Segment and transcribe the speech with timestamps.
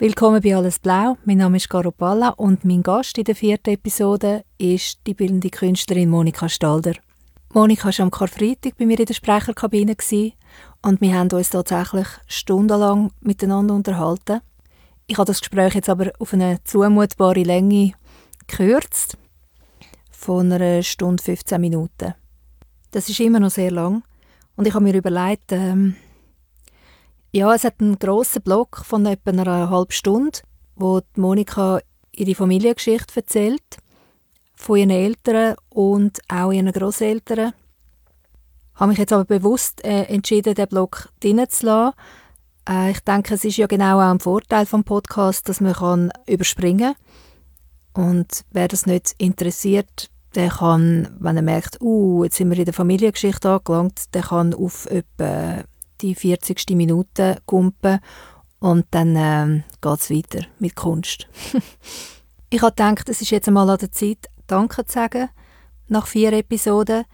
[0.00, 1.18] Willkommen bei Alles Blau.
[1.24, 5.50] Mein Name ist Caro Palla und mein Gast in der vierten Episode ist die bildende
[5.50, 6.92] Künstlerin Monika Stalder.
[7.52, 9.96] Monika war am Karfreitag bei mir in der Sprecherkabine
[10.82, 14.40] und wir haben uns tatsächlich stundenlang miteinander unterhalten.
[15.08, 17.94] Ich habe das Gespräch jetzt aber auf eine zumutbare Länge
[18.46, 19.18] gekürzt,
[20.12, 22.14] von einer Stunde 15 Minuten.
[22.92, 24.04] Das ist immer noch sehr lang
[24.54, 25.96] und ich habe mir überlegt, ähm,
[27.38, 30.40] ja, es hat einen grossen Block von etwa einer halben Stunde,
[30.74, 33.78] wo Monika ihre Familiengeschichte erzählt,
[34.56, 37.52] von ihren Eltern und auch ihren Großeltern.
[38.74, 41.94] Ich habe mich jetzt aber bewusst äh, entschieden, den Block drinnen zu lassen.
[42.68, 46.94] Äh, ich denke, es ist ja genau auch ein Vorteil vom Podcast, dass man überspringen
[47.94, 48.04] kann.
[48.04, 52.64] Und wer das nicht interessiert, der kann, wenn er merkt, uh, jetzt sind wir in
[52.64, 55.62] der Familiengeschichte angelangt, der kann auf etwa
[56.00, 56.70] die 40.
[56.70, 58.00] Minute kumpen
[58.60, 61.28] und dann äh, geht es weiter mit Kunst.
[62.50, 65.28] ich habe gedacht, es ist jetzt einmal an der Zeit, Danke zu sagen,
[65.88, 67.04] nach vier Episoden.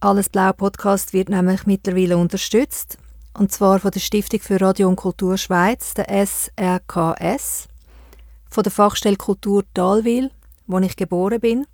[0.00, 2.98] Alles Blau Podcast wird nämlich mittlerweile unterstützt,
[3.32, 7.68] und zwar von der Stiftung für Radio und Kultur Schweiz, der SRKS,
[8.50, 10.30] von der Fachstelle Kultur Dalwil,
[10.66, 11.66] wo ich geboren bin,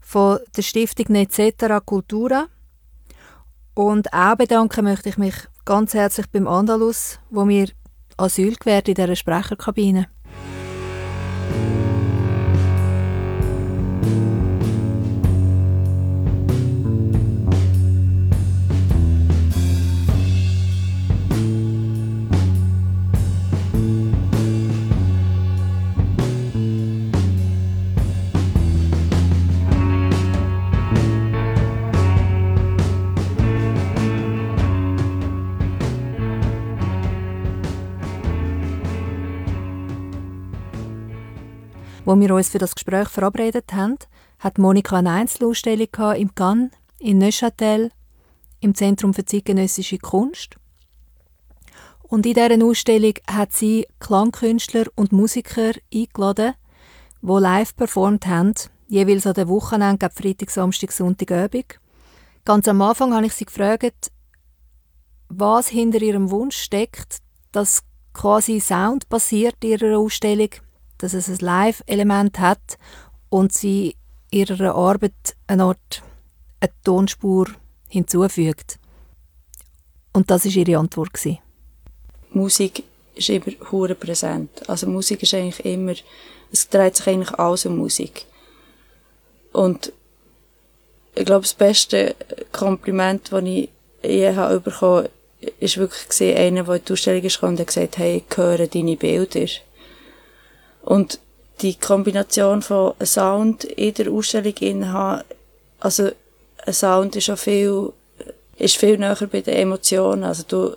[0.00, 2.46] von der Stiftung Netzetera Cultura
[3.74, 5.34] und auch bedanken möchte ich mich
[5.66, 7.68] ganz herzlich beim Andalus, wo mir
[8.16, 10.06] Asyl gewährt in dieser Sprecherkabine.
[42.06, 43.96] Wo wir uns für das Gespräch verabredet haben,
[44.38, 47.90] hat Monika eine Einzelausstellung im Cannes, in Neuchâtel,
[48.60, 50.54] im Zentrum für zeitgenössische Kunst.
[52.04, 56.54] Und in dieser Ausstellung hat sie Klangkünstler und Musiker eingeladen,
[57.22, 58.54] die live performt haben,
[58.86, 61.80] jeweils an den Wochenenden, Freitag, Samstag, Sonntag, Abend.
[62.44, 64.12] Ganz am Anfang habe ich sie gefragt,
[65.28, 67.16] was hinter ihrem Wunsch steckt,
[67.50, 70.50] dass quasi Sound basiert in ihrer Ausstellung
[70.98, 72.78] dass es ein Live-Element hat
[73.28, 73.96] und sie
[74.30, 76.02] ihrer Arbeit eine Art
[76.60, 77.48] eine Tonspur
[77.88, 78.78] hinzufügt.
[80.12, 81.38] Und das ist ihre Antwort gewesen.
[82.30, 82.84] Musik
[83.14, 84.68] ist immer hure präsent.
[84.68, 85.94] Also Musik ist eigentlich immer,
[86.52, 88.26] es dreht sich eigentlich alles um Musik.
[89.52, 89.92] Und
[91.14, 92.14] ich glaube, das beste
[92.52, 93.70] Kompliment, das ich
[94.02, 95.08] je habe bekommen,
[95.60, 98.66] ist wirklich gesehen, einer, der in die Ausstellung ist und hat gesagt, hey, ich höre
[98.66, 99.46] deine Bilder.
[100.86, 101.18] Und
[101.62, 104.54] die Kombination von Sound in der Ausstellung
[104.86, 105.24] haben,
[105.80, 106.10] also
[106.64, 107.92] ein Sound ist auch viel,
[108.56, 110.22] ist viel näher bei den Emotionen.
[110.22, 110.76] Also du,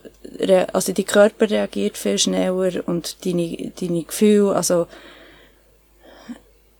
[0.73, 4.87] also die Körper reagiert viel schneller und deine, deine Gefühle, also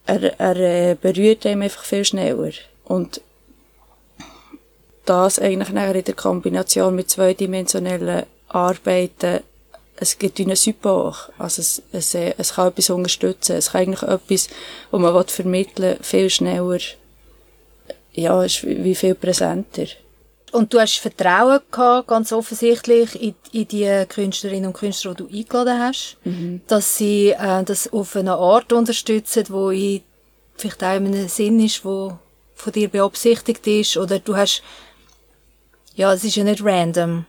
[0.08, 2.52] er, er äh, berührt einem einfach viel schneller.
[2.86, 3.22] Und
[5.06, 9.42] das eigentlich nachher in der Kombination mit zweidimensionellen Arbeiten
[10.02, 11.32] es gibt einen Support.
[11.38, 13.58] Also es, es, es kann etwas unterstützen.
[13.58, 14.48] Es kann eigentlich etwas,
[14.92, 16.80] was man vermitteln will, viel schneller,
[18.14, 19.88] ja, ist wie viel präsenter.
[20.52, 25.38] Und du hast Vertrauen gehabt, ganz offensichtlich, in, in die Künstlerinnen und Künstler, die du
[25.38, 26.62] eingeladen hast, mhm.
[26.68, 30.02] dass sie äh, das auf eine Art unterstützen, wo in,
[30.56, 32.18] vielleicht auch in einem Sinn ist, wo
[32.56, 34.64] von dir beabsichtigt ist, oder du hast,
[35.96, 37.26] ja, es ist ja nicht random.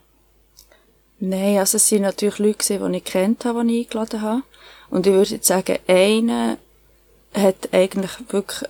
[1.21, 4.43] Nein, also es sind natürlich Leute die ich kennt habe, die ich eingeladen habe.
[4.89, 6.57] Und ich würde jetzt sagen, einer
[7.35, 8.69] hat eigentlich wirklich,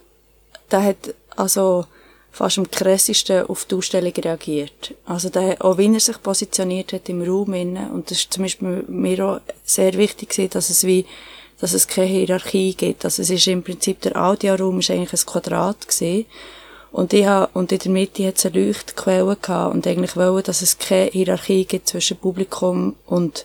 [0.70, 1.86] der hat also
[2.32, 4.94] fast am krassesten auf die Ausstellung reagiert.
[5.06, 8.42] Also der, auch wenn er sich positioniert hat im Raum innen, und das ist zum
[8.42, 11.06] Beispiel mir auch sehr wichtig gewesen, dass es wie,
[11.60, 13.04] dass es keine Hierarchie gibt.
[13.04, 16.26] Also es ist im Prinzip, der Audioraum ist eigentlich ein Quadrat gewesen.
[16.92, 20.42] Und ich habe, und in der Mitte hat es eine Leuchtquelle gehabt und eigentlich wollen,
[20.42, 23.44] dass es keine Hierarchie gibt zwischen Publikum und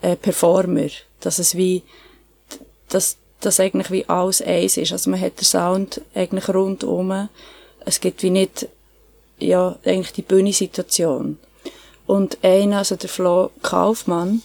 [0.00, 0.88] äh, Performer.
[1.20, 1.82] Dass es wie,
[2.88, 4.92] dass, dass eigentlich wie alles eins ist.
[4.92, 7.28] Also man hat den Sound eigentlich rundum.
[7.84, 8.68] Es gibt wie nicht,
[9.38, 11.38] ja, eigentlich die Bühnensituation.
[12.06, 14.42] Und einer, also der Flo Kaufmann,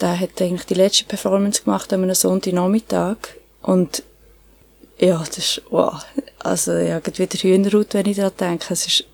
[0.00, 3.16] der hat eigentlich die letzte Performance gemacht an einem Sonntagnachmittag.
[3.62, 4.02] Und
[4.98, 6.04] ja, das ist, wow.
[6.38, 8.72] Also, ich habe wieder Hühnerhaut, wenn ich daran denke.
[8.72, 9.04] Es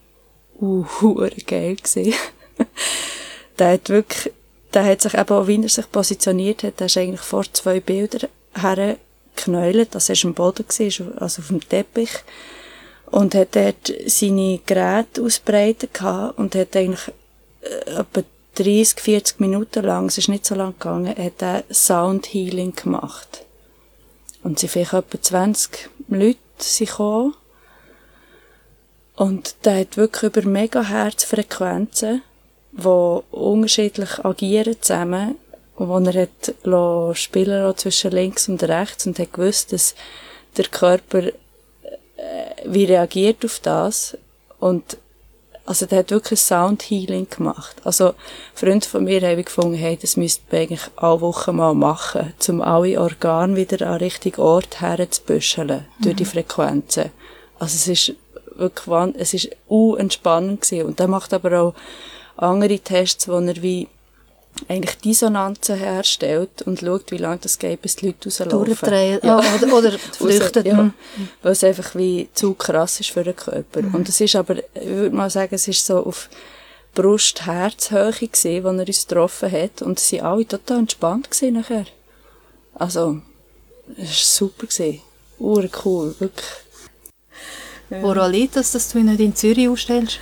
[0.60, 2.14] war uh, geil gewesen.
[3.58, 4.32] der hat wirklich,
[4.72, 7.80] der hat sich eben auch, wie er sich positioniert hat, der ist eigentlich vor zwei
[7.80, 12.12] Bildern hergeknäult, dass er am Boden war, also auf dem Teppich.
[13.06, 17.12] Und hat dort seine Geräte ausbreitet gehabt und hat eigentlich
[17.60, 18.22] äh, etwa
[18.54, 23.44] 30, 40 Minuten lang, es ist nicht so lang gegangen, hat er Sound Healing gemacht.
[24.42, 26.38] Und sie vielleicht etwa 20 Leute
[26.78, 27.34] gekommen.
[29.14, 32.22] Und der hat wirklich über Megahertzfrequenzen
[32.72, 35.36] die unterschiedlich agieren zusammen,
[35.76, 39.94] wo er hat spielen zwischen links und rechts und hat gewusst, dass
[40.56, 41.32] der Körper äh,
[42.64, 44.16] wie reagiert auf das
[44.58, 44.96] und
[45.72, 47.76] also der hat wirklich Sound Healing gemacht.
[47.82, 48.12] Also
[48.52, 52.60] Freunde von mir haben gefunden, hey, das müsste man eigentlich alle Wochen mal machen, um
[52.60, 56.02] alle Organe wieder an den richtigen Ort herzubüscheln, mhm.
[56.02, 57.10] durch die Frequenzen.
[57.58, 58.14] Also es ist
[58.54, 60.88] wirklich, es ist unentspannend gewesen.
[60.88, 61.74] Und der macht aber auch
[62.36, 63.88] andere Tests, wo er wie
[64.68, 68.64] eigentlich Dissonanzen herstellt und schaut, wie lange das geht, bis die Leute rauslaufen.
[68.66, 69.38] Durchdrehen, ja.
[69.38, 70.66] oh, oder, oder flüchten.
[70.66, 70.90] ja,
[71.42, 73.82] weil es einfach wie zu krass ist für den Körper.
[73.82, 73.94] Mhm.
[73.94, 76.28] Und es ist aber, ich würde mal sagen, es ist so auf
[76.94, 79.82] Brust-Herz-Höhe gewesen, wo er uns getroffen hat.
[79.82, 81.86] Und sie waren alle total entspannt gewesen nachher.
[82.74, 83.20] Also,
[83.96, 85.00] es war super gewesen.
[85.38, 86.48] Ure cool, wirklich.
[88.00, 90.18] Woran liegt das, dass du ihn nicht in Zürich ausstellst?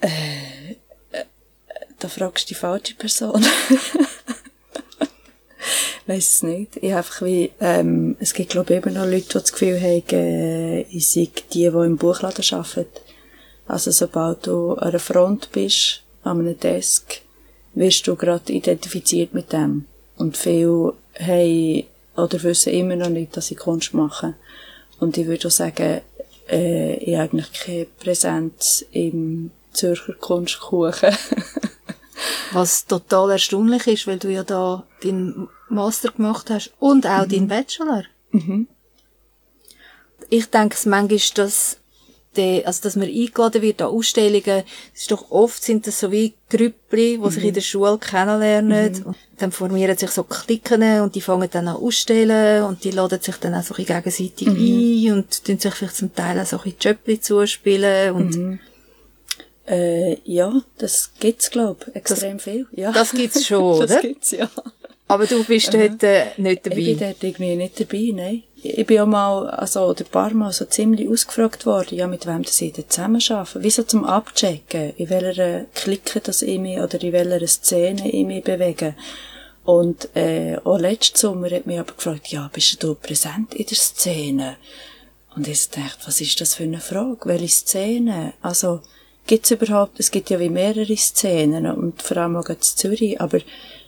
[0.00, 0.55] Äh,
[2.06, 3.44] da fragst du die falsche Person.
[6.06, 6.76] Weiß es nicht.
[6.76, 10.04] Ich einfach wie, ähm, es gibt glaube ich immer noch Leute, die das Gefühl haben,
[10.12, 13.00] äh, ich sei die, die im Buchladen arbeiten.
[13.66, 17.22] Also sobald du an einer Front bist, an einem Desk,
[17.74, 19.86] wirst du gerade identifiziert mit dem.
[20.16, 21.84] Und viele haben
[22.16, 24.36] oder wissen immer noch nicht, dass sie Kunst machen.
[25.00, 26.02] Und ich würde auch sagen,
[26.48, 31.10] äh, ich habe eigentlich keine Präsenz im Zürcher Kunstkuchen.
[32.52, 37.30] Was total erstaunlich ist, weil du ja da deinen Master gemacht hast und auch mhm.
[37.30, 38.04] deinen Bachelor.
[38.30, 38.68] Mhm.
[40.28, 41.78] Ich denke manchmal, dass
[42.36, 46.12] der, also dass man eingeladen wird an Ausstellungen, das ist doch oft sind das so
[46.12, 47.30] wie Grüppli, die mhm.
[47.30, 49.14] sich in der Schule kennenlernen mhm.
[49.38, 53.36] dann formieren sich so Klicken und die fangen dann an ausstellen und die laden sich
[53.36, 54.56] dann auch so ein gegenseitig mhm.
[54.56, 58.60] ein und tun sich vielleicht zum Teil auch so ein Jöppli zuspielen und mhm.
[59.68, 62.66] Äh, ja, das gibt's glaub extrem das, viel.
[62.72, 62.92] Ja.
[62.92, 63.86] Das gibt's schon, oder?
[63.86, 64.48] Das gibt's ja.
[65.08, 66.78] Aber du bist dort äh, nicht dabei?
[66.78, 68.42] Ich bin dort irgendwie nicht dabei, nein.
[68.62, 72.26] Ich bin auch mal, also, oder ein paar Mal so ziemlich ausgefragt worden, ja, mit
[72.26, 73.62] wem das ich da zusammen arbeite.
[73.62, 78.42] Wieso zum Abchecken, in welcher Clique das ich mich, oder in welcher Szene ich mich
[78.42, 78.96] bewege.
[79.64, 83.76] Und, äh, auch letzten Sommer hat mich aber gefragt, ja, bist du präsent in der
[83.76, 84.56] Szene?
[85.36, 87.28] Und ich dachte, was ist das für eine Frage?
[87.28, 88.32] Welche Szene?
[88.42, 88.80] Also,
[89.26, 93.38] gibt's überhaupt, es gibt ja wie mehrere Szenen und vor allem auch in Zürich, aber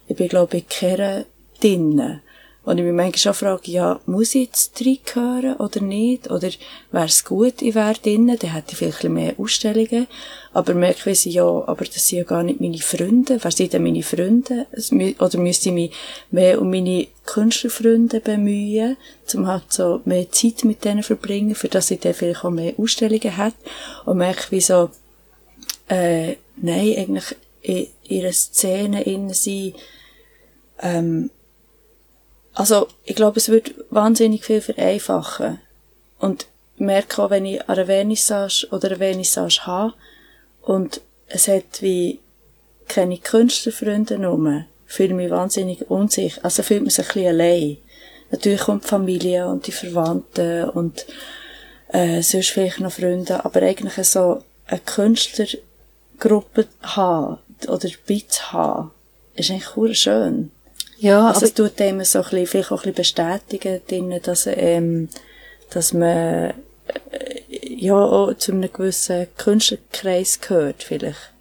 [0.09, 1.25] ich bin glaube ich keiner
[1.61, 2.21] drinnen.
[2.69, 4.79] Und ich mich manchmal schon frage, ja, muss ich jetzt
[5.15, 6.31] hören oder nicht?
[6.31, 6.51] Oder
[6.93, 10.07] wäre es gut, ich wäre drinnen, dann hätte ich vielleicht mehr Ausstellungen.
[10.53, 13.39] Aber merke ich, ja, aber das sind ja gar nicht meine Freunde.
[13.41, 14.67] Wer sind denn meine Freunde?
[15.19, 15.93] Oder müsste ich mich
[16.31, 18.99] mehr um meine Künstlerfreunde bemühen,
[19.33, 22.75] um halt so mehr Zeit mit denen verbringen, für dass ich dann vielleicht auch mehr
[22.77, 23.57] Ausstellungen hätte.
[24.05, 24.91] Und merke, wie so,
[25.89, 29.75] äh, nein, eigentlich in ihrer Szene innen sein,
[30.81, 31.31] ähm,
[32.59, 35.61] also, ich glaube, es wird wahnsinnig viel vereinfachen.
[36.19, 39.95] Und ich merke auch, wenn ich an einer Vernissage oder eine Vernissage habe
[40.63, 42.19] und es hat wie
[42.89, 46.41] keine Künstlerfreunde rum, fühle ich mich wahnsinnig unsicher.
[46.45, 47.77] Also fühlt man sich ein bisschen allein.
[48.33, 51.07] Natürlich kommt die Familie und die Verwandten und
[51.93, 55.47] äh, sonst vielleicht noch Freunde, aber eigentlich so eine Künstler
[56.19, 58.91] Gruppe haben oder Bits haben,
[59.35, 60.51] ist eigentlich cool schön.
[60.99, 64.49] Ja, also es tut dem so ein bisschen, vielleicht auch ein bisschen bestätigen, drin, dass,
[64.49, 65.09] ähm,
[65.71, 66.53] dass man, äh,
[67.63, 71.33] ja, auch zu einem gewissen Künstlerkreis gehört, vielleicht.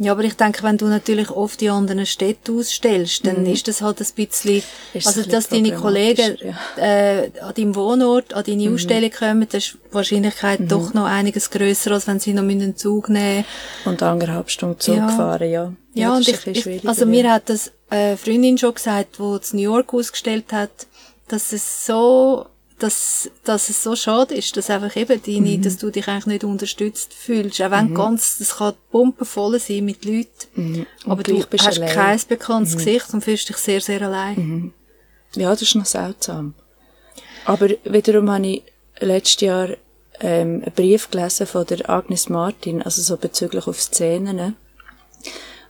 [0.00, 3.52] Ja, aber ich denke, wenn du natürlich oft in anderen Städten ausstellst, dann mhm.
[3.52, 4.62] ist das halt ein bisschen,
[4.94, 6.82] ist also, dass deine Kollegen ja.
[6.82, 8.74] äh, an deinem Wohnort, an deine mhm.
[8.74, 10.68] Ausstellung kommen, das ist die Wahrscheinlichkeit mhm.
[10.68, 13.44] doch noch einiges grösser, als wenn sie noch einen Zug nehmen
[13.84, 15.08] Und anderthalb Stunden Zug ja.
[15.08, 15.72] fahren, ja.
[15.94, 17.06] Ja, ja und ich, ich, also ja.
[17.06, 20.70] mir hat das eine Freundin schon gesagt, die in New York ausgestellt hat,
[21.26, 22.46] dass es so
[22.78, 25.62] dass, dass es so schade ist, dass einfach eben deine, mhm.
[25.62, 27.60] dass du dich eigentlich nicht unterstützt fühlst.
[27.60, 27.94] Auch wenn mhm.
[27.94, 30.28] ganz, das kann pumpenvoll sein mit Leuten.
[30.54, 30.86] Mhm.
[31.04, 31.94] Aber du hast allein.
[31.94, 32.78] kein bekanntes mhm.
[32.78, 34.36] Gesicht und fühlst dich sehr, sehr allein.
[34.36, 34.72] Mhm.
[35.34, 36.54] Ja, das ist noch seltsam.
[37.44, 38.62] Aber wiederum habe ich
[39.00, 39.68] letztes Jahr
[40.20, 44.56] ähm, einen Brief gelesen von der Agnes Martin, also so bezüglich auf Szenen.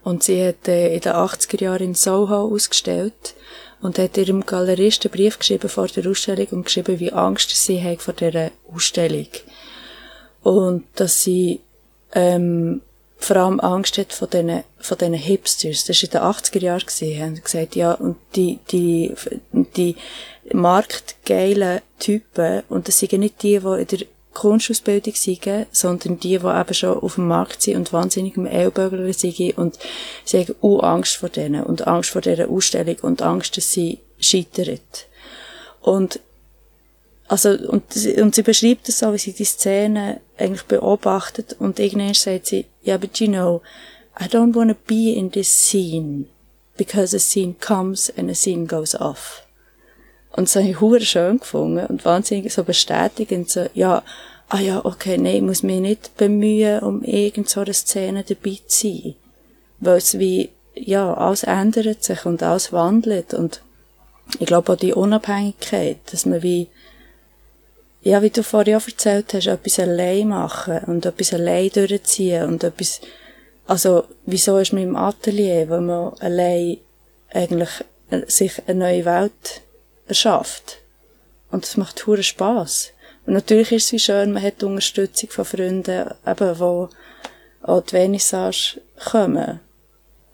[0.04, 3.34] Und sie hat äh, in den 80er Jahren in Soho ausgestellt
[3.80, 7.82] und hat ihrem Galeristen einen Brief geschrieben vor der Ausstellung und geschrieben, wie Angst sie
[7.82, 9.28] hat vor dieser Ausstellung.
[10.42, 11.60] Und dass sie
[12.12, 12.80] ähm,
[13.18, 15.84] vor allem Angst hat von diesen, von diesen Hipsters.
[15.84, 19.12] Das war in den 80er Jahren, gewesen, haben gesagt, ja, und die, die,
[19.76, 19.96] die
[20.52, 24.06] marktgeilen Typen, und das sind nicht die, die in der
[24.38, 29.12] Kunstausbildung sind, sondern die, die eben schon auf dem Markt sind und wahnsinnig im Ellbögeln
[29.12, 29.78] sind und
[30.24, 33.98] sie haben auch Angst vor denen und Angst vor dieser Ausstellung und Angst, dass sie
[34.20, 34.78] scheitern.
[35.80, 36.20] Und
[37.28, 37.84] also, und,
[38.22, 42.64] und sie beschreibt es so, wie sie die Szene eigentlich beobachtet und irgendwann sagt sie,
[42.82, 43.60] ja, yeah, but you know,
[44.18, 46.26] I don't want to be in this scene
[46.78, 49.42] because a scene comes and a scene goes off.
[50.32, 54.02] Und das habe ich hure schön gefunden und wahnsinnig so bestätigend, so, ja,
[54.48, 58.58] ah ja, okay, nein, ich muss mich nicht bemühen, um irgend so eine Szene dabei
[58.66, 59.14] zu sein.
[59.80, 63.62] Weil es wie, ja, alles ändert sich und alles wandelt und
[64.38, 66.68] ich glaube auch die Unabhängigkeit, dass man wie,
[68.02, 72.64] ja, wie du vorhin auch erzählt hast, etwas allein machen und etwas allein durchziehen und
[72.64, 73.00] etwas,
[73.66, 76.78] also, wieso ist man im Atelier, wo man allein
[77.30, 77.68] eigentlich
[78.10, 79.60] äh, sich eine neue Welt
[80.08, 80.78] erschafft.
[81.50, 82.92] Und das macht hure Spass.
[83.26, 86.88] Und natürlich ist es wie schön, man hat die Unterstützung von Freunden, eben, wo
[87.62, 89.60] auch die Vernissage kommen.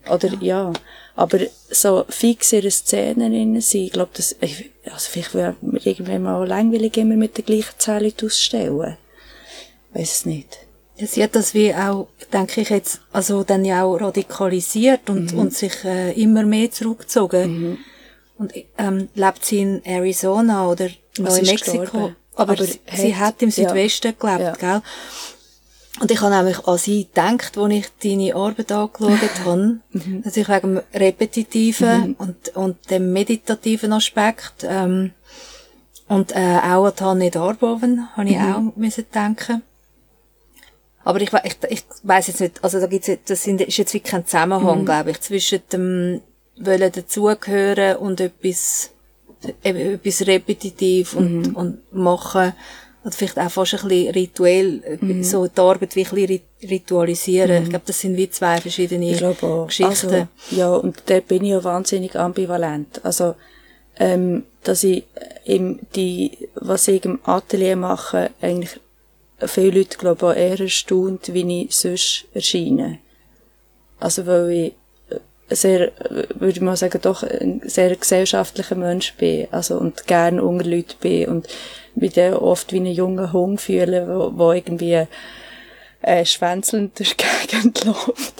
[0.08, 0.70] Oder, ja.
[0.70, 0.72] ja.
[1.16, 1.38] Aber
[1.70, 6.46] so fix in Szenen drin sein, ich glaube, das, also vielleicht wäre mir irgendwann mal
[6.46, 8.96] langweilig, immer mit der gleichen Zahl ausstellen.
[9.92, 10.58] Weiß es nicht.
[10.96, 15.32] Ja, sie hat das wie auch, denke ich jetzt, also dann ja auch radikalisiert und,
[15.32, 15.38] mhm.
[15.38, 17.70] und sich äh, immer mehr zurückgezogen.
[17.70, 17.78] Mhm.
[18.36, 20.88] Und ähm, lebt sie in Arizona oder
[21.18, 22.12] Neumexiko.
[22.34, 24.36] Aber, aber sie, sie hat im Südwesten ja.
[24.36, 24.72] gelebt, ja.
[24.72, 24.82] gell?
[26.00, 30.22] Und ich habe nämlich an sie gedacht, als ich deine Arbeit angeschaut habe, mhm.
[30.24, 32.14] dass ich wegen dem repetitiven mhm.
[32.18, 35.12] und, und dem meditativen Aspekt, ähm,
[36.08, 38.54] und, äh, auch an Tanne Darboven, habe ich mhm.
[38.54, 39.62] auch müssen denken.
[41.04, 44.10] Aber ich, ich, ich weiss jetzt nicht, also da gibt's, das sind, ist jetzt wirklich
[44.10, 44.84] kein Zusammenhang, mhm.
[44.84, 46.22] glaube ich, zwischen dem
[46.56, 48.90] Wollen dazugehören und etwas,
[49.62, 51.56] etwas repetitiv und, mhm.
[51.56, 52.52] und machen
[53.04, 55.22] und vielleicht auch fast ein bisschen rituell, äh, mhm.
[55.22, 57.50] so die Arbeit wie ein bisschen ritualisieren.
[57.50, 57.62] Mhm.
[57.64, 59.84] Ich glaube, das sind wie zwei verschiedene ich Geschichten.
[59.84, 63.04] Also, ja, und da bin ich ja wahnsinnig ambivalent.
[63.04, 63.34] Also,
[63.98, 65.04] ähm, dass ich
[65.44, 68.80] im, die, was ich im Atelier mache, eigentlich
[69.46, 73.00] viele Leute, glaube ich, auch eher erstaunt, wie ich sonst erscheine.
[74.00, 74.72] Also, weil ich
[75.48, 75.92] sehr,
[76.34, 80.94] würde ich mal sagen, doch ein sehr gesellschaftlicher Mensch bin, also, und gern unter Leuten
[81.00, 81.48] bin und
[81.94, 85.06] mich dann oft wie einen jungen Hund fühle, wo, wo irgendwie,
[86.02, 88.34] äh, schwänzelnd durch die Gegend läuft.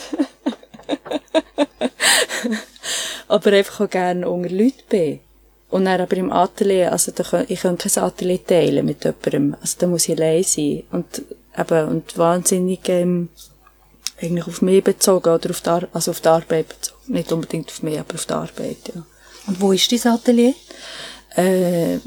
[3.29, 5.21] aber einfach auch gerne unter Leuten bin.
[5.71, 9.57] Und dann aber im Atelier, also da ich kann kein Atelier teilen mit jemandem.
[9.61, 10.85] Also da muss ich allein sein.
[10.93, 11.23] Und
[11.59, 13.29] eben, und wahnsinnig, ähm,
[14.21, 16.99] eigentlich auf mich bezogen oder auf die, Ar also auf die Arbeit bezogen.
[17.09, 19.03] Nicht unbedingt auf mich, aber auf die Arbeit, ja.
[19.47, 20.55] Und wo ist dein Atelier?
[21.37, 21.99] Äh,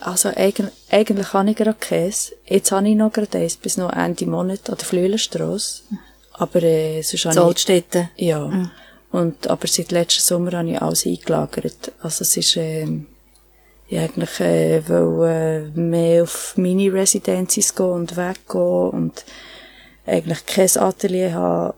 [0.00, 2.32] also eigentlich, eigentlich habe ich gerade keins.
[2.46, 5.82] Jetzt habe ich noch gerade eins bis noch Ende Monat an der Flühlenstrasse.
[6.32, 8.10] Aber äh, sonst habe Zollstätte?
[8.16, 8.46] Ich, ja.
[8.46, 8.70] Mhm.
[9.10, 11.92] Und, aber seit letztem Sommer habe ich alles eingelagert.
[12.00, 12.86] Also es ist, äh,
[13.88, 19.24] ich eigentlich äh, will, äh, mehr auf Mini-Residences gehen und weggehen und
[20.06, 21.74] eigentlich kein Atelier haben,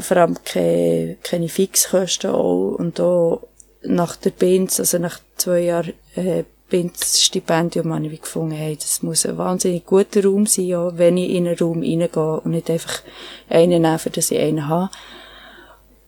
[0.00, 3.42] vor allem keine, keine Fixkosten auch und auch
[3.82, 9.26] nach der Binz, also nach zwei Jahren äh, Binz-Stipendium habe ich gefunden, hey, das muss
[9.26, 13.02] ein wahnsinnig guter Raum sein, ja, wenn ich in einen Raum reingehe und nicht einfach
[13.48, 14.90] einen nehmen, dass ich einen habe.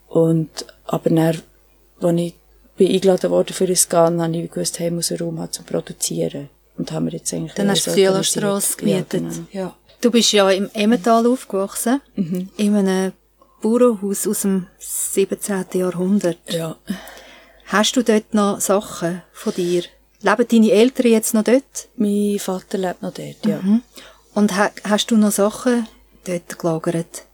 [0.09, 1.43] Und, aber dann,
[2.01, 2.35] als ich
[2.77, 5.53] bin eingeladen worden für ein Scan, habe ich gewusst, hey, ich muss einen Raum haben
[5.53, 6.49] zum Produzieren.
[6.79, 7.55] Und haben wir jetzt eigentlich...
[7.55, 9.13] Dann hast du die Strasse gemietet.
[9.13, 9.35] Ja, genau.
[9.53, 9.77] ja.
[10.03, 12.49] Du bist ja im Emmental aufgewachsen, mhm.
[12.57, 13.13] in einem
[13.63, 15.65] Bauernhaus aus dem 17.
[15.75, 16.39] Jahrhundert.
[16.49, 16.77] Ja.
[17.67, 19.85] Hast du dort noch Sachen von dir?
[20.21, 21.89] Leben deine Eltern jetzt noch dort?
[21.95, 23.61] Mein Vater lebt noch dort, ja.
[23.63, 23.83] Mhm.
[24.35, 25.87] Und ha hast du noch Sachen
[26.25, 27.25] dort gelagert?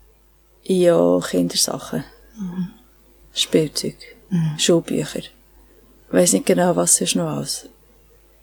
[0.65, 2.05] Ja, Kindersachen.
[2.37, 2.69] Mhm.
[3.33, 3.97] Spielzeug.
[4.29, 4.59] Mhm.
[4.59, 5.21] Schulbücher.
[5.21, 5.31] Ich
[6.11, 7.67] weiss nicht genau, was sonst noch alles.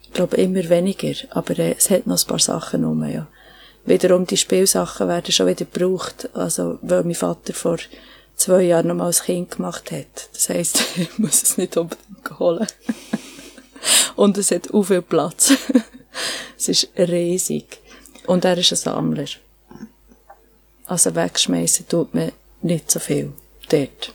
[0.02, 3.28] Ich glaube immer weniger, aber äh, es hat noch ein paar Sachen rum, ja
[3.86, 6.30] wiederum die Spielsachen werden schon wieder gebraucht.
[6.34, 7.78] Also, weil mein Vater vor
[8.36, 10.30] zwei Jahren noch mal als Kind gemacht hat.
[10.34, 12.68] Das heisst, ich muss es nicht unbedingt holen.
[14.16, 15.54] Und es hat auch viel Platz.
[16.58, 17.80] es ist riesig.
[18.26, 19.28] Und er ist ein Sammler.
[20.86, 23.34] Also wegschmeißen tut man nicht so viel.
[23.70, 24.14] dort.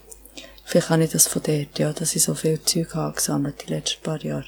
[0.64, 3.72] Vielleicht habe ich das von dort, ja, dass ich so viel Zeug habe gesammelt die
[3.72, 4.46] letzten paar Jahre.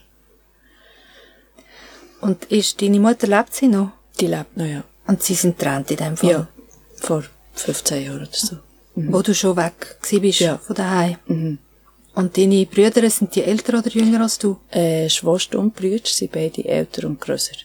[2.21, 3.91] Und ist deine Mutter, lebt sie noch?
[4.21, 4.85] Die lebt noch, ja.
[5.07, 6.31] Und sie sind getrennt in dem Fall?
[6.31, 6.49] Ja,
[6.97, 8.57] vor 15 Jahren oder so.
[8.95, 9.13] Mhm.
[9.13, 10.59] Wo du schon weg bist Ja.
[10.59, 11.17] von daheim.
[11.27, 11.59] Mhm.
[12.15, 14.59] Und deine Brüder, sind die älter oder jünger als du?
[14.71, 17.57] Äh, Schwester und Brüder sind beide älter und grösser.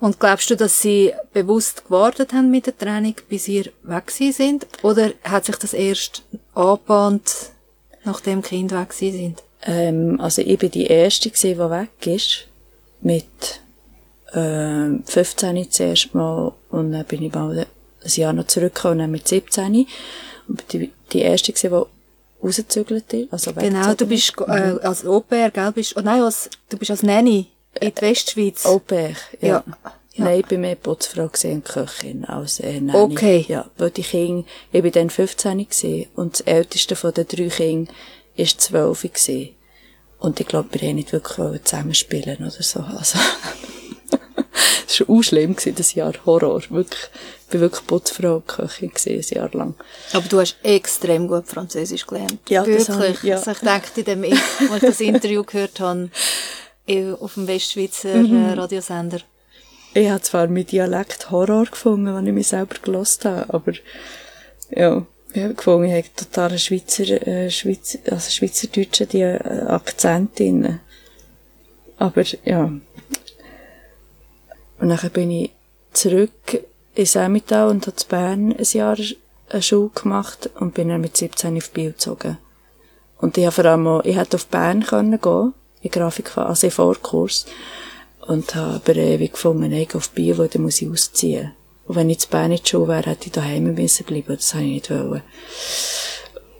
[0.00, 4.66] Und glaubst du, dass sie bewusst gewartet haben mit der Trennung, bis ihr weg sind?
[4.82, 6.22] Oder hat sich das erst
[6.54, 7.50] angebahnt,
[8.04, 9.42] nachdem die Kinder weg sind?
[9.62, 12.46] Ähm, also ich bin die Erste gewesen, die weg ist.
[13.00, 13.60] Mit
[14.34, 17.66] ähm, 15 zuerst mal und dann bin ich mal ein
[18.14, 19.86] Jahr noch zurückgekommen und dann mit 17.
[20.48, 23.32] Und die, die Erste gewesen, die rausgezügelt ist.
[23.32, 24.48] Also Genau, du bist ist.
[24.48, 25.72] äh, als Au-pair, gell?
[25.72, 27.46] Bist, oh nein, als, du bist als Nanny
[27.80, 28.64] in die Westschweiz.
[28.66, 29.48] Au pair, ja.
[29.48, 29.64] Ja.
[30.14, 30.24] Ja.
[30.24, 32.98] Nein, ich bin mehr Putzfrau und Köchin als äh, Nanny.
[32.98, 33.44] Okay.
[33.48, 37.48] Ja, weil die Kinder, ich bin dann 15 gewesen und das älteste von den drei
[37.48, 37.94] Kindern
[38.34, 39.50] ist 12 gewesen.
[40.18, 42.80] Und ich glaube, wir haben nicht wirklich zusammenspielen oder so.
[42.80, 43.18] Also,
[44.86, 46.62] das war auch schlimm gewesen, das Jahr Horror.
[46.70, 47.00] Wirklich,
[47.44, 49.74] ich bin wirklich Putzfrau und Köchin ein Jahr lang.
[50.12, 52.38] Aber du hast extrem gut Französisch gelernt.
[52.48, 53.18] Ja, das habe Wirklich.
[53.18, 53.36] ich, ja.
[53.36, 54.24] Also ich denke, in dem,
[54.72, 56.10] als ich das Interview gehört habe,
[56.86, 58.44] eh, auf dem Westschweizer Mhm.
[58.48, 59.20] äh, Radiosender.
[59.94, 63.72] Ich habe zwar mit Dialekt Horror gefunden, wenn ich mich selber gelost habe, aber
[64.70, 69.38] ja, ich habe gefunden, ich habe total einen Schweizer, äh, Schweizer, also schweizerdeutschen die, äh,
[69.66, 70.80] Akzent drin.
[71.98, 72.70] Aber ja.
[74.78, 75.50] Und dann bin ich
[75.92, 76.64] zurück
[76.94, 78.96] ins Emmental und habe in Bern ein Jahr
[79.48, 82.38] eine Schule gemacht und bin dann mit 17 auf Biel gezogen.
[83.18, 86.66] Und ich habe vor allem auch, ich hätte auf Bern können gehen, in Grafik, also
[86.66, 87.46] in Vorkurs.
[88.20, 91.52] Und habe aber ewig gefunden, ich gehe auf Biel, weil dann muss ich ausziehen.
[91.86, 94.54] Und wenn ich zu Bern in die Schule wäre, hätte ich daheim müssen bleiben, das
[94.54, 95.22] habe ich nicht wollen.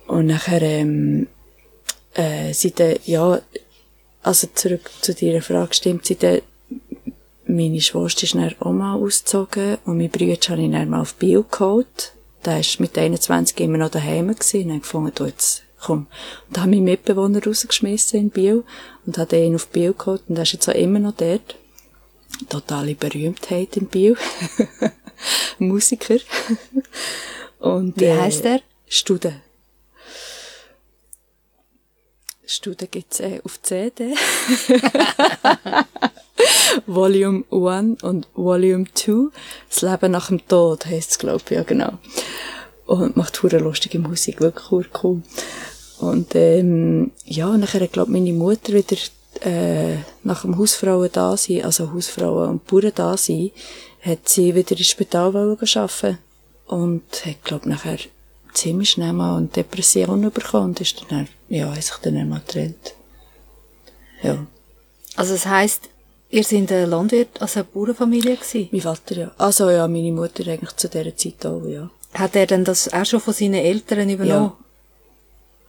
[0.06, 1.26] Und nachher, ähm,
[2.14, 3.40] äh, sind dann, ja,
[4.22, 6.40] also zurück zu deiner Frage, stimmt, sind dann,
[7.46, 11.14] meine Schwester ist dann auch mal ausgezogen und mein Bruder habe ich dann mal auf
[11.14, 12.12] Biel geholt.
[12.44, 16.06] Der ist mit 21 immer noch daheim gewesen und habe gefunden, du jetzt, komm.
[16.46, 18.64] Und da habe meinen Mitbewohner rausgeschmissen in Biel
[19.04, 21.56] und habe ihn auf Biel geholt und er ist jetzt auch immer noch dort.
[22.48, 24.16] Totale Berühmtheit in Biel.
[25.58, 26.18] Musiker.
[27.58, 28.60] Und, Wie heisst er?
[28.86, 29.40] Stude.
[32.44, 34.14] Stude gibt's äh, auf CD.
[36.86, 39.30] Volume 1 und Volume 2.
[39.68, 41.94] Das Leben nach dem Tod heisst es, glaube ich, ja, genau.
[42.86, 45.22] Und macht hure lustige Musik, wirklich cool.
[45.98, 48.96] Und, ähm, ja, und nachher, glaube meine Mutter wieder,
[49.44, 53.50] äh, nach dem Hausfrauen da sein, also Hausfrauen und Bauern da sein,
[54.02, 56.18] hat sie wieder ins Spital arbeiten.
[56.66, 57.98] Und hat, glaube nachher
[58.52, 62.94] ziemlich schnell mal eine Depression bekommen und ist dann, ja, hat sich dann einmal getrennt.
[64.22, 64.46] Ja.
[65.14, 65.88] Also das heisst,
[66.30, 68.68] ihr seid ein Landwirt, also eine Bauernfamilie gewesen.
[68.72, 69.30] Mein Vater, ja.
[69.38, 71.90] Also, ja, meine Mutter eigentlich zu dieser Zeit auch, ja.
[72.14, 74.52] Hat er denn das auch schon von seinen Eltern übernommen?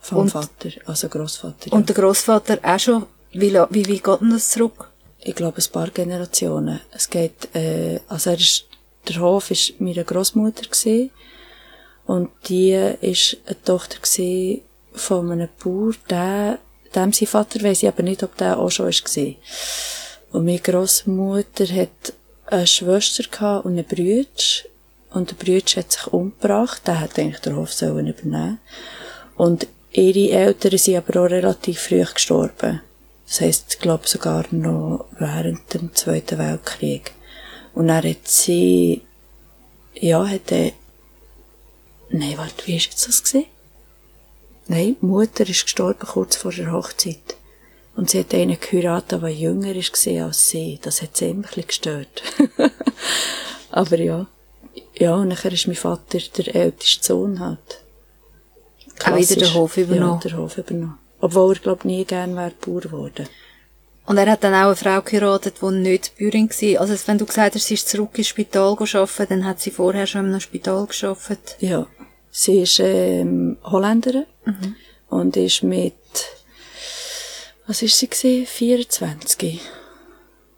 [0.00, 1.72] Vom Und- Vater, also Grossvater.
[1.72, 3.06] Und der Großvater auch schon?
[3.32, 4.88] Wie, wie, wie geht denn das zurück?
[5.20, 6.80] ich glaube, ein paar Generationen.
[6.92, 8.64] Es geht, äh, also er ist,
[9.08, 11.10] der Hof ist meine Großmutter gewesen.
[12.06, 14.62] Und die ist eine Tochter gewesen
[14.94, 16.58] von einem Bauer, der,
[16.94, 19.36] dem sein Vater weiss ich aber nicht, ob der auch schon gewesen.
[20.30, 22.12] Und meine Großmutter hat
[22.46, 24.26] eine Schwester und einen Bruder.
[25.10, 26.82] Und der Bruder hat sich umgebracht.
[26.86, 28.58] Der hat eigentlich den Hof sollen übernehmen.
[29.36, 32.82] Und ihre Eltern sind aber auch relativ früh gestorben.
[33.26, 37.12] Das heisst, ich glaube sogar noch während dem Zweiten Weltkrieg.
[37.74, 39.02] Und dann hat sie,
[39.94, 40.72] ja, hat er,
[42.10, 43.46] nein, warte, wie jetzt das gewesen?
[44.66, 47.37] Nein, Mutter ist gestorben kurz vor der Hochzeit.
[47.98, 50.78] Und sie hat einen geheiratet, der jünger war als sie.
[50.80, 52.22] Das hat sie immer ein bisschen gestört.
[53.72, 54.28] Aber ja.
[54.94, 57.58] Ja, und nachher ist mein Vater der älteste Sohn halt.
[59.04, 59.54] Auch wieder den Klassisch.
[59.54, 60.20] Hof übernommen.
[60.22, 60.98] Ja, den Hof übernommen.
[61.20, 63.28] Obwohl er, glaub nie gern wäre Bauer geworden.
[64.06, 66.80] Und er hat dann auch eine Frau geheiratet, die nicht Bäuerin war.
[66.80, 70.06] Also wenn du gesagt hast, sie ist zurück ins Spital arbeiten, dann hat sie vorher
[70.06, 71.56] schon in einem Spital gearbeitet.
[71.58, 71.88] Ja.
[72.30, 74.26] Sie ist ähm, Holländerin
[75.08, 75.94] und ist mit,
[77.68, 78.46] was ist sie gewesen?
[78.46, 79.60] 24.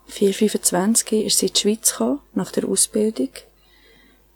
[0.06, 3.30] 4, 25 ist sie in die Schweiz gekommen, nach der Ausbildung.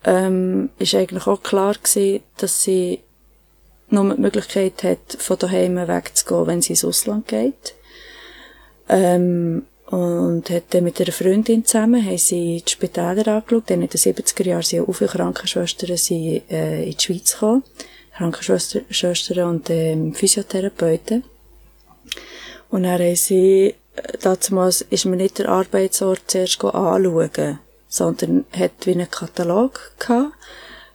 [0.05, 3.01] Ähm, ist eigentlich auch klar gewesen, dass sie
[3.91, 7.75] nur die Möglichkeit hat, von daheim wegzugehen, wenn sie ins Ausland geht.
[8.89, 13.89] Ähm, und hat dann mit einer Freundin zusammen, haben sie die Spitäler angeschaut, dann in
[13.89, 17.63] den 70er Jahren sind auch viele Krankenschwestern sind, äh, in die Schweiz gekommen,
[18.17, 21.23] Krankenschwestern und ähm, Physiotherapeuten.
[22.75, 28.73] Und dann haben sie, äh, damals ist mir nicht der Arbeitsort zuerst anschauen, sondern hat
[28.83, 30.33] wie einen Katalog gehabt,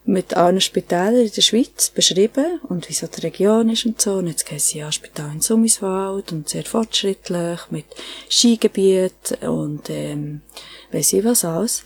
[0.03, 4.15] mit allen Spitälern in der Schweiz beschrieben und wie so die Region ist und so.
[4.15, 7.85] Und jetzt gehen sie ja Spital in Summiswald und sehr fortschrittlich mit
[8.29, 10.41] Skigebiet und ähm,
[10.91, 11.85] weiss ich was alles.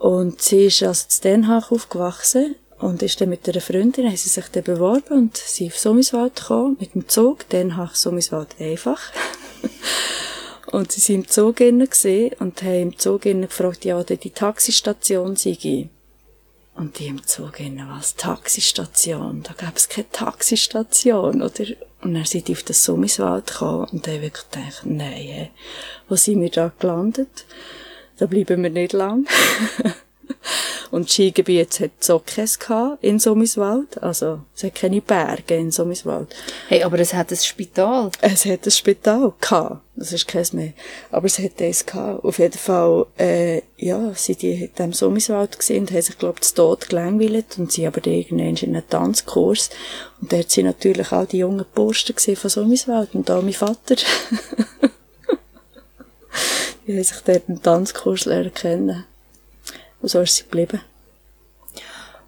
[0.00, 4.16] Und sie ist also in Den Haag aufgewachsen und ist dann mit einer Freundin, haben
[4.16, 8.56] sie sich dann beworben und sie auf Summiswald gekommen, mit dem Zug, Den Haag, Summiswald
[8.58, 9.00] einfach.
[10.66, 15.88] und sie sind im Zug gesehen und haben im Zug gefragt, ja, die Taxistation sei.
[16.74, 18.16] Und die im Zug innen, was?
[18.16, 19.44] Taxistation?
[19.44, 21.64] Da gab es keine Taxistation, oder?
[22.00, 25.50] Und dann sind die auf das Summiswald gekommen und haben wirklich gedacht, nein,
[26.08, 27.44] wo sind wir da gelandet?
[28.18, 29.28] Da bleiben wir nicht lang.
[30.90, 32.58] Und Skigebiet hat so keins
[33.00, 34.02] in Sommiswald.
[34.02, 36.34] Also, es hat keine Berge in Sommiswald.
[36.68, 38.10] Hey, aber es hat ein Spital.
[38.20, 39.80] Es hat ein Spital gehabt.
[39.96, 40.72] Das ist keins mehr.
[41.10, 42.24] Aber es hat eins gehabt.
[42.24, 46.36] Auf jeden Fall, äh, ja, sind die in diesem Sommiswald gesehen und haben sich, glaub
[46.36, 49.70] ich, zu Tod gelangweilt und sind aber irgendwann in einem Tanzkurs.
[50.20, 53.96] Und dort sind natürlich auch die jungen Bursten von Sommiswald und auch mein Vater.
[56.86, 59.04] die haben sich dort einen Tanzkurs lernen kennen.
[60.02, 60.80] Und so ist sie geblieben.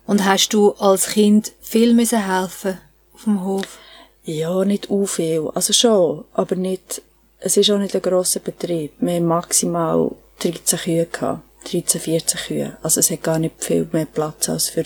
[0.06, 2.78] Und hast du als Kind viel müssen helfen
[3.12, 3.78] auf dem Hof?
[4.22, 5.50] Ja, nicht u viel.
[5.54, 7.02] Also schon, aber nicht,
[7.40, 8.92] es ist auch nicht ein grosser Betrieb.
[9.00, 10.10] Wir haben maximal
[10.40, 11.42] 13 Kühe gehabt.
[11.70, 12.76] 13, 14 Kühe.
[12.82, 14.84] Also es hat gar nicht viel mehr Platz als für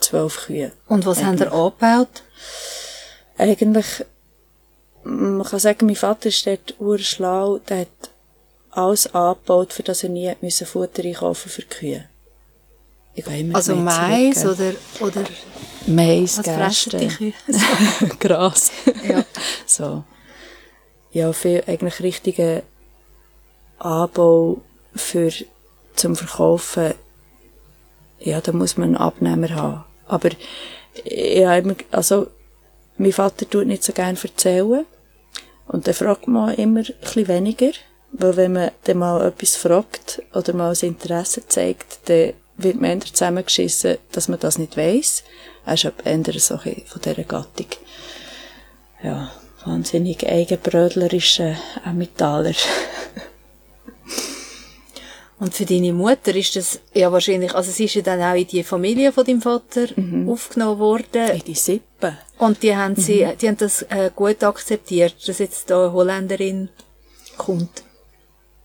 [0.00, 0.72] 12 Kühe.
[0.88, 2.22] Und was haben ihr angebaut?
[3.38, 4.04] Eigentlich,
[5.04, 8.10] man kann sagen, mein Vater ist dort urschlau, der hat
[8.70, 12.08] alles angebaut, für das er nie Futter einkaufen für die Kühe.
[13.52, 15.24] Also Mais oder, oder
[15.86, 16.98] Mais, Gerste,
[18.20, 18.70] Gras.
[19.08, 19.24] ja.
[19.66, 20.04] so.
[21.12, 22.62] Ja, viel eigentlich richtigen
[23.78, 24.60] Anbau
[24.94, 25.30] für
[25.94, 26.94] zum Verkaufen.
[28.18, 29.84] Ja, da muss man einen Abnehmer haben.
[30.06, 30.30] Aber
[31.04, 32.28] ja, also
[32.98, 34.84] mein Vater tut nicht so gerne erzählen
[35.68, 37.72] und dann fragt man immer ein bisschen weniger.
[38.12, 42.90] Weil wenn man dann mal etwas fragt oder mal ein Interesse zeigt, dann wird man
[42.90, 45.22] eher zusammengeschissen, dass man das nicht weiss.
[45.64, 47.66] Er ist eher so ein von dieser Gattung.
[49.02, 49.30] Ja,
[49.64, 51.56] wahnsinnig eigenbrödlerischer
[51.92, 52.54] Metaller.
[55.38, 58.46] Und für deine Mutter ist das ja wahrscheinlich, also sie ist ja dann auch in
[58.46, 60.30] die Familie von deinem Vater mhm.
[60.30, 61.30] aufgenommen worden.
[61.30, 62.16] In die Sippe.
[62.38, 63.36] Und die haben sie, mhm.
[63.38, 66.70] die haben das äh, gut akzeptiert, dass jetzt da eine Holländerin
[67.36, 67.82] kommt.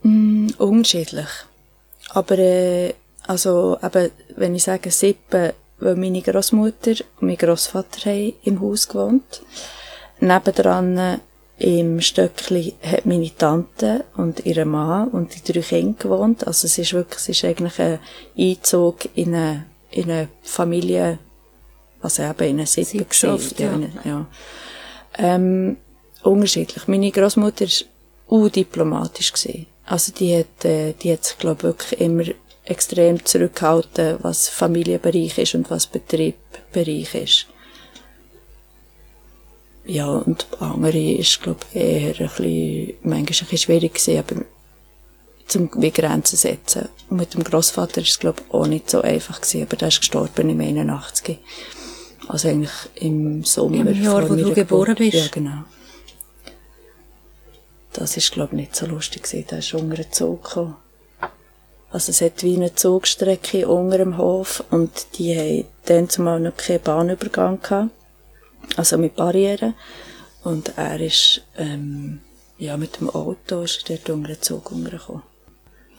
[0.04, 1.28] Mm, unterschiedlich.
[2.10, 2.94] Aber, äh,
[3.28, 8.88] also, eben, wenn ich sage Sippe, weil meine Großmutter und mein Großvater haben im Haus
[8.88, 9.42] gewohnt.
[10.20, 11.18] Nebendran äh,
[11.58, 16.48] im Stöckli hat meine Tante und ihre Mann und die drei Kinder gewohnt.
[16.48, 18.00] Also es ist wirklich, es ist eigentlich ein
[18.38, 21.20] Einzug in eine, in eine Familie,
[22.02, 23.60] also eben in eine Sippe geschafft.
[23.60, 23.80] Ja.
[24.04, 24.26] ja.
[25.18, 25.78] Ähm,
[26.24, 26.88] unterschiedlich.
[26.88, 27.68] Meine Großmutter
[28.28, 29.68] war diplomatisch gewesen.
[29.86, 32.24] Also die hat, äh, die hat sich, glaube wirklich immer
[32.64, 37.48] extrem zurückgehalten, was Familienbereich ist und was Betriebbereich ist.
[39.86, 44.46] Ja, und andere ist, glaube ich, eher ein bisschen, manchmal ein bisschen schwierig gewesen, aber
[45.48, 46.88] zum wie Grenzen setzen.
[47.10, 49.88] Und mit dem Großvater ist es, glaube ich, auch nicht so einfach gewesen, aber der
[49.90, 51.40] ist gestorben im 81.
[52.28, 53.88] Also eigentlich im Sommer.
[53.88, 55.18] Im Jahr, wo du geboren bist?
[55.18, 55.64] Ja, genau.
[57.94, 59.46] Das ist, glaube ich, nicht so lustig gewesen.
[59.50, 60.76] Da ist unter Zug gekommen.
[61.92, 66.56] Also es hat wie eine Zugstrecke unter dem Hof und die haben dann zumal noch
[66.56, 67.92] keinen Bahnübergang gehabt.
[68.78, 69.74] Also mit Barrieren.
[70.44, 72.22] Und er ist, ähm,
[72.58, 75.24] ja, mit dem Auto ist er dort unter den Zug untergekommen.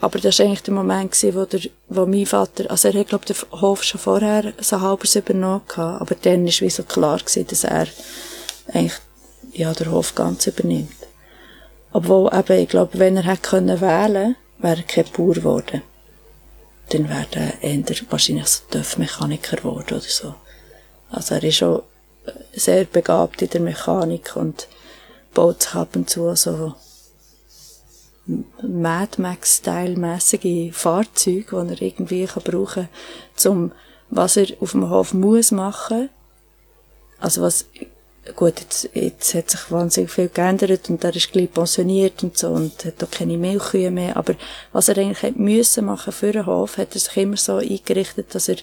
[0.00, 3.08] Aber das war eigentlich der Moment, gewesen, wo, der, wo mein Vater, also er hat,
[3.08, 7.18] glaube den Hof schon vorher so halbes übernommen gehabt, aber dann war wie so klar
[7.18, 7.86] gewesen, dass er
[8.72, 8.98] eigentlich,
[9.52, 10.90] ja, den Hof ganz übernimmt.
[11.92, 15.82] Obwohl eben, ich glaube, wenn er hätte können wählen, wäre kein Bauer geworden.
[16.90, 20.34] Dann wäre er eher wahrscheinlich so Töpfmechaniker geworden oder so.
[21.10, 21.82] Also er ist schon
[22.52, 24.68] sehr begabt in der Mechanik und
[25.34, 26.74] baut sich ab und zu so
[28.62, 32.88] Mad Max-Style-mässige Fahrzeuge, die er irgendwie kann brauchen
[33.36, 33.72] kann, um
[34.10, 36.08] was er auf dem Hof muss machen.
[37.18, 37.66] Also was
[38.36, 42.48] gut, jetzt, jetzt hat sich wahnsinnig viel geändert und er ist gleich pensioniert und so
[42.48, 44.34] und hat auch keine Milchkühe mehr, aber
[44.72, 48.34] was er eigentlich hätte müssen machen für den Hof, hat er sich immer so eingerichtet,
[48.34, 48.56] dass er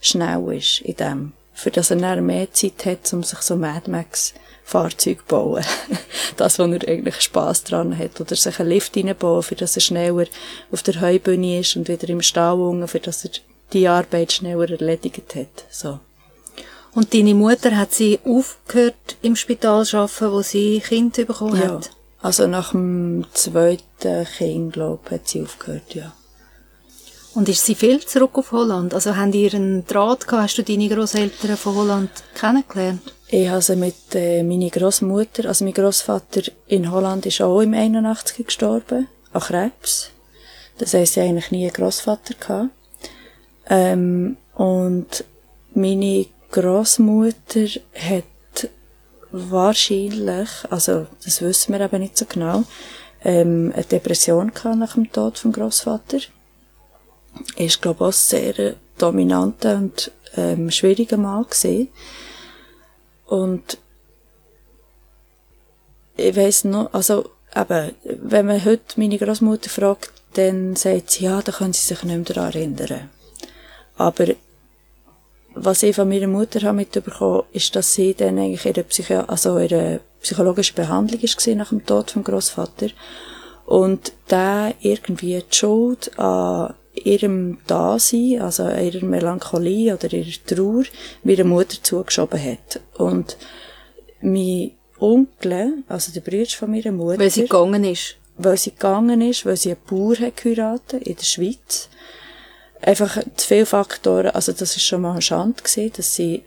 [0.00, 3.90] schnell ist in dem, für das er dann mehr Zeit hat, um sich so Mad
[3.90, 4.34] Max
[4.66, 5.64] Fahrzeug zu bauen.
[6.36, 8.20] das, wo er eigentlich Spass dran hat.
[8.20, 10.26] Oder sich einen Lift reinbauen, für dass er schneller
[10.72, 13.30] auf der Heubühne ist und wieder im Stall unten, für dass er
[13.72, 15.64] die Arbeit schneller erledigt hat.
[15.70, 16.00] So.
[16.96, 21.74] Und deine Mutter hat sie aufgehört im Spital zu arbeiten, wo sie Kind bekommen Ja.
[21.74, 21.90] hat?
[22.22, 26.14] Also nach dem zweiten Kind, glaube ich, hat sie aufgehört, ja.
[27.34, 28.94] Und ist sie viel zurück auf Holland?
[28.94, 30.44] Also haben die ihren Draht gehabt?
[30.44, 33.02] Hast du deine Großeltern von Holland kennengelernt?
[33.28, 37.74] Ich habe sie mit äh, meiner Großmutter, also mein Großvater in Holland ist auch im
[37.74, 40.12] 81 gestorben, an Krebs.
[40.78, 42.70] Das heisst, sie eigentlich nie einen Großvater gehabt.
[43.68, 45.24] Ähm, und
[45.74, 46.24] meine
[46.56, 48.70] Großmutter hat
[49.30, 52.64] wahrscheinlich, also das wissen wir eben nicht so genau,
[53.22, 56.20] ähm, eine Depression gehabt nach dem Tod vom Großvater.
[57.56, 61.88] Er ist glaube ich auch sehr dominanter und ähm, schwieriger Mann gewesen.
[63.26, 63.76] Und
[66.16, 71.42] ich weiss noch, also eben, wenn man heute meine Großmutter fragt, dann sagt sie, ja,
[71.42, 73.10] da können sie sich nicht mehr daran erinnern.
[73.98, 74.28] Aber
[75.56, 79.58] was ich von meiner Mutter habe mitbekommen, ist, dass sie dann eigentlich ihre, Psychi also
[79.58, 82.88] ihre psychologische Behandlung ist nach dem Tod vom Großvater
[83.64, 90.84] und der irgendwie die Schuld an ihrem Dasein, also an ihrer Melancholie oder ihrer Trauer,
[91.24, 92.80] meiner Mutter zugeschoben hat.
[92.96, 93.36] Und
[94.20, 98.16] mein Onkel, also der Bruder von meiner Mutter, Weil sie gegangen ist.
[98.38, 101.88] weil sie gegangen ist, weil sie einen Bauer hat geheiratet in der Schweiz.
[102.82, 106.42] Einfach zu viele Faktoren, also das ist schon mal eine Schande gewesen, dass sie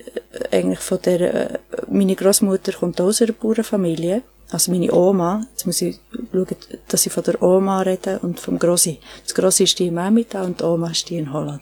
[0.51, 1.57] äh, eigentlich von der, äh,
[1.89, 5.99] meine Großmutter kommt aus einer Bauernfamilie, also meine Oma, jetzt muss ich
[6.31, 6.47] schauen,
[6.87, 8.99] dass ich von der Oma rede und vom Grossi.
[9.23, 11.61] Das Grossi ist die im Emmental und die Oma ist die in Holland.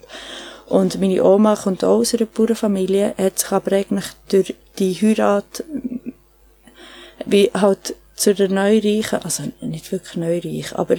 [0.67, 5.63] Und meine Oma kommt auch aus einer Bauernfamilie, hat sich aber eigentlich durch die Heirat
[7.25, 10.97] wie halt zu der neureichen, also nicht wirklich neureich, aber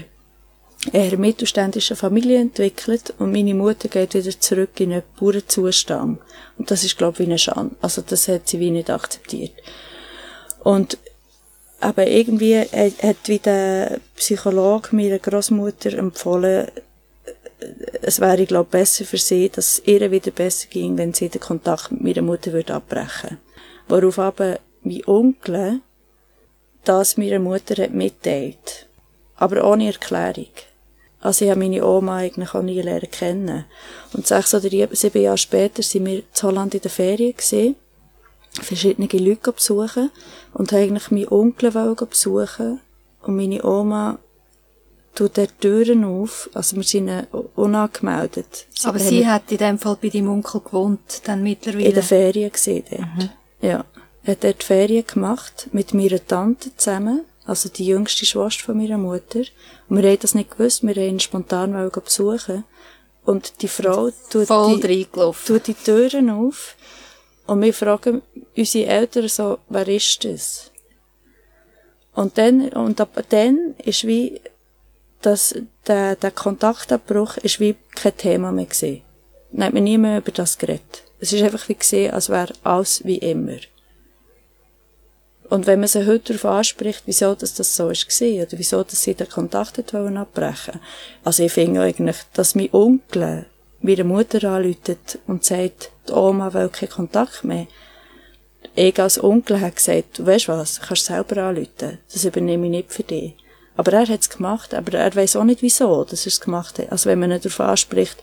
[0.93, 6.21] eher mittelständischen Familie entwickelt und meine Mutter geht wieder zurück in einen Bauernzustand.
[6.57, 7.75] Und das ist, glaube ich, wie eine Schande.
[7.81, 9.53] Also das hat sie wie nicht akzeptiert.
[10.63, 10.99] Und
[11.81, 16.69] aber irgendwie hat hat wie der Psychologe meiner Großmutter empfohlen,
[18.03, 21.29] es wäre, glaube ich, besser für sie, dass es ihr wieder besser ging, wenn sie
[21.29, 23.39] den Kontakt mit meiner Mutter würde abbrechen.
[23.89, 25.81] Worauf aber mein Onkel
[26.85, 28.88] das meiner Mutter hat mitteilt.
[29.39, 30.47] Aber ohne Erklärung.
[31.21, 33.65] Also ich habe meine Oma eigentlich auch nie lernen kennen.
[34.13, 37.77] Und sechs oder sieben Jahre später sind wir in Holland in der Ferien gesehen,
[38.53, 40.11] verschiedene Leute besuchen
[40.55, 41.71] und haben eigentlich meinen Onkel
[42.09, 42.81] besuchen
[43.23, 44.19] und meine Oma
[45.15, 48.67] tut der Türen auf, also wir sind äh, unangemeldet.
[48.85, 51.87] Aber haben sie hat in dem Fall bei deinem Onkel gewohnt, dann mittlerweile.
[51.87, 53.31] in der Ferien gesehen dort.
[53.61, 53.85] Ja.
[54.23, 58.99] Er hat dort Ferien gemacht mit meiner Tante zusammen, also die jüngste Schwester von meiner
[58.99, 59.41] Mutter.
[59.89, 62.65] Und wir haben das nicht gewusst, wir haben ihn spontan besuchen.
[63.25, 64.49] Und die Frau tut
[64.85, 66.77] die, tut die Türen auf
[67.47, 68.23] und wir fragen
[68.57, 70.71] unsere Eltern so, wer ist das?
[72.15, 74.41] Und dann, und ab dann ist wie,
[75.23, 75.55] dass
[75.87, 79.03] der, der Kontaktabbruch ist wie kein Thema mehr gewesen.
[79.53, 81.05] Dann hat man nie mehr über das geredet.
[81.19, 83.59] Es ist einfach wie gesehen, als wäre alles wie immer.
[85.49, 88.83] Und wenn man sie heute darauf anspricht, wieso dass das so ist gewesen, oder wieso
[88.83, 90.81] dass sie den Kontakt hat wollen abbrechen.
[91.25, 93.47] Also ich finde eigentlich, dass mein Onkel
[93.81, 97.67] meiner Mutter anruft und sagt, die Oma will keinen Kontakt mehr.
[98.75, 101.99] Ich als Onkel habe gesagt, du weißt was, kannst selber anrufen.
[102.13, 103.35] Das übernehme ich nicht für dich.
[103.77, 106.79] Aber er hat es gemacht, aber er weiß auch nicht wieso, dass er es gemacht
[106.79, 106.91] hat.
[106.93, 108.19] Also wenn man ihn darauf anspricht,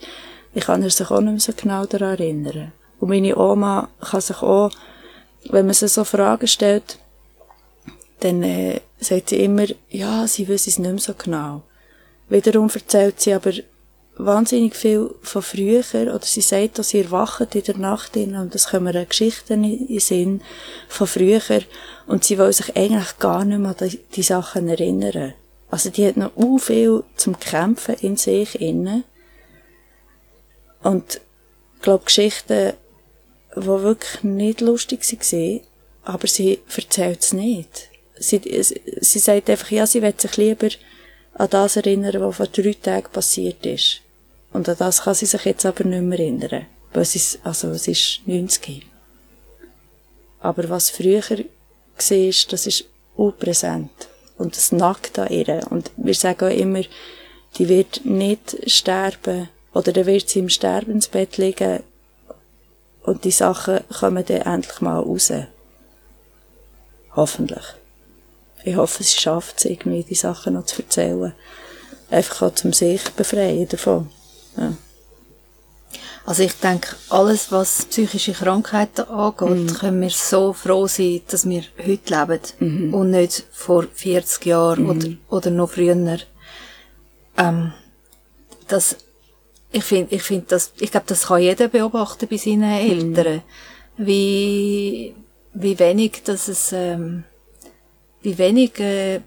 [0.54, 2.72] ich kann er sich auch nicht mehr so genau daran erinnern.
[3.00, 4.70] Und meine Oma kann sich auch,
[5.50, 6.98] wenn man sie so Fragen stellt,
[8.20, 11.64] dann äh, sagt sie immer, ja, sie wüsste es nicht mehr so genau.
[12.30, 13.54] Wiederum erzählt sie aber
[14.18, 18.56] wahnsinnig viel von früher, oder sie sagt, dass sie erwacht in der Nacht hin, und
[18.56, 20.42] das kommen Geschichten in den Sinn
[20.88, 21.42] von früher,
[22.08, 25.34] und sie will sich eigentlich gar nicht mehr an die, die Sachen erinnern.
[25.70, 29.04] Also die hat noch viel zum Kämpfen in sich inne.
[30.84, 31.20] Und
[31.76, 32.74] ich glaube, Geschichten,
[33.56, 35.62] die wirklich nicht lustig waren,
[36.04, 37.90] aber sie erzählt es nicht.
[38.18, 38.42] Sie,
[39.02, 40.70] sie sagt einfach, ja, sie will sich lieber
[41.34, 44.02] an das erinnern, was vor drei Tagen passiert ist.
[44.54, 46.66] Und an das kann sie sich jetzt aber nicht mehr erinnern.
[46.94, 48.86] Weil sie, also, es ist 90.
[50.40, 51.38] Aber was früher war,
[51.98, 53.92] das ist unpräsent.
[54.38, 55.66] Und es nackt an ihr.
[55.70, 56.84] Und wir sagen auch immer,
[57.58, 61.84] die wird nicht sterben, oder dann wird sie im Sterbensbett liegen
[63.04, 65.32] Und die Sachen kommen dann endlich mal raus.
[67.16, 67.64] Hoffentlich.
[68.66, 71.34] Ich hoffe, sie schafft es irgendwie, die Sachen noch zu erzählen.
[72.10, 74.10] Einfach auch zum sich befreien davon.
[74.58, 74.74] Ja.
[76.26, 79.74] Also ich denke, alles, was psychische Krankheiten angeht, mhm.
[79.76, 82.42] können wir so froh sein, dass wir heute leben
[82.88, 82.94] mhm.
[82.96, 84.90] und nicht vor 40 Jahren mhm.
[84.90, 86.18] oder, oder noch früher.
[87.38, 87.74] Ähm,
[88.68, 88.96] das,
[89.72, 93.16] ich finde, ich finde, das, ich glaube, das kann jeder beobachten bei seinen mhm.
[93.16, 93.44] Eltern,
[93.98, 95.14] wie,
[95.54, 97.24] wie wenig, dass es, ähm,
[98.26, 99.22] wie wenig äh,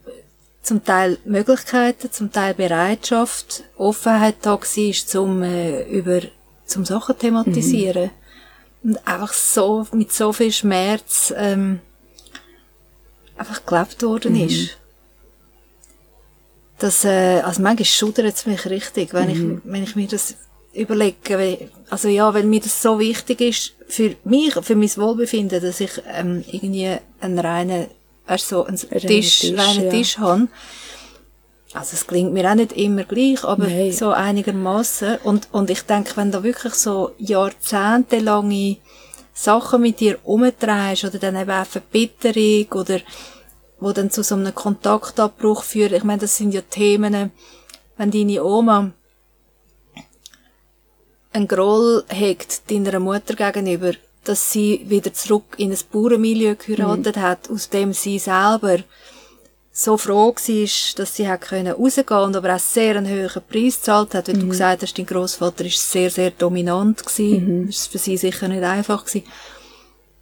[0.63, 6.21] zum Teil Möglichkeiten, zum Teil Bereitschaft, Offenheit da war, um äh, über
[6.67, 8.11] zum Sachen thematisieren.
[8.83, 8.91] Mhm.
[8.91, 11.81] Und einfach so, mit so viel Schmerz, ähm,
[13.37, 14.47] einfach gelebt worden mhm.
[14.47, 14.77] ist.
[16.79, 19.63] Das, äh, also manchmal schudert es mich richtig, wenn mhm.
[19.65, 20.35] ich, wenn ich mir das
[20.75, 25.81] überlege, also ja, weil mir das so wichtig ist, für mich, für mein Wohlbefinden, dass
[25.81, 27.87] ich, ähm, irgendwie einen reinen,
[28.29, 29.91] weißt, so einen Tisch, Tisch reinen ja.
[29.91, 30.49] Tisch habe
[31.75, 33.93] also es klingt mir auch nicht immer gleich, aber Nein.
[33.93, 35.19] so einigermaßen.
[35.25, 38.79] Und, und ich denke, wenn du wirklich so jahrzehntelange
[39.35, 43.01] Sachen mit dir umdrehst oder dann eben auch Verbitterung oder
[43.81, 47.31] wo dann zu so einem Kontaktabbruch führt, ich meine, das sind ja Themen,
[47.97, 48.91] wenn deine Oma
[51.33, 53.93] einen Groll hegt deiner Mutter gegenüber,
[54.25, 57.21] dass sie wieder zurück in ein Bauernmilieu geheiratet mhm.
[57.21, 58.79] hat, aus dem sie selber
[59.79, 63.77] so froh war, dass sie hat können rausgehen und aber auch sehr einen hohen Preis
[63.77, 64.41] gezahlt hat, weil mhm.
[64.41, 67.61] du gesagt hast, dein Großvater ist sehr, sehr dominant gewesen.
[67.61, 67.67] Mhm.
[67.69, 69.27] Das war für sie sicher nicht einfach gewesen.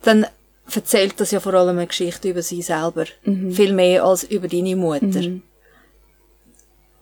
[0.02, 0.26] Dann
[0.74, 3.06] erzählt das ja vor allem eine Geschichte über sie selber.
[3.24, 3.52] Mhm.
[3.52, 5.22] Viel mehr als über deine Mutter.
[5.22, 5.42] Mhm.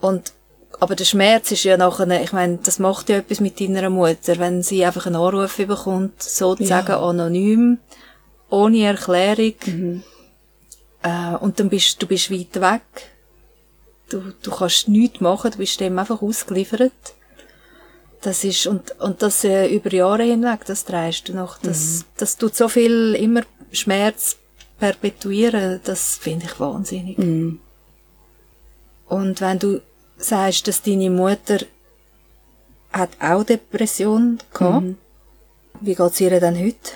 [0.00, 0.32] Und,
[0.84, 4.38] aber der Schmerz ist ja nachher, ich meine, das macht ja etwas mit deiner Mutter,
[4.38, 7.00] wenn sie einfach einen Anruf bekommt, sozusagen ja.
[7.00, 7.78] anonym,
[8.50, 10.02] ohne Erklärung, mhm.
[11.02, 12.82] Äh, und dann bist du bist weit weg.
[14.08, 16.92] Du, du kannst nichts machen, du bist dem einfach ausgeliefert.
[18.22, 21.58] Das ist, und, und das äh, über Jahre hinweg, das drehst du noch.
[21.58, 22.04] Das, mhm.
[22.16, 24.36] das tut so viel immer Schmerz
[24.78, 27.18] perpetuieren, das finde ich wahnsinnig.
[27.18, 27.60] Mhm.
[29.08, 29.80] Und wenn du
[30.16, 31.58] sagst, dass deine Mutter
[32.92, 34.96] hat auch Depression gehabt, mhm.
[35.80, 36.92] wie geht's ihr denn heute?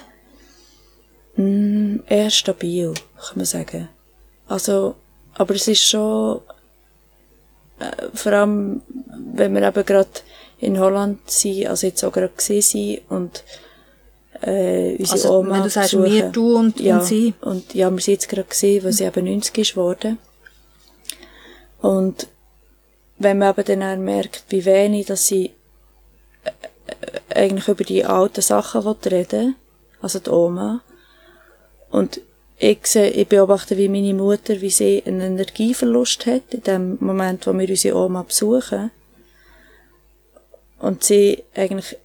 [1.36, 3.88] Mm, eher stabil, kann man sagen.
[4.46, 4.94] Also,
[5.34, 6.40] aber es ist schon,
[7.78, 8.82] äh, vor allem,
[9.34, 10.08] wenn wir eben gerade
[10.58, 13.44] in Holland sind, also jetzt auch gerade gesehen sind und
[14.40, 16.12] äh, unsere also, Oma wenn du sagst, besuchen.
[16.12, 17.34] wir, du und, ja, und sie?
[17.40, 20.18] Und ja, wir sind jetzt gerade gesehen, weil sie eben 90 ist worden.
[21.80, 22.28] Und
[23.18, 25.52] wenn man eben dann auch merkt, wie wenig, dass sie
[26.44, 29.56] äh, eigentlich über die alten Sachen reden
[30.00, 30.80] also die Oma,
[31.90, 32.20] und
[32.58, 37.46] ich sehe, ich beobachte wie meine Mutter, wie sie einen Energieverlust hat, in dem Moment,
[37.46, 38.90] wo wir unsere Oma besuchen.
[40.78, 41.96] Und sie eigentlich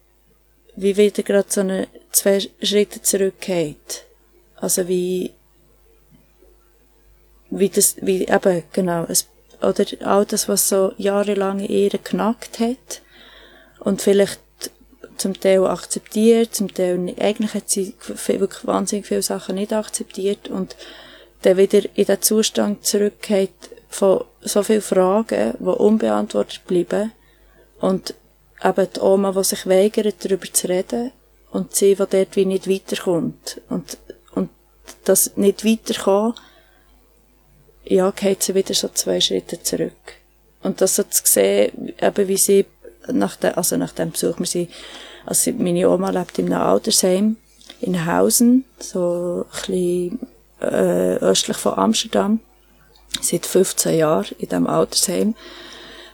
[0.76, 4.06] wie wieder gerade so eine zwei Schritte zurückgeht.
[4.56, 5.32] Also wie,
[7.50, 9.28] wie das, wie eben, genau, es,
[9.64, 13.02] oder all das, was so jahrelang in ihr geknackt hat.
[13.80, 14.40] Und vielleicht
[15.18, 17.22] zum Teil akzeptiert, zum Teil nicht.
[17.22, 17.94] Eigentlich hat sie
[18.28, 20.76] wirklich wahnsinnig viele Sachen nicht akzeptiert und
[21.44, 23.52] dann wieder in den Zustand zurückgeht
[23.90, 27.12] von so vielen Fragen, die unbeantwortet bleiben
[27.80, 28.16] und
[28.64, 31.12] eben die Oma, die sich weigert, darüber zu reden
[31.52, 33.98] und sie, die dort wie nicht weiterkommt und,
[34.34, 34.50] und
[35.04, 36.34] das nicht weiterkommen,
[37.86, 39.94] ja, geht sie wieder so zwei Schritte zurück.
[40.62, 42.66] Und das so zu sehen, eben wie sie
[43.08, 44.70] nach der, also nach dem Besuch, wir sind,
[45.26, 47.38] also meine Oma lebt in einem Altersheim
[47.82, 50.20] in Hausen, so ein bisschen,
[50.62, 52.40] äh, östlich von Amsterdam,
[53.22, 55.36] seit 15 Jahren in diesem Altersheim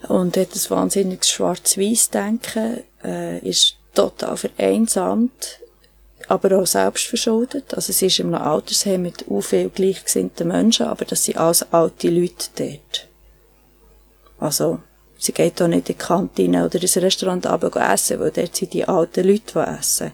[0.08, 5.60] und hat ein wahnsinniges Schwarz-Weiß-Denken, äh, ist total vereinsamt,
[6.30, 7.74] aber auch selbstverschuldet.
[7.74, 11.66] Also es ist in einem Altersheim mit u viel gleichgesinnten Menschen, aber das sind alles
[11.74, 13.08] alte Leute dort.
[14.40, 14.80] Also
[15.22, 18.74] Sie geht auch nicht in die Kantine oder ins Restaurant runter essen, weil dort sind
[18.74, 20.12] die alten Leute, die essen.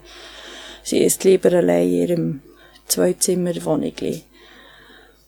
[0.84, 2.42] Sie isst lieber allein in ihrem
[2.88, 3.94] Zweizimmerwohnung.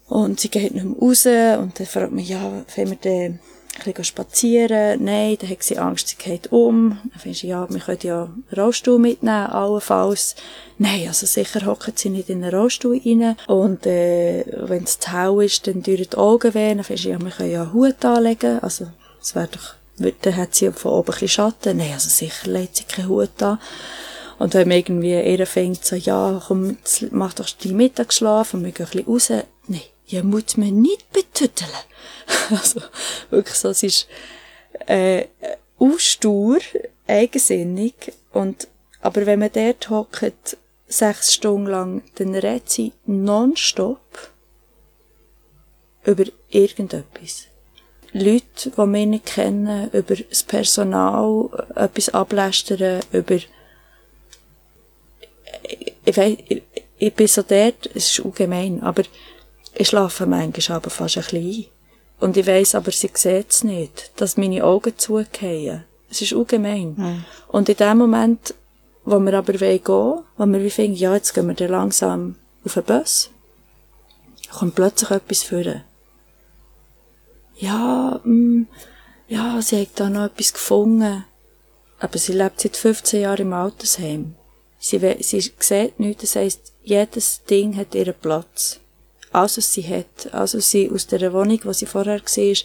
[0.08, 3.40] Und sie geht nicht mehr raus und dann fragt man, ja, wenn wir dann
[3.80, 5.04] ein bisschen spazieren?
[5.04, 7.00] Nein, dann hat sie Angst, sie geht um.
[7.12, 10.36] Dann findest du, ja, wir können ja einen Rollstuhl mitnehmen, allenfalls.
[10.78, 13.36] Nein, also sicher hocken sie nicht in einen Rollstuhl rein.
[13.48, 16.74] Und äh, wenn es zu hell ist, dann tun die Augen weh.
[16.74, 18.60] Dann findest du, ja, wir können ja einen Hut anlegen.
[18.60, 18.88] Also
[19.22, 19.76] es wäre doch,
[20.22, 21.78] dann hat sie von oben ein bisschen Schatten.
[21.78, 23.60] Nein, also sicher legt sie keinen Hut an.
[24.40, 26.78] Und wenn man irgendwie eher fängt, so, ja, komm,
[27.12, 29.46] mach doch die Mittagsschlaf und wir gehen ein bisschen raus.
[30.08, 31.70] Nein, ihr muss mir nicht betütteln.
[32.50, 32.82] also,
[33.30, 34.08] wirklich so, es ist,
[34.86, 35.26] äh,
[35.80, 36.60] ausstur,
[37.08, 38.68] eigensinnig und,
[39.02, 44.32] aber wenn man dort hockt, sechs Stunden lang, dann redet sie nonstop
[46.06, 47.48] über irgendetwas.
[48.14, 53.36] Leute, die wir nicht kennen, über das Personal, etwas ablästern, über,
[56.06, 56.64] ich weiss, ich,
[56.98, 59.04] ich bin so dort, es ist ungemein, aber
[59.78, 61.66] ich schlafe manchmal aber fast ein bisschen ein.
[62.20, 65.84] Und ich weiss aber, sie sieht es nicht, dass meine Augen zugehen.
[66.10, 66.96] Es ist ungemein.
[66.98, 67.26] Mhm.
[67.48, 68.56] Und in dem Moment,
[69.06, 72.74] wo wir aber gehen wollen, wo wir finden, ja, jetzt gehen wir dann langsam auf
[72.74, 73.30] den Bus,
[74.52, 75.84] kommt plötzlich etwas führen
[77.58, 78.68] ja, mh, mm,
[79.28, 81.26] ja, sie hat da noch etwas gefunden.
[82.00, 84.36] Aber sie lebt seit 15 Jahren im Altersheim.
[84.80, 88.80] Sie, sie sieht nichts, das heisst, jedes Ding hat ihren Platz.
[89.32, 92.56] Alles, was sie hat, was sie aus der Wohnung, wo sie vorher war,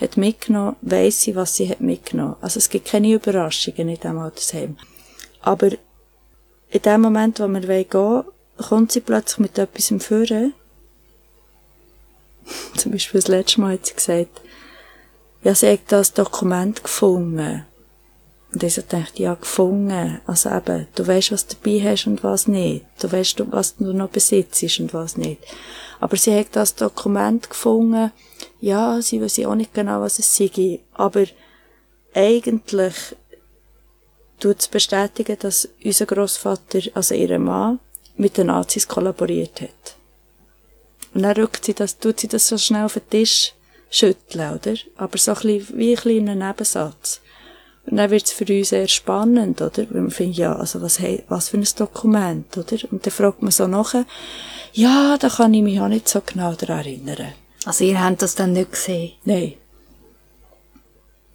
[0.00, 2.36] hat mitgenommen, weiss sie, was sie hat mitgenommen.
[2.40, 4.76] Also es gibt keine Überraschungen in diesem Altersheim.
[5.40, 5.70] Aber
[6.70, 8.24] in dem Moment, wo wir gehen wollen,
[8.56, 10.54] kommt sie plötzlich mit etwas Führen,
[12.76, 14.40] Zum Beispiel das letzte Mal hat sie gesagt,
[15.42, 17.66] ja, sie hat das Dokument gefunden.
[18.52, 20.20] Und ich so dachte, ja, gefunden.
[20.26, 22.84] Also eben, du weißt, was du dabei hast und was nicht.
[23.00, 25.40] Du weißt, was du noch besitzt und was nicht.
[26.02, 28.10] Aber sie hat das Dokument gefunden.
[28.60, 30.80] Ja, sie weiß auch nicht genau, was es sei.
[30.94, 31.26] Aber
[32.12, 32.94] eigentlich
[34.40, 37.78] tut es bestätigen, dass unser Großvater, also ihr Mann,
[38.16, 39.96] mit den Nazis kollaboriert hat.
[41.14, 43.52] Und dann rückt sie das, tut sie das so schnell auf den Tisch
[43.88, 44.74] schütteln, oder?
[44.96, 47.20] Aber so ein bisschen, wie ein kleiner Nebensatz.
[47.84, 49.86] Und dann wird es für uns sehr spannend, oder?
[49.90, 52.76] Weil man findet, ja, also was, hey, was für ein Dokument, oder?
[52.90, 54.04] Und dann fragt man so nachher,
[54.72, 57.32] ja, da kann ich mich auch nicht so genau daran erinnern.
[57.64, 59.12] Also ihr habt das dann nicht gesehen?
[59.24, 59.54] Nein.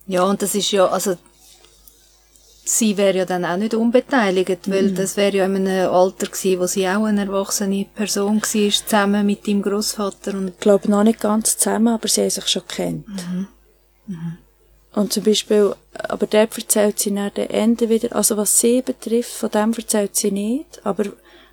[0.08, 1.18] Ja, und das ist ja, also
[2.64, 4.95] sie wäre ja dann auch nicht unbeteiligt, weil mhm.
[4.95, 9.26] das wäre ja in einem Alter gewesen, wo sie auch eine erwachsene Person war, zusammen
[9.26, 12.68] mit ihrem Großvater und ich glaube noch nicht ganz zusammen, aber sie haben sich schon
[12.68, 13.08] kennt.
[13.08, 13.48] Mhm.
[14.08, 14.38] Mhm.
[14.98, 19.32] Und zum Beispiel, aber dort erzählt sie nach dem Ende wieder, also was sie betrifft,
[19.32, 21.04] von dem erzählt sie nicht, aber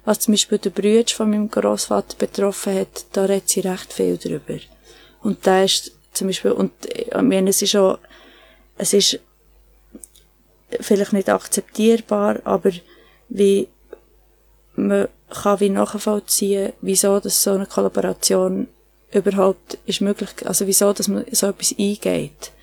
[0.07, 4.17] was zum Beispiel der Brüder von meinem Großvater betroffen hat, da redet sie recht viel
[4.17, 4.59] drüber.
[5.23, 7.99] Und da ist zum Beispiel, und ich meine, es ist schon,
[8.79, 9.21] es ist
[10.81, 12.71] vielleicht nicht akzeptierbar, aber
[13.29, 13.69] wie
[14.75, 18.69] man kann wie nachvollziehen, wieso dass so eine Kollaboration
[19.13, 22.55] überhaupt ist möglich, also wieso, dass man so etwas eingeht.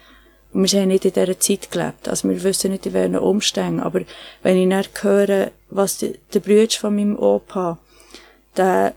[0.53, 2.07] Und wir haben nicht in dieser Zeit gelebt.
[2.07, 3.79] Also wir wissen nicht, in welchen Umständen.
[3.79, 4.01] Aber
[4.43, 7.77] wenn ich dann höre, was die, der Bruder von meinem Opa,
[8.57, 8.93] der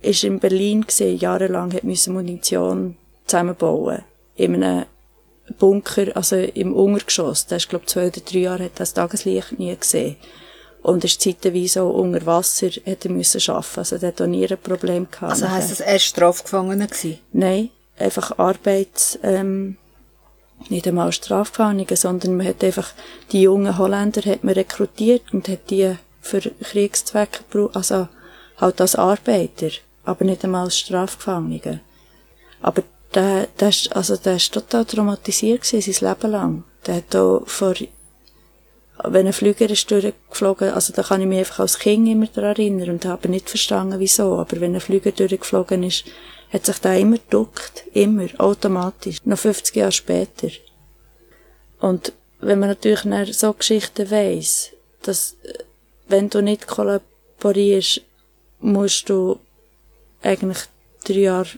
[0.00, 4.02] ist in Berlin gesehen, jahrelang hat müssen Munition zusammenbauen.
[4.36, 4.86] In einem
[5.58, 9.74] Bunker, also im Untergeschoss, der ist, glaube zwei oder drei Jahre, hat das Tageslicht nie
[9.76, 10.16] gesehen.
[10.82, 13.78] Und ist zeitweise auch unter Wasser, er müssen arbeiten.
[13.78, 15.32] Also, der hat auch nie ein Problem gehabt.
[15.32, 17.18] Also heisst das, er war Strafgefangener gewesen?
[17.32, 19.78] Nein, einfach Arbeits, ähm,
[20.70, 22.92] nicht einmal Strafgefangene, sondern man hat einfach,
[23.32, 28.08] die jungen Holländer hat man rekrutiert und hat die für Kriegszwecke gebraucht, also
[28.58, 29.70] halt als Arbeiter,
[30.04, 31.80] aber nicht einmal als Strafgefangene.
[32.62, 32.82] Aber
[33.14, 36.64] der, der also der ist total traumatisiert gewesen, sein Leben lang.
[36.86, 37.74] Der hat auch vor,
[39.04, 42.50] wenn ein Flüger ist durchgeflogen, also da kann ich mich einfach als Kind immer daran
[42.50, 44.38] erinnern und habe nicht verstanden, wieso.
[44.38, 46.04] Aber wenn ein Flüger durchgeflogen ist,
[46.54, 47.84] hat sich der immer geduckt.
[47.92, 48.28] Immer.
[48.38, 49.18] Automatisch.
[49.24, 50.48] Noch 50 Jahre später.
[51.80, 54.70] Und wenn man natürlich so Geschichten weiss,
[55.02, 55.36] dass,
[56.08, 58.02] wenn du nicht kollaborierst,
[58.60, 59.40] musst du
[60.22, 60.58] eigentlich
[61.04, 61.48] drei Jahre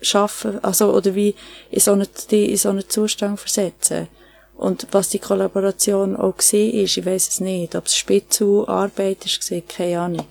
[0.00, 1.34] schaffen, also, oder wie
[1.70, 4.08] in so einen, in so einen Zustand versetzen.
[4.56, 9.40] Und was die Kollaboration auch gesehen ist, ich weiß es nicht, ob es Spitzelarbeit ist
[9.40, 10.26] gesehen, keine Ahnung.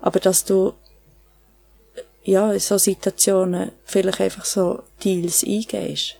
[0.00, 0.74] Aber dass du,
[2.26, 6.16] ja, in so Situationen vielleicht einfach so Deals eingehst.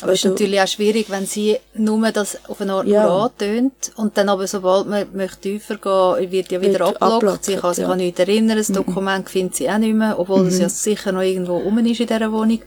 [0.00, 3.06] Aber es ist natürlich auch schwierig, wenn sie nur das auf eine Art ja.
[3.08, 7.44] antönt und dann aber sobald man möchte tiefer gehen, wird ja wieder abgelockt.
[7.44, 7.90] Sie kann sich ja.
[7.90, 8.74] an nichts erinnern, das mhm.
[8.74, 10.46] Dokument findet sie auch nicht mehr, obwohl mhm.
[10.46, 12.62] das ja sicher noch irgendwo rum ist in dieser Wohnung.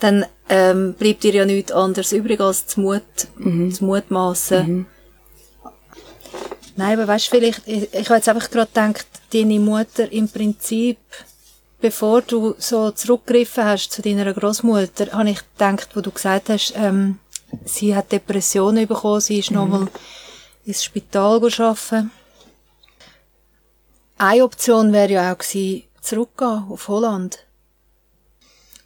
[0.00, 3.02] Dann ähm, bleibt ihr ja nichts anderes übrig als zu Mut,
[3.36, 3.72] mhm.
[3.72, 4.66] zu Mutmassen.
[4.68, 4.86] Mhm.
[6.76, 10.98] Nein, aber weißt vielleicht, ich, ich habe jetzt einfach gerade gedacht, deine Mutter im Prinzip
[11.80, 16.74] bevor du so zurückgegriffen hast zu deiner Großmutter, habe ich gedacht, wo du gesagt hast,
[16.76, 17.18] ähm,
[17.64, 19.56] sie hat Depressionen bekommen, sie ist mhm.
[19.56, 19.88] nochmal
[20.64, 22.10] ins Spital arbeiten.
[24.18, 27.38] eine Option wäre ja auch gewesen, zurückgehen auf Holland.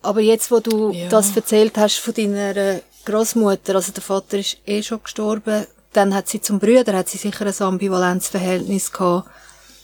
[0.02, 1.08] Aber jetzt, wo du Ja.
[1.08, 6.28] das erzählt hast von deiner Großmutter, also der Vater ist eh schon gestorben, dann hat
[6.28, 9.28] sie zum Brüder, hat sie sicher ein Ambivalenzverhältnis gehabt,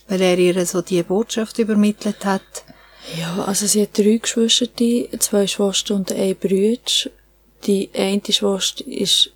[0.09, 2.65] weil er ihr so die Botschaft übermittelt hat.
[3.17, 4.67] Ja, also sie hat drei Geschwister,
[5.19, 7.11] zwei Schwestern und ein Bruder.
[7.67, 9.31] Die eine Schwester ist,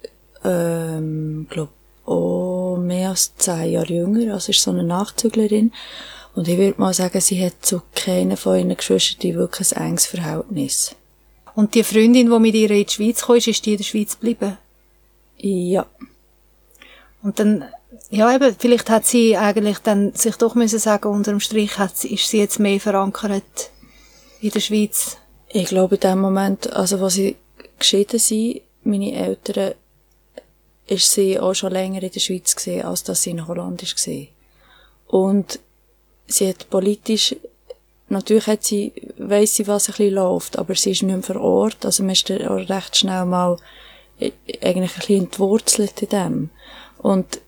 [0.44, 1.70] ähm, glaub,
[2.04, 5.72] auch mehr als zehn Jahre jünger, also ist so eine Nachzüglerin.
[6.34, 10.06] Und ich würde mal sagen, sie hat zu keinen von ihren Geschwistern wirklich ein enges
[10.06, 10.96] Verhältnis.
[11.54, 13.84] Und die Freundin, die mit ihr in die Schweiz kam, ist, ist die in der
[13.84, 14.56] Schweiz geblieben.
[15.36, 15.86] Ja.
[17.22, 17.64] Und dann,
[18.10, 22.14] ja eben, vielleicht hat sie eigentlich dann sich doch müssen sagen, unterm Strich hat sie,
[22.14, 23.70] ist sie jetzt mehr verankert
[24.40, 25.18] in der Schweiz.
[25.48, 27.36] Ich glaube, in dem Moment, also, wo sie
[27.78, 29.74] geschieden sind, meine Eltern,
[30.86, 33.96] ist sie auch schon länger in der Schweiz gesehen, als dass sie in Holland ist
[33.96, 34.28] gesehen.
[35.06, 35.60] Und
[36.26, 37.36] sie hat politisch,
[38.08, 41.40] natürlich hat sie, weiss sie, was ein bisschen läuft, aber sie ist nicht mehr vor
[41.40, 43.58] Ort, also man ist recht schnell mal
[44.18, 44.32] äh,
[44.62, 46.50] eigentlich ein bisschen entwurzelt in dem.
[46.98, 47.40] Und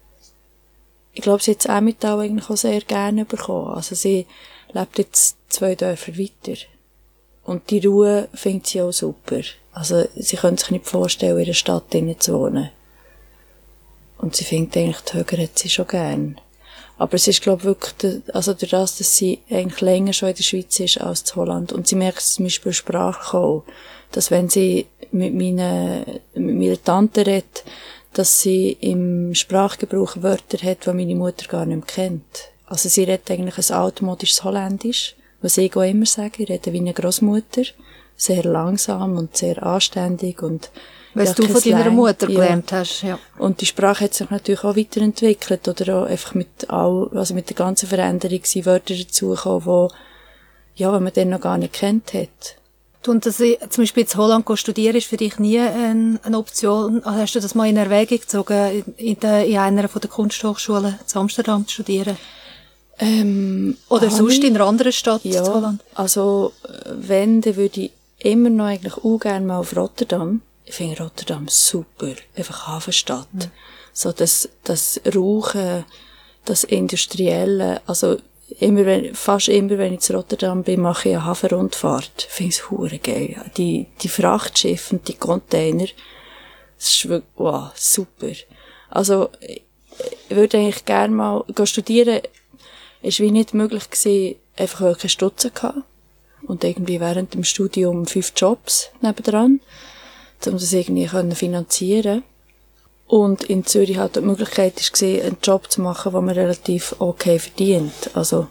[1.15, 3.73] ich glaube, sie hat das Emmental eigentlich auch sehr gerne bekommen.
[3.73, 4.27] Also sie
[4.73, 6.61] lebt jetzt zwei Dörfer weiter.
[7.45, 9.41] Und die Ruhe findet sie auch super.
[9.73, 12.71] Also sie könnte sich nicht vorstellen, in einer Stadt drinnen zu wohnen.
[14.19, 16.41] Und sie findet eigentlich, die Höger hat sie schon gern.
[16.97, 20.37] Aber es ist, glaube ich, wirklich, also durch das, dass sie eigentlich länger schon in
[20.37, 21.73] der Schweiz ist als in Holland.
[21.73, 23.65] Und sie merkt zum Beispiel sprachlich auch,
[24.12, 26.05] dass wenn sie mit meiner,
[26.35, 27.65] mit meiner Tante redet,
[28.15, 32.51] dass sie im Sprachgebrauch Wörter hat, die meine Mutter gar nicht mehr kennt.
[32.67, 36.43] Also sie redet eigentlich ein altmodisches Holländisch, was ich auch immer sage.
[36.45, 37.62] Ich rede wie eine Großmutter.
[38.17, 40.71] Sehr langsam und sehr anständig und
[41.15, 41.91] Was ja, du von deiner.
[41.91, 42.41] Mutter Ja.
[42.41, 43.19] gelernt hast, ja.
[43.39, 47.49] Und die Sprache hat sich natürlich auch weiterentwickelt oder auch einfach mit all, also mit
[47.51, 49.91] der ganzen Veränderung sind Wörter dazugekommen, wo,
[50.77, 52.57] ja, wenn man den noch gar nicht kennt hat.
[53.07, 57.02] Und dass ich zum Beispiel in Holland studieren, ist für dich nie ein, eine Option.
[57.05, 60.98] Also hast du das mal in Erwägung gezogen, in, der, in einer von der Kunsthochschulen
[61.12, 62.16] in Amsterdam zu studieren?
[62.98, 65.82] Ähm, Oder habe sonst ich- in einer anderen Stadt Ja, in Holland?
[65.94, 70.42] also, äh, wenn, dann würde ich immer noch eigentlich auch gerne mal auf Rotterdam.
[70.64, 72.12] Ich finde Rotterdam super.
[72.36, 73.28] Einfach Hafenstadt.
[73.92, 75.84] So das, das Rauchen,
[76.44, 78.16] das Industrielle, also,
[78.61, 82.26] immer wenn, fast immer, wenn ich zu Rotterdam bin, mache ich eine Hafenrundfahrt.
[82.28, 83.36] Finde ich hure geil.
[83.57, 85.86] Die, die Frachtschiffe und die Container,
[86.76, 88.32] das ist wirklich, wow, super.
[88.90, 89.62] Also, ich
[90.28, 92.20] würde eigentlich gerne mal gehen studieren,
[93.02, 95.82] ist wie nicht möglich gewesen, einfach weil ich keine Stutzen hatte.
[96.46, 99.61] Und irgendwie während dem Studium fünf Jobs nebendran,
[100.46, 102.22] um das irgendwie finanzieren
[103.07, 107.38] Und in Zürich halt die Möglichkeit gesehen, einen Job zu machen, den man relativ okay
[107.38, 108.11] verdient.
[108.14, 108.46] Also,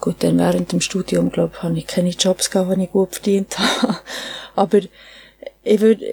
[0.00, 3.14] gut, dann während dem Studium, glaube ich, habe ich keine Jobs gehabt, die ich gut
[3.14, 3.98] verdient habe.
[4.54, 4.80] Aber
[5.64, 6.04] ich würde,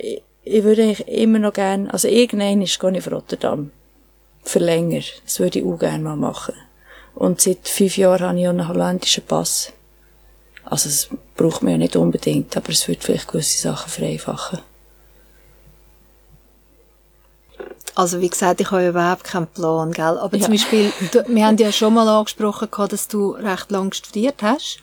[0.43, 3.71] ich, würde eigentlich immer noch gerne, also irgendwann ist gehe ich auf Rotterdam.
[4.43, 5.01] Für länger.
[5.25, 6.55] Das würde ich auch gerne mal machen.
[7.13, 9.73] Und seit fünf Jahren habe ich auch einen holländischen Pass.
[10.63, 14.59] Also, das braucht man ja nicht unbedingt, aber es würde vielleicht gewisse Sachen vereinfachen.
[17.98, 20.20] Also wie gesagt, ich habe überhaupt keinen Plan, gell?
[20.20, 20.43] Aber Ja.
[20.43, 24.78] zum Beispiel, du, wir haben ja schon mal angesprochen, dass du recht lang studiert hast.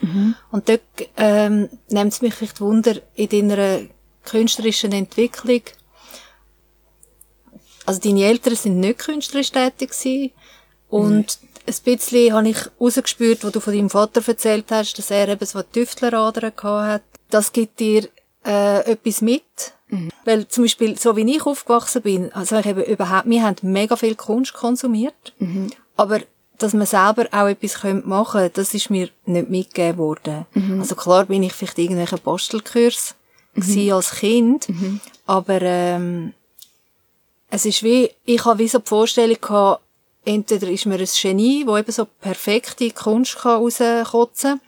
[0.51, 0.81] Und dort
[1.17, 3.83] ähm, nimmt es mich vielleicht Wunder in deiner
[4.25, 5.63] künstlerischen Entwicklung.
[7.87, 10.33] Also deine Eltern sind nicht künstlerisch tätig gewesen.
[10.89, 11.39] Und
[11.69, 15.47] ein bisschen habe ich rausgespürt, wo du von deinem Vater erzählt hast, dass er eben
[15.47, 17.03] so Tüftleradern gehabt hat.
[17.31, 18.09] Das gibt dir
[18.45, 19.74] äh, etwas mit.
[20.25, 23.97] Weil zum Beispiel, so wie ich aufgewachsen bin, also ich eben überhaupt, wir haben mega
[23.97, 25.35] viel Kunst konsumiert,
[25.97, 26.21] aber
[26.59, 30.47] dass man selber auch etwas machen könnte, das ist mir nicht mitgegeben worden.
[30.81, 33.15] Also klar bin ich vielleicht irgendwelche Bastelkurs
[33.55, 34.69] gewesen als Kind,
[35.27, 36.33] aber ähm,
[37.51, 39.83] es ist wie, ich habe wie so die Vorstellung gehabt,
[40.25, 44.61] entweder ist man ein Genie, wo eben so perfekte Kunst kann rauskotzen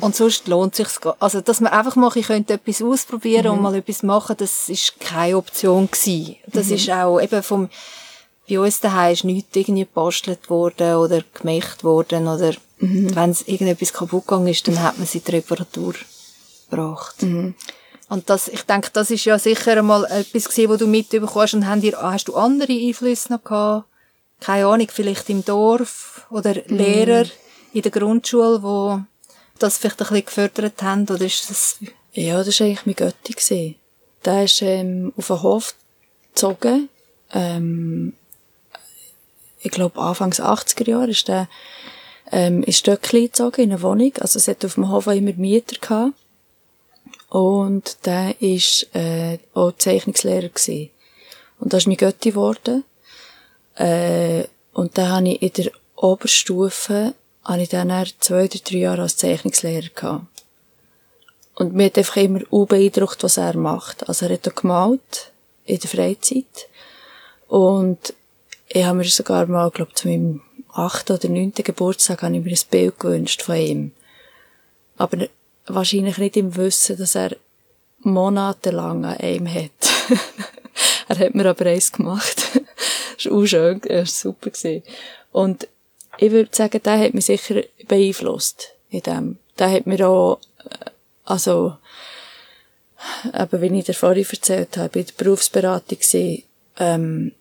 [0.00, 3.74] und sonst lohnt sich's Also, dass man einfach mal, ich könnte etwas ausprobieren und mal
[3.74, 6.36] etwas machen, das ist keine Option gewesen.
[6.46, 7.68] Das ist auch eben vom,
[8.48, 13.92] bei uns daheim ist nichts irgendwie gebastelt worden oder gemacht worden oder wenn es irgendetwas
[13.92, 15.94] kaputt gegangen ist, dann hat man sie in die Reparatur
[16.68, 17.22] gebracht.
[18.08, 21.54] Und das, ich denke, das ist ja sicher einmal etwas gewesen, wo du mitbekommen hast
[21.54, 23.86] und haben dir, hast du andere Einflüsse noch gehabt?
[24.40, 27.24] Keine Ahnung, vielleicht im Dorf oder Lehrer
[27.72, 29.00] in der Grundschule, wo
[29.58, 31.78] das vielleicht ein bisschen gefördert haben, oder ist das,
[32.12, 33.76] Ja, das war eigentlich mein Götti.
[34.24, 35.74] Der ist ähm, auf den Hof
[36.32, 36.88] gezogen.
[37.32, 38.14] Ähm,
[39.60, 41.48] ich glaube, Anfangs 80er Jahre ist der
[42.32, 44.12] ähm, ist dort gezogen in eine Wohnung.
[44.20, 46.14] Also es hat auf dem Hof immer Mieter gehabt.
[47.28, 50.90] Und der ist äh, auch Zeichnungslehrer gewesen.
[51.58, 52.84] Und da ist mein Götti geworden.
[53.76, 57.14] Äh, und dann habe ich in der Oberstufe
[57.46, 60.26] habe ich dann zwei oder drei Jahre als Zeichnungslehrer gehabt.
[61.54, 64.08] Und mir hat einfach immer beeindruckt, was er macht.
[64.08, 65.32] Also er hat auch gemalt
[65.64, 66.68] in der Freizeit.
[67.48, 68.12] Und
[68.68, 70.42] ich habe mir sogar mal, glaube zu meinem
[70.72, 73.92] achten oder neunten Geburtstag habe ich mir ein Bild gewünscht von ihm.
[74.98, 75.26] Aber
[75.66, 77.36] wahrscheinlich nicht im Wissen, dass er
[78.00, 79.70] monatelang an einem hat.
[81.08, 82.60] er hat mir aber eins gemacht.
[83.16, 84.50] das war auch schön, das war super.
[85.32, 85.68] Und
[86.18, 89.38] ich würde sagen, der hat mich sicher beeinflusst in dem.
[89.58, 90.90] Der hat mir auch, äh,
[91.24, 91.76] also,
[93.26, 96.38] eben, wie ich dir vorhin erzählt habe, bei der Berufsberatung war,
[96.78, 97.32] ähm,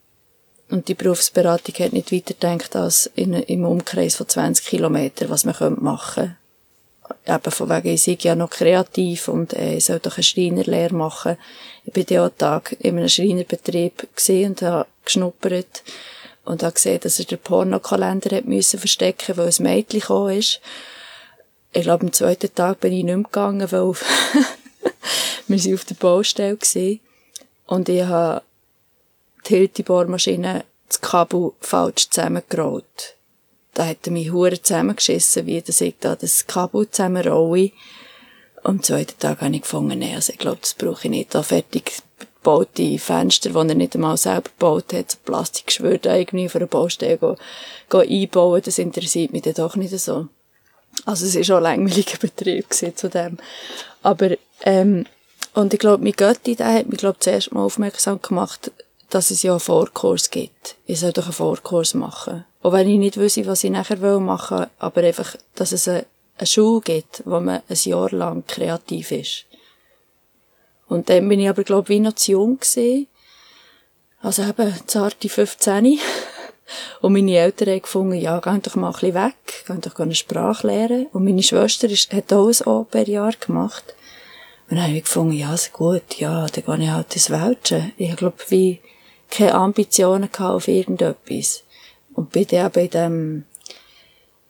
[0.70, 5.46] und die Berufsberatung hat nicht weiter gedacht als in, im Umkreis von 20 Kilometern, was
[5.46, 6.38] man machen könnte.
[7.28, 10.96] Eben von wegen, ich sei ja noch kreativ und äh, ich soll doch eine Schreinerlehre
[10.96, 11.38] machen.
[11.84, 15.84] Ich bin ja auch Tag in einem Schreinerbetrieb und habe geschnuppert
[16.46, 20.62] und habe gesehen, dass er den Pornokalender hat müssen verstecken, weil ein Mädchen gekommen ist.
[21.74, 23.94] Ich glaube, am zweiten Tag bin ich nicht mehr gegangen, weil
[25.48, 27.02] wir sind auf der Baustelle gewesen.
[27.66, 28.44] und ich habe
[29.48, 33.16] die Hilti-Bohrmaschine das Kabel falsch zusammengerollt.
[33.74, 37.72] Da hat er mich hure zusammengeschissen, wie dass ich da das Kabel zusammenrolle.
[38.64, 41.36] Am zweiten Tag habe ich gefunden, nee, also ich glaube, das brauche ich nicht.
[41.36, 41.92] Da fertig
[42.46, 46.68] gebaute Fenster, die er nicht einmal selber gebaut hat, so Plastikgeschwür da irgendwie für eine
[46.68, 47.36] Baustelle go,
[47.90, 50.28] go einbauen, das interessiert mich dann doch nicht so.
[51.06, 53.38] Also es war schon ein langweiliger Betrieb zu dem.
[54.04, 55.06] Aber, ähm,
[55.56, 58.72] und ich glaube, mein Götti, der hat mich, glaube zuerst mal aufmerksam gemacht,
[59.10, 60.76] dass es ja einen Vorkurs gibt.
[60.86, 62.46] Ich soll doch einen Vorkurs machen.
[62.62, 66.06] Auch wenn ich nicht wüsste, was ich nachher machen will, aber einfach, dass es eine,
[66.38, 69.46] eine Schule gibt, wo man ein Jahr lang kreativ ist.
[70.96, 73.08] Und dann bin ich aber, glaube ich, wie noch zu jung gewesen.
[74.22, 76.00] Also eben, zarte 15.
[77.02, 79.36] Und meine Eltern haben gefunden, ja, geh doch mal ein bisschen weg,
[79.68, 81.08] geh doch eine Sprache lernen.
[81.12, 83.94] Und meine Schwester ist, hat auch ein Au-pair-Jahr gemacht.
[84.70, 87.92] Und dann habe ich gefunden, ja, ist gut, ja, dann gehe ich halt ins Welschen.
[87.98, 88.80] Ich glaube, wie,
[89.30, 91.64] keine Ambitionen auf irgendetwas.
[92.14, 93.44] Und bin dann bei dem,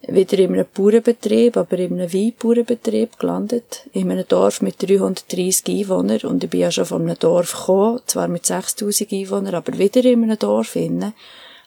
[0.08, 6.22] wieder in einem Bauernbetrieb, aber in einem Weinbauernbetrieb gelandet, in einem Dorf mit 330 Einwohnern.
[6.22, 10.04] Und ich bin ja schon von einem Dorf gekommen, zwar mit 6000 Einwohnern, aber wieder
[10.06, 11.14] in einem Dorf innen.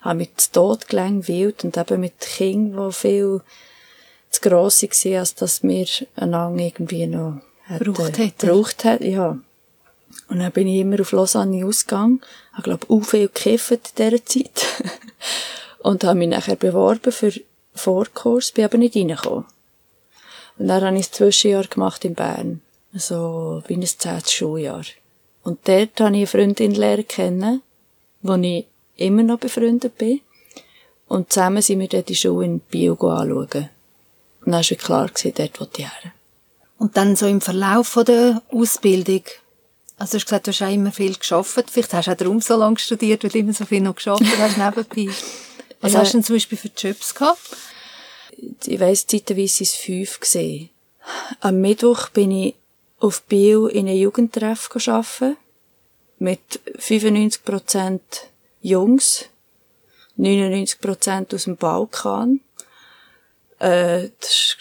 [0.01, 3.41] Habe mich zu Tod wild und eben mit Kindern, die viel
[4.31, 5.87] zu gross waren, als dass wir
[6.17, 8.47] einander irgendwie noch Braucht hätte.
[8.47, 9.39] Braucht ja.
[10.29, 12.23] Und dann bin ich immer auf Lausanne ausgegangen.
[12.57, 14.67] Ich glaube, auch viel gekifft in dieser Zeit.
[15.81, 17.33] und habe mich nachher beworben für
[17.79, 19.45] Vorkurs, bin aber nicht reingekommen.
[20.59, 22.61] Und dann habe ich ein Zwischenjahr gemacht in Bern.
[22.93, 24.85] So wie ein zehntes Schuljahr.
[25.45, 27.63] Und dort habe ich eine Freundin lernen kennen,
[28.23, 28.67] wo ich
[28.97, 30.21] immer noch befreundet bin.
[31.07, 33.71] Und zusammen sind wir dort die Schule in Bio anschauen.
[34.45, 36.13] Und dann war klar, dort wollte ich her.
[36.79, 39.23] Und dann so im Verlauf der Ausbildung,
[39.97, 41.71] also du hast gesagt, du hast auch immer viel geschafft.
[41.71, 44.23] Vielleicht hast du auch darum so lange studiert, weil du immer so viel noch geschafft
[44.39, 45.13] hast nebenbei.
[45.81, 46.01] Was ja.
[46.01, 47.39] hast du denn zum Beispiel für Jobs gehabt?
[48.67, 50.71] Ich weiss, zeitweise es fünf gesehen.
[51.41, 52.55] Am Mittwoch bin ich
[52.99, 55.37] auf Bio in einem Jugendtreff arbeiten.
[56.19, 58.01] Mit 95%
[58.61, 59.27] Jungs.
[60.19, 62.41] 99% aus dem Balkan.
[63.59, 64.57] Äh, das,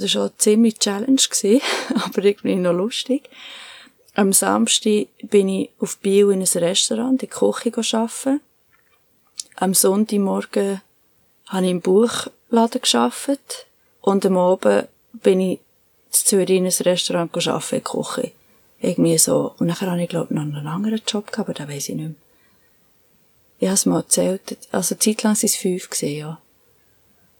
[0.00, 1.60] war schon ziemlich Challenge gewesen,
[1.94, 3.28] aber irgendwie noch lustig.
[4.14, 8.40] Am Samstag bin ich auf Bio in ein Restaurant, in die Küche arbeiten.
[9.56, 10.80] Am Sonntagmorgen
[11.46, 13.66] habe ich im Buchladen gearbeitet.
[14.00, 15.60] Und am Abend bin ich in
[16.12, 18.32] Zürich in ein Restaurant arbeiten, in Küche.
[18.80, 19.54] Irgendwie so.
[19.58, 21.94] Und nachher habe ich, glaube ich, noch einen anderen Job gehabt, aber den weiss ich
[21.94, 22.14] nicht mehr.
[23.58, 24.58] Ich habe es mal erzählt.
[24.70, 26.40] Also, zeitlang waren es fünf, gewesen, ja.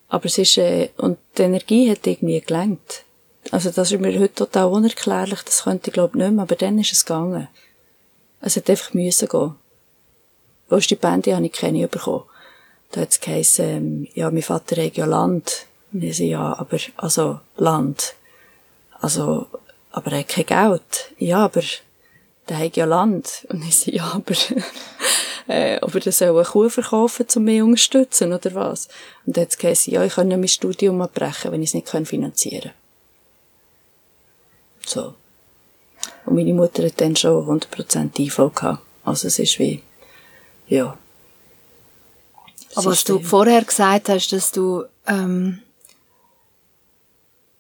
[0.09, 3.05] Aber es ist, äh, und die Energie hat irgendwie gelenkt.
[3.51, 6.79] Also das ist mir heute total unerklärlich, das könnte ich glaube nicht mehr, aber dann
[6.79, 7.49] ist es gegangen.
[8.41, 9.55] Es hat einfach müssen gehen.
[10.69, 12.25] Wo Stipendien habe ich keine bekommen.
[12.93, 15.67] Da hat es geheißen, ähm, ja, mein Vater hat ja Land.
[15.93, 18.15] Und ich so, ja, aber, also, Land.
[19.01, 19.47] Also,
[19.91, 21.13] aber er hat kein Geld.
[21.19, 21.63] Ja, aber,
[22.49, 23.47] der hat ja Land.
[23.49, 24.35] Und ich so, ja, aber,
[25.49, 28.89] äh, ob er das soll eine Kuh verkaufen, um mich zu unterstützen, oder was?
[29.25, 31.89] Und dann hat es geheißen, ja, ich kann mein Studium abbrechen, wenn ich es nicht
[31.89, 32.73] finanzieren kann.
[34.87, 35.15] So.
[36.25, 38.83] Und meine Mutter hat dann schon 100% IV gehabt.
[39.05, 39.83] Also es ist wie,
[40.69, 40.97] ja.
[42.77, 45.61] Aber was du vorher gesagt hast, dass du ähm,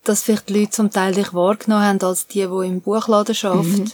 [0.07, 3.81] dass vielleicht die Leute zum Teil dich wahrgenommen haben als die, die im Buchladen arbeiten.
[3.81, 3.93] Mhm.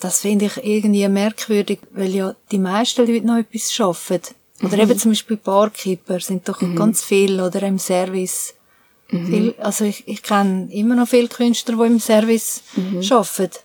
[0.00, 4.34] Das finde ich irgendwie merkwürdig, weil ja die meisten Leute noch etwas arbeiten.
[4.62, 4.82] Oder mhm.
[4.82, 6.76] eben zum Beispiel Barkeeper sind doch mhm.
[6.76, 8.54] ganz viele oder im Service.
[9.10, 9.26] Mhm.
[9.26, 13.02] Viel, also ich, ich kenne immer noch viele Künstler, die im Service mhm.
[13.10, 13.58] arbeiten.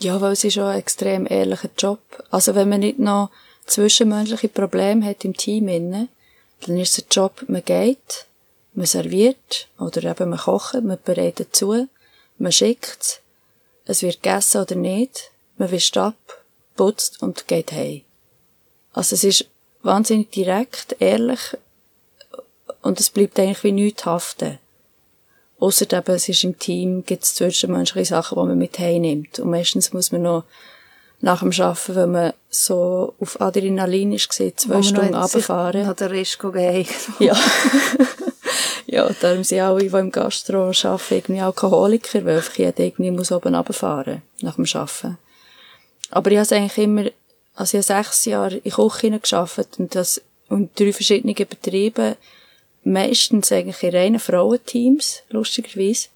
[0.00, 2.00] Ja, weil es ist auch ein extrem ehrlicher Job.
[2.30, 3.30] Also wenn man nicht noch
[3.66, 6.08] zwischenmenschliche Probleme hat im Team inne,
[6.60, 8.26] dann ist es ein Job, man geht,
[8.74, 11.88] man serviert, oder eben man kocht, man bereitet zu,
[12.38, 13.20] man schickt,
[13.84, 16.14] es wird gegessen oder nicht, man wischt ab,
[16.76, 18.02] putzt und geht heim.
[18.92, 19.46] Also es ist
[19.82, 21.56] wahnsinnig direkt, ehrlich,
[22.82, 24.58] und es bleibt eigentlich wie nichts haften.
[25.58, 29.38] Ausser eben, es ist im Team, gibt es zwischenmenschliche Sachen, die man mit heimnimmt.
[29.38, 30.44] Und meistens muss man noch
[31.20, 35.86] nach dem Arbeiten, wenn man so auf Adrenalin ist, gesehen, zwei Stunden runterfahren.
[35.86, 36.86] Hat der Rest gehen.
[37.18, 37.34] ja.
[38.86, 43.32] ja, darum sind alle, die im Gastro arbeiten, irgendwie Alkoholiker, weil einfach jeder irgendwie muss
[43.32, 45.18] oben runterfahren, nach dem Arbeiten.
[46.10, 47.04] Aber ich habe eigentlich immer,
[47.54, 52.18] also ich habe sechs Jahre in Küche gearbeitet und das, und drei verschiedene Betriebe,
[52.84, 56.08] meistens eigentlich in reinen Frauenteams, lustigerweise.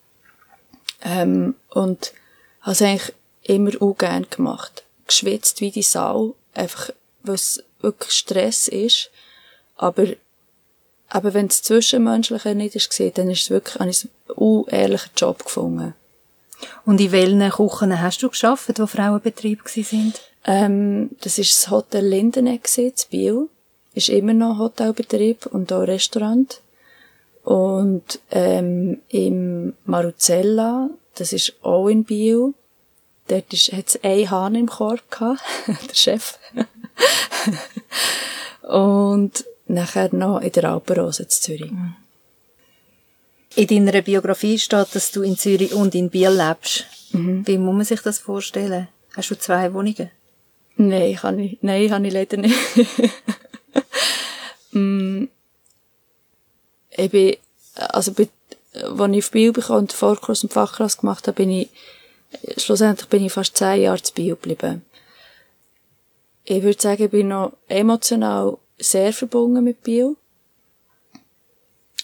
[1.03, 2.13] Ähm, und
[2.61, 3.15] habe es eigentlich
[3.45, 6.91] immer auch gern gemacht geschwitzt wie die Sau, einfach,
[7.23, 9.11] was wirklich Stress ist.
[9.77, 10.07] Aber,
[11.09, 13.93] aber wenn es Zwischenmenschliche nicht ist dann ist es wirklich ein
[14.35, 15.95] unehrlicher Job gefunden.
[16.85, 20.21] Und in welchen Küchen hast du geschafft, wo Frauenbetriebe sind?
[20.45, 23.49] Ähm, das ist das Hotel Lindeneck in Biel.
[23.95, 26.61] Ist immer noch Hotelbetrieb und auch Restaurant.
[27.45, 32.55] Und ähm, im Maruzella, das ist auch in Biel,
[33.29, 36.39] Dort hat es einen Hahn im Korb gehabt, der Chef.
[38.63, 41.71] und nachher noch in der Alpenrose in Zürich.
[41.71, 41.95] Mhm.
[43.57, 46.85] In deiner Biografie steht, dass du in Zürich und in Biel lebst.
[47.13, 47.47] Mhm.
[47.47, 48.89] Wie muss man sich das vorstellen?
[49.17, 50.11] Hast du zwei Wohnungen?
[50.77, 52.55] Nein, kann ich, nein, habe ich leider nicht.
[54.73, 55.25] mm,
[56.91, 57.37] ich bin,
[57.75, 58.21] also, als
[59.13, 61.71] ich auf Biel bekam und Vorkurs und Fachkurs gemacht habe, bin ich
[62.57, 64.83] schlussendlich bin ich fast zehn Jahre zu Bio geblieben.
[66.45, 70.17] Ich würde sagen, ich bin noch emotional sehr verbunden mit Bio.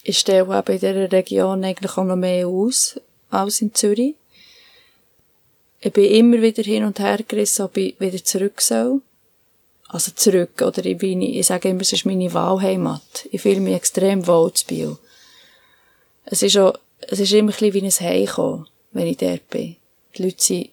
[0.03, 4.17] Ich stehe eben in dieser Region eigentlich auch noch mehr aus als in Zürich.
[5.81, 9.01] Ich bin immer wieder hin und her gerissen, ob ich wieder zurück soll.
[9.89, 13.29] Also zurück, oder ich bin, ich sage immer, es ist meine Wahlheimat.
[13.31, 14.99] Ich fühle mich extrem wohl zu Bio.
[16.25, 19.77] Es ist auch, es ist immer ein bisschen wie ein Heimkommen, wenn ich dort bin.
[20.17, 20.71] Die Leute sind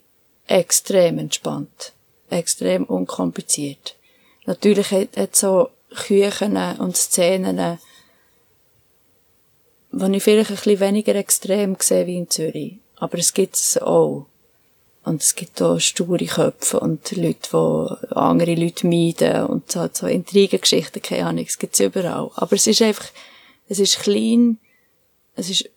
[0.48, 1.94] extrem entspannt.
[2.30, 3.96] Extrem unkompliziert.
[4.46, 7.80] Natürlich hat, es so Küchen und Szenen,
[9.92, 12.78] die ich vielleicht ein bisschen weniger extrem sehe wie in Zürich.
[12.98, 14.28] Aber es gibt es auch.
[15.04, 20.06] Und es gibt auch sture Köpfe und Leute, die andere Leute meiden und so, so
[20.06, 22.30] Intrigengeschichten, keine Ahnung, es gibt es überall.
[22.36, 23.08] Aber es ist einfach,
[23.70, 24.60] es ist klein,
[25.36, 25.70] es ist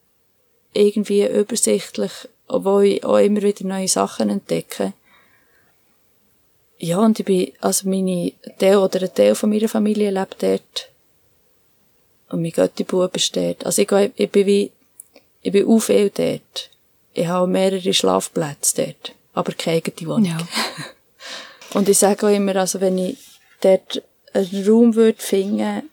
[0.75, 2.11] irgendwie übersichtlich
[2.53, 4.93] obwohl ich auch immer wieder neue Sachen entdecke.
[6.79, 10.91] Ja, und ich bin, also meine Teil oder ein Teil von meiner Familie lebt dort.
[12.29, 13.65] Und mein Götti-Bub ist dort.
[13.65, 14.71] Also ich, ich bin wie,
[15.43, 16.71] ich bin auch viel dort.
[17.15, 19.13] Ich habe mehrere Schlafplätze dort.
[19.33, 20.27] Aber keine eigene Wohnung.
[20.27, 20.39] Ja.
[21.75, 23.17] und ich sage auch immer, also wenn ich
[23.61, 24.03] dort
[24.35, 25.89] einen Raum würde finden,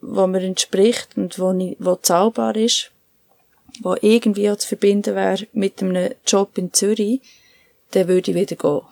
[0.00, 2.90] wo mir entspricht und wo, ich, wo zahlbar ist,
[3.80, 7.20] wo irgendwie auch zu verbinden wäre mit einem Job in Zürich,
[7.92, 8.82] dann würde ich wieder gehen.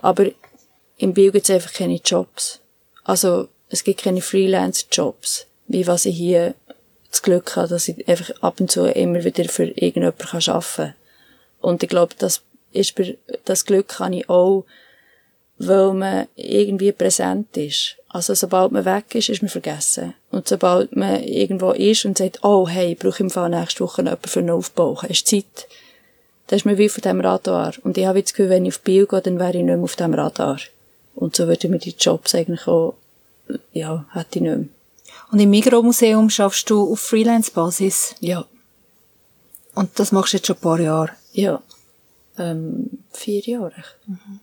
[0.00, 0.26] Aber
[0.98, 2.60] im Bio gibt es einfach keine Jobs.
[3.04, 6.54] Also, es gibt keine Freelance-Jobs, wie was ich hier
[7.10, 10.94] das Glück habe, dass ich einfach ab und zu immer wieder für irgendjemanden arbeiten kann.
[11.60, 12.42] Und ich glaube, das
[12.72, 12.94] ist,
[13.44, 14.64] das Glück habe ich auch,
[15.58, 17.96] weil man irgendwie präsent ist.
[18.12, 20.12] Also sobald man weg ist, ist man vergessen.
[20.30, 24.02] Und sobald man irgendwo ist und sagt, oh hey, ich brauche im Fall nächste Woche
[24.02, 25.66] jemanden für einen Aufbau, hast Zeit,
[26.46, 27.72] dann ist man wie von diesem Radar.
[27.82, 29.78] Und ich habe das Gefühl, wenn ich auf Bio gehe, dann wäre ich nicht mehr
[29.78, 30.58] auf diesem Radar.
[31.14, 32.94] Und so würde mir die Jobs eigentlich auch,
[33.72, 34.66] ja, hätte ich nicht mehr.
[35.30, 38.16] Und im Migromuseum schaffst du auf Freelance-Basis?
[38.20, 38.44] Ja.
[39.74, 41.12] Und das machst du jetzt schon ein paar Jahre?
[41.32, 41.62] Ja.
[42.38, 43.72] Ähm, vier Jahre.
[44.06, 44.40] Mhm.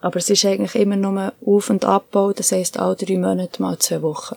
[0.00, 3.78] Aber es ist eigentlich immer nur Auf- und Abbau, das heisst alle drei Monate mal
[3.78, 4.36] zwei Wochen.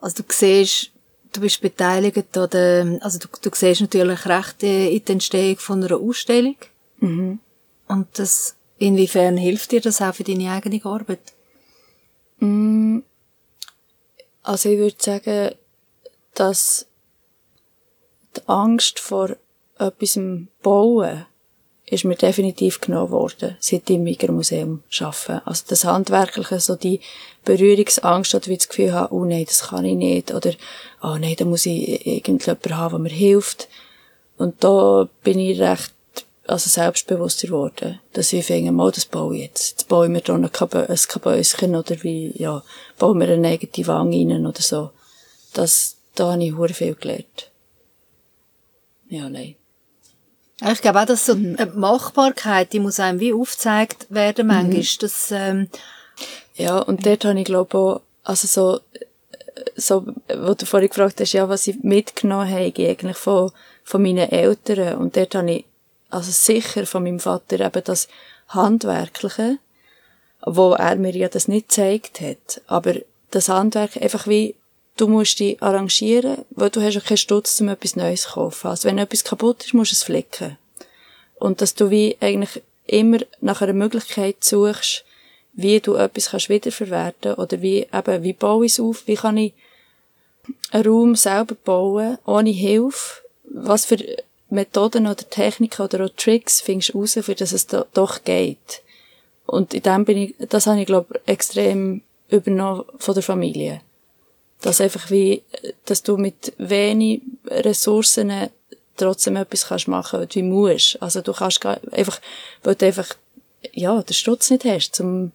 [0.00, 0.90] Also du siehst,
[1.32, 5.96] du bist beteiligt oder, also du, du siehst natürlich recht in der Entstehung von einer
[5.96, 6.56] Ausstellung.
[6.98, 7.40] Mhm.
[7.88, 11.32] Und das, inwiefern hilft dir das auch für deine eigene Arbeit?
[12.38, 13.00] Mm,
[14.42, 15.54] also ich würde sagen,
[16.34, 16.86] dass
[18.36, 19.36] die Angst vor
[19.78, 20.18] etwas
[20.62, 21.26] Bauen
[21.90, 25.42] ist mir definitiv genommen worden, seit ich im Migra-Museum arbeite.
[25.46, 27.00] Also das Handwerkliche, so die
[27.44, 30.52] Berührungsangst, oder wie das Gefühl habe, oh nein, das kann ich nicht, oder,
[31.02, 33.68] oh nein, da muss ich irgendjemanden haben, der mir hilft.
[34.36, 35.92] Und da bin ich recht,
[36.46, 39.70] also selbstbewusster geworden, dass ich finde, mal, das baue ich jetzt.
[39.70, 42.62] Jetzt baue ich mir da ein Kabäuschen, oder wie, ja,
[42.98, 44.90] baue mir eine negative Wang rein, oder so.
[45.54, 47.50] Das, da habe ich sehr viel gelernt.
[49.08, 49.56] Ja, nein.
[50.60, 54.52] Ich glaube auch, dass so die Machbarkeit, die muss einem wie aufgezeigt werden, mhm.
[54.52, 54.80] manchmal.
[54.80, 54.98] Mhm.
[55.00, 55.68] Das, ähm
[56.54, 58.80] ja, und dort habe ich, glaube auch, also so,
[59.76, 63.52] so, wo du vorhin gefragt hast, ja, was ich mitgenommen habe, eigentlich von,
[63.84, 64.98] von meinen Eltern.
[64.98, 65.64] Und dort habe ich,
[66.10, 68.08] also sicher von meinem Vater eben das
[68.48, 69.58] Handwerkliche,
[70.44, 72.60] wo er mir ja das nicht gezeigt hat.
[72.66, 72.94] Aber
[73.30, 74.56] das Handwerk einfach wie
[75.00, 78.68] du musst dich arrangieren, weil du hast ja keinen Stutz, um etwas Neues zu kaufen.
[78.68, 80.58] Also wenn etwas kaputt ist, musst du es flicken.
[81.36, 85.04] Und dass du wie eigentlich immer nach einer Möglichkeit suchst,
[85.52, 89.36] wie du etwas kannst wiederverwerten oder wie eben, wie baue ich es auf, wie kann
[89.36, 89.52] ich
[90.70, 93.98] einen Raum selber bauen, ohne Hilfe, was für
[94.50, 98.82] Methoden oder Techniken oder auch Tricks findest du raus, für dass es do, doch geht.
[99.46, 103.80] Und in dem bin ich, das habe ich, glaube extrem übernommen von der Familie.
[104.60, 105.42] Dass einfach wie,
[105.84, 108.50] dass du mit wenig Ressourcen
[108.96, 111.00] trotzdem etwas kannst machen, wie du musst.
[111.00, 112.20] Also du kannst gar, einfach,
[112.62, 113.08] weil du einfach,
[113.72, 115.32] ja, den Stutz nicht hast, um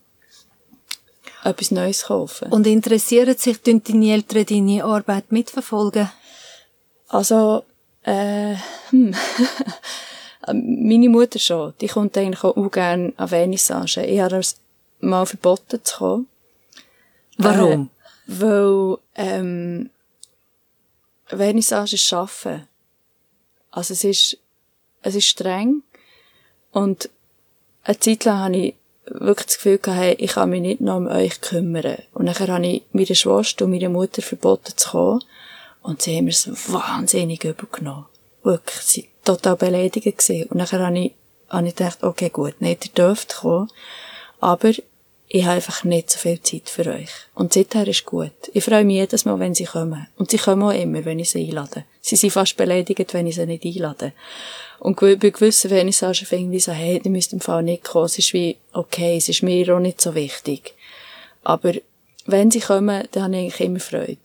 [1.44, 2.52] etwas Neues zu kaufen.
[2.52, 6.10] Und interessieren sich deine Eltern deine Arbeit mitverfolgen?
[7.08, 7.64] Also,
[8.04, 8.56] äh,
[8.90, 9.16] hm.
[10.48, 11.74] Meine Mutter schon.
[11.80, 14.06] Die kommt eigentlich auch gerne an Vernissage.
[14.06, 14.58] Ich habe es
[15.00, 16.28] mal verboten zu kommen.
[17.38, 17.90] Warum?
[18.26, 19.90] Weil, ähm,
[21.26, 22.68] Vernissage ist Arbeiten.
[23.72, 24.38] Also es ist,
[25.02, 25.84] es ist streng.
[26.72, 27.10] Und
[27.84, 30.98] eine Zeit lang habe ich wirklich das Gefühl gehabt, hey, ich kann mich nicht noch
[30.98, 31.98] um euch kümmern.
[32.14, 35.24] Und dann habe ich meiner Schwester und meiner Mutter verboten zu kommen.
[35.82, 38.06] Und sie haben mir so wahnsinnig übergenommen.
[38.44, 40.50] Wirklich, sie waren total beleidigt gewesen.
[40.50, 41.14] Und dann habe ich,
[41.50, 43.70] habe ich gedacht, okay, gut, nicht, ihr dürft kommen.
[44.40, 44.72] Aber
[45.36, 47.10] ich habe einfach nicht so viel Zeit für euch.
[47.34, 48.52] Und seither ist gut.
[48.54, 50.06] Ich freue mich jedes Mal, wenn sie kommen.
[50.16, 51.86] Und sie kommen auch immer, wenn ich sie einlade.
[52.02, 54.14] Sie sind fast beleidigt, wenn ich sie nicht einlade.
[54.78, 58.06] Und bei gewissen Vernissagen finde ich so, hey, die müsst im Fall nicht kommen.
[58.06, 60.76] Es ist wie, okay, es ist mir auch nicht so wichtig.
[61.44, 61.74] Aber
[62.28, 64.20] wenn sie kommen, dann habe ich eigentlich immer Freude.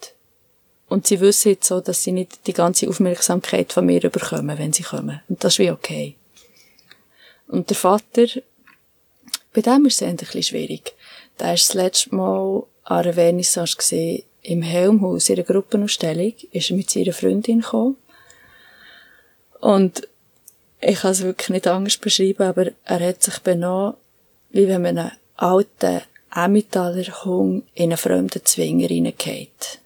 [0.90, 4.74] Und sie wissen jetzt so, dass sie nicht die ganze Aufmerksamkeit von mir überkommen, wenn
[4.74, 5.22] sie kommen.
[5.26, 6.16] Und das ist wie okay.
[7.46, 8.26] Und der Vater,
[9.54, 10.92] bei dem ist es ein bisschen schwierig.
[11.38, 16.70] Der war das letzte Mal an einer Vernissage gesehen, im Helmhaus, in einer Gruppenausstellung, ist
[16.70, 17.96] er mit seiner Freundin gekommen.
[19.60, 20.08] Und
[20.80, 23.94] ich kann es wirklich nicht anders beschreiben, aber er hat sich benommen,
[24.50, 26.02] wie wenn man einen alten
[26.34, 29.80] Emmentaler Hund in einen fremden Zwinger reingeht.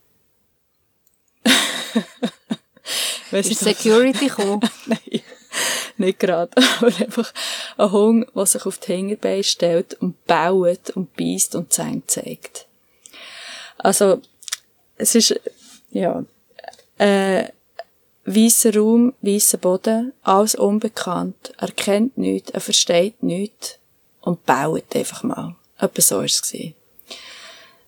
[3.33, 4.61] ist Security gekommen?
[4.87, 5.23] Nein
[5.97, 7.33] nicht gerade, aber einfach
[7.77, 12.67] ein Hund, der sich auf die Hinterbeine stellt und baut und beißt und Zähne zeigt.
[13.79, 14.21] Also,
[14.97, 15.41] es ist,
[15.91, 16.25] ja,
[16.99, 17.45] äh,
[18.25, 23.79] weißer Raum, weißer Boden, alles unbekannt, er kennt nichts, er versteht nichts
[24.21, 25.57] und baut einfach mal.
[25.79, 26.53] Etwa so war es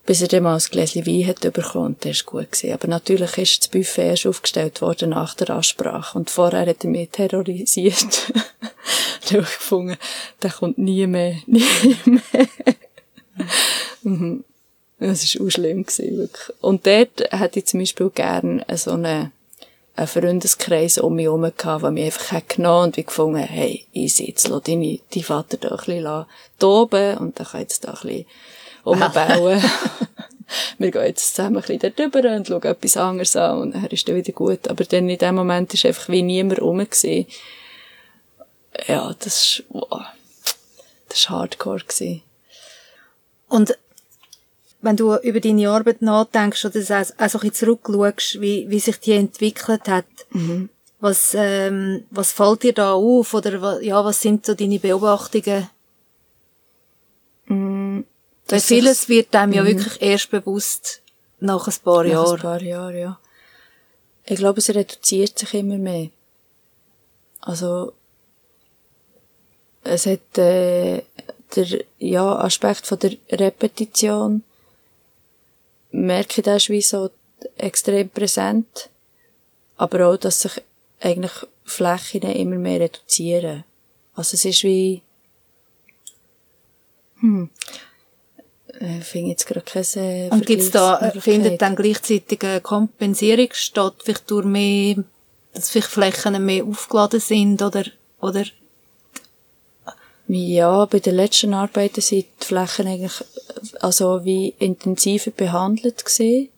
[0.06, 2.64] bis er dann mal ein Gläschen Wein hat bekommen, das war gut.
[2.64, 6.18] Aber natürlich ist das Buffet erst aufgestellt worden nach der Ansprache.
[6.18, 8.32] Und vorher hat er mich terrorisiert.
[9.24, 9.96] da habe ich gefunden,
[10.42, 11.64] der kommt nie mehr, nie
[12.04, 12.48] mehr.
[14.02, 14.44] mhm.
[14.98, 16.56] Das war auch schlimm wirklich.
[16.60, 19.32] Und dort hätte ich zum Beispiel gerne so eine,
[19.96, 23.86] einen Freundeskreis um mich herum gehabt, der mich einfach hat genommen und wie gefunden, hey,
[23.92, 26.26] ich sitze, lass deine, dein Vater da ein bisschen
[26.58, 28.26] toben und dann kann jetzt da ein bisschen
[28.84, 29.62] umbauen.
[30.78, 33.86] wir gehen jetzt zusammen ein bisschen dort rüber und schauen etwas anderes an und dann
[33.86, 34.68] ist dann wieder gut.
[34.68, 37.26] Aber dann in dem Moment ist einfach wie niemand rum gewesen.
[38.86, 40.02] Ja, das ist, wow,
[41.08, 42.22] das war hardcore gewesen.
[43.48, 43.76] Und
[44.80, 48.80] wenn du über deine Arbeit nachdenkst oder auch, auch so ein bisschen zurückschaust, wie, wie
[48.80, 50.68] sich die entwickelt hat, mhm.
[51.00, 55.70] was, ähm, was fällt dir da auf oder ja, was sind so deine Beobachtungen?
[57.46, 57.83] Mhm.
[58.48, 59.66] Weil vieles wird einem ja mhm.
[59.68, 61.02] wirklich erst bewusst
[61.40, 62.24] nach ein paar Jahren.
[62.24, 63.18] Nach ein paar Jahren, ja.
[64.26, 66.08] Ich glaube, es reduziert sich immer mehr.
[67.40, 67.92] Also,
[69.82, 71.02] es hat äh,
[71.54, 74.42] der ja, Aspekt von der Repetition,
[75.90, 77.10] merke ich, das wie so
[77.56, 78.88] extrem präsent.
[79.76, 80.62] aber auch, dass sich
[81.00, 81.32] eigentlich
[81.64, 83.64] Flächen immer mehr reduzieren.
[84.14, 85.02] Also es ist wie,
[87.20, 87.50] hm,
[88.80, 93.48] äh, ich finde jetzt gerade keine Und gibt's da, äh, findet dann gleichzeitig eine Kompensierung
[93.52, 94.96] statt, vielleicht durch mehr,
[95.52, 97.84] dass vielleicht Flächen mehr aufgeladen sind, oder,
[98.20, 98.44] oder?
[100.26, 103.24] Ja, bei den letzten Arbeiten sind die Flächen eigentlich,
[103.80, 106.48] also wie intensiver behandelt gesehen.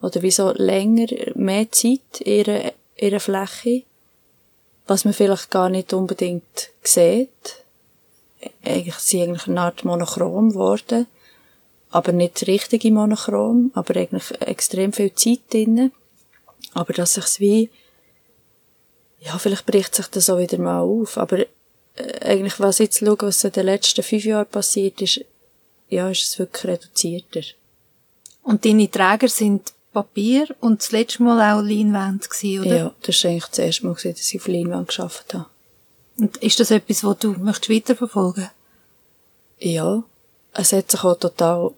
[0.00, 3.82] Oder wie so länger, mehr Zeit in ihrer, ihrer Fläche.
[4.86, 7.28] Was man vielleicht gar nicht unbedingt sieht.
[8.64, 11.08] Eigentlich sind eigentlich eine Art monochrom geworden
[11.90, 15.92] aber nicht richtige Monochrom, aber eigentlich extrem viel Zeit drin.
[16.74, 17.70] Aber dass sich's wie,
[19.20, 21.46] ja, vielleicht bricht sich das auch wieder mal auf, aber äh,
[22.20, 25.24] eigentlich, was ich jetzt schaue, was in den letzten fünf Jahren passiert ist,
[25.88, 27.42] ja, ist es wirklich reduzierter.
[28.42, 32.76] Und deine Träger sind Papier und das letzte Mal auch Leinwand gewesen, oder?
[32.76, 35.46] Ja, das war eigentlich das erste Mal, dass ich auf Leinwand gearbeitet habe.
[36.18, 38.50] Und ist das etwas, was du möchtest weiterverfolgen?
[39.58, 40.02] Ja,
[40.52, 41.72] es hat sich auch total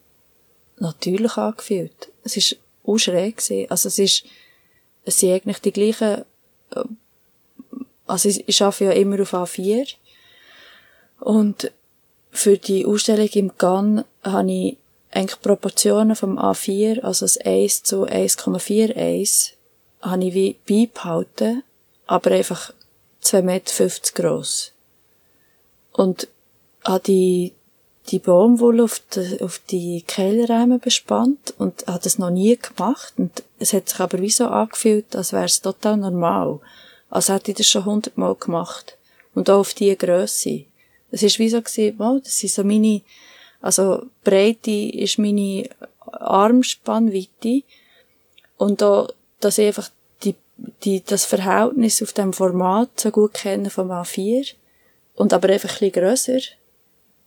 [0.81, 2.11] natürlich angefühlt.
[2.25, 3.71] Es ist auch schräg gewesen.
[3.71, 4.25] Also es ist,
[5.05, 6.25] es sind eigentlich die gleichen,
[6.75, 6.85] äh,
[8.07, 9.95] also ich, ich arbeite ja immer auf A4.
[11.21, 11.71] Und
[12.31, 14.77] für die Ausstellung im GAN habe ich
[15.11, 19.53] eigentlich Proportionen vom A4, also das 1 zu 1,41,
[20.01, 21.63] habe ich wie beibehalten,
[22.07, 22.73] aber einfach
[23.23, 24.73] 2,50 Meter gross.
[25.93, 26.29] Und
[26.85, 27.53] habe die
[28.09, 33.43] die Baumwolle auf die, auf die Kehlräume bespannt und hat es noch nie gemacht und
[33.59, 36.61] es hat sich aber wie so angefühlt, als wäre es total normal.
[37.09, 38.97] Als hätte ich das schon hundertmal gemacht.
[39.35, 40.65] Und auch auf diese Grösse.
[41.11, 43.03] Es ist wie so gewesen, wow, das sind so meine,
[43.61, 45.69] also Breite ist meine
[46.13, 47.63] Armspannweite
[48.57, 49.09] und da,
[49.41, 49.91] dass ich einfach
[50.23, 50.35] die,
[50.85, 54.55] die, das Verhältnis auf dem Format so gut kenne vom A4
[55.15, 56.41] und aber einfach ein bisschen grösser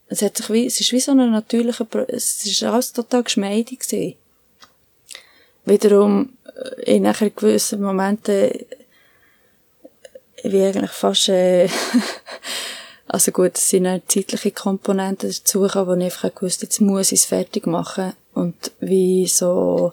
[0.08, 3.80] es hat sich wie, es ist wie so ein natürlicher, es ist alles total geschmeidig
[3.80, 4.14] gewesen.
[5.64, 8.50] Wiederum, äh, in nachher gewissen Momenten,
[10.42, 11.68] wie eigentlich fast, äh,
[13.08, 17.20] also gut, es sind auch zeitliche Komponenten dazu wo ich einfach gewusst, jetzt muss ich
[17.20, 18.12] es fertig machen.
[18.34, 19.92] Und wie so,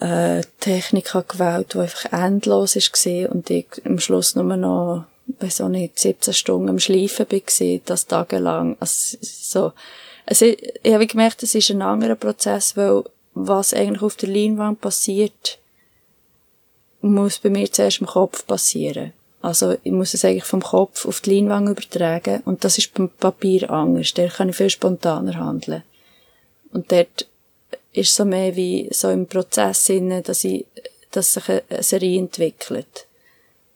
[0.00, 5.68] äh, Technik gewählt, die einfach endlos ist und ich am Schluss nur noch weiß auch
[5.68, 8.76] nicht, 17 Stunden am Schleifen war, das tagelang.
[8.80, 9.72] Also, so.
[10.26, 13.04] Also, ich habe gemerkt, es ist ein anderer Prozess, weil
[13.34, 15.58] was eigentlich auf der Leinwand passiert,
[17.00, 19.12] muss bei mir zuerst im Kopf passieren.
[19.40, 22.42] Also, ich muss es eigentlich vom Kopf auf die Leinwand übertragen.
[22.44, 24.14] Und das ist beim Papier anders.
[24.14, 25.82] Der kann ich viel spontaner handeln.
[26.72, 27.26] Und dort
[27.92, 30.64] ist so mehr wie so im Prozess inne, dass ich,
[31.10, 33.06] dass sich eine Serie entwickelt.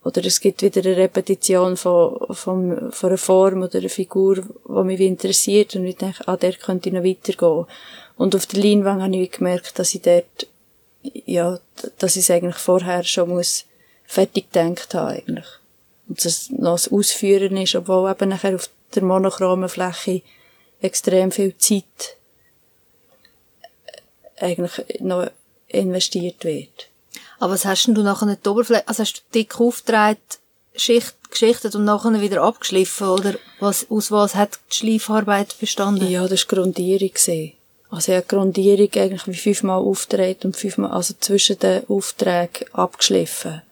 [0.06, 4.84] Oder es gibt wieder eine Repetition von, von, von einer Form oder einer Figur, die
[4.84, 7.66] mich interessiert und ich denke, ah, der könnte ich noch weitergehen.
[8.16, 10.46] Und auf der Leinwand habe ich gemerkt, dass ich dort,
[11.02, 11.58] ja,
[11.98, 13.64] dass ich es eigentlich vorher schon muss
[14.04, 15.48] fertig gedacht habe, eigentlich.
[16.08, 20.22] Und dass es noch das Ausführen ist, obwohl eben nachher auf der monochromen Fläche
[20.82, 22.16] extrem viel Zeit
[24.36, 25.32] eigentlich noch
[25.66, 26.90] investiert wird.
[27.38, 30.18] Aber was hast denn du nachher nicht die Oberfläche, also hast du dick aufgetragen,
[30.74, 36.08] Schicht, geschichtet und nachher wieder abgeschliffen, oder was, aus was hat die Schleifarbeit bestanden?
[36.08, 37.10] Ja, das war Grundierung.
[37.88, 43.62] Also ich habe Grundierung eigentlich wie fünfmal auftreten und fünfmal, also zwischen den Aufträgen abgeschliffen.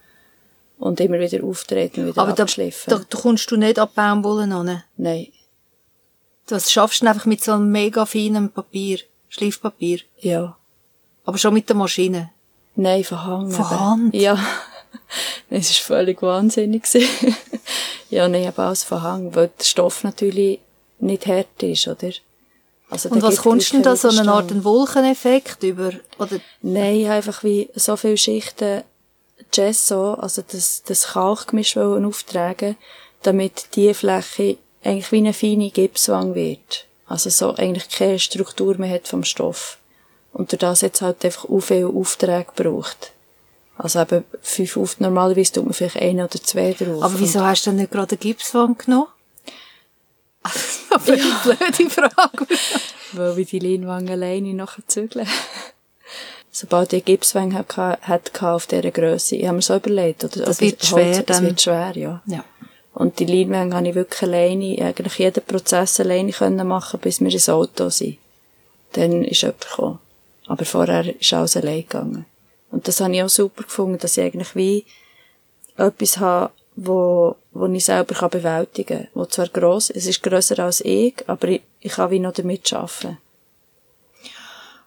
[0.79, 2.93] Und immer wieder auftreten und wieder Aber abgeschliffen.
[2.93, 4.83] Aber da, da kommst du nicht an Baumwolle an?
[4.97, 5.29] Nein.
[6.47, 8.99] Das schaffst du einfach mit so einem mega feinen Papier,
[9.29, 10.01] Schleifpapier?
[10.19, 10.57] Ja.
[11.25, 12.31] Aber schon mit der Maschine?
[12.77, 13.53] Nein, von Hand.
[13.55, 14.15] Von Hand?
[14.15, 14.39] Ja.
[15.51, 16.85] Es war völlig wahnsinnig.
[18.11, 20.59] ja, nein, aber alles Hand, weil der Stoff natürlich
[20.99, 22.11] nicht hart ist, oder?
[22.91, 26.41] Also, Und was kommst du denn da, so eine Art Wolkeneffekt über, oder?
[26.63, 28.83] Nein, einfach wie so viele Schichten
[29.51, 32.77] Gesso, also das, das Kalkgemisch auftragen,
[33.23, 36.87] damit die Fläche eigentlich wie eine feine Gipswang wird.
[37.07, 39.79] Also so eigentlich keine Struktur mehr hat vom Stoff.
[40.35, 43.13] Und durch das jetzt halt einfach auch viele Aufträge gebraucht.
[43.79, 47.03] Also eben fünf Aufträge, normalerweise tut man vielleicht ein oder zwei drauf.
[47.03, 49.07] Aber wieso hast du denn nicht gerade eine Gipswand genommen?
[50.91, 51.25] Aber ja.
[51.45, 52.47] eine blöde Frage.
[53.13, 55.27] Weil wir die Leinwand alleine nachher zügeln.
[56.51, 60.45] Sobald ich Gipswand hatte auf dieser Grösse, ich habe mir so überlegt, oder?
[60.45, 62.23] Das wird schwer Holz, Das wird schwer, ja.
[62.27, 62.45] ja.
[62.93, 67.31] Und die Leinwand habe ich wirklich alleine, eigentlich jeden Prozess alleine können machen, bis wir
[67.31, 68.19] ins Auto sind.
[68.93, 69.99] Dann ist jemand gekommen.
[70.47, 72.27] Aber vorher ist alles allein gegangen.
[72.71, 74.85] Und das habe ich auch super gefunden, dass ich eigentlich wie
[75.77, 79.09] etwas habe, wo, wo ich selber kann bewältigen kann.
[79.15, 82.73] Wo zwar gross, es ist grösser als ich, aber ich, ich kann wie noch damit
[82.73, 83.19] arbeiten.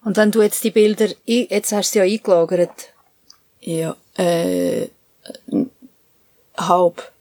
[0.03, 2.93] Und wenn du jetzt die Bilder, jetzt hast du sie ja eingelagert.
[3.59, 4.87] Ja, äh,
[6.57, 7.11] halb.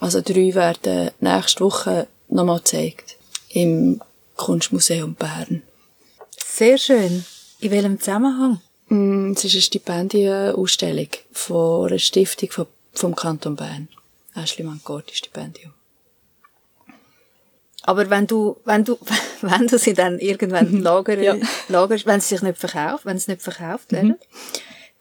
[0.00, 3.16] Also drei werden nächste Woche nochmal gezeigt.
[3.50, 4.00] Im
[4.36, 5.62] Kunstmuseum Bern.
[6.36, 7.24] Sehr schön.
[7.62, 8.60] In welchem Zusammenhang?
[8.88, 13.88] Mm, es ist eine Stipendienausstellung von einer Stiftung vom, vom Kanton Bern.
[14.34, 15.72] Ashley Mancotti Stipendium.
[17.84, 18.98] Aber wenn du, wenn du,
[19.42, 21.36] wenn du sie dann irgendwann lagern, ja.
[21.68, 24.16] lagerst, wenn sie sich nicht verkauft, wenn es nicht verkauft werden, mhm.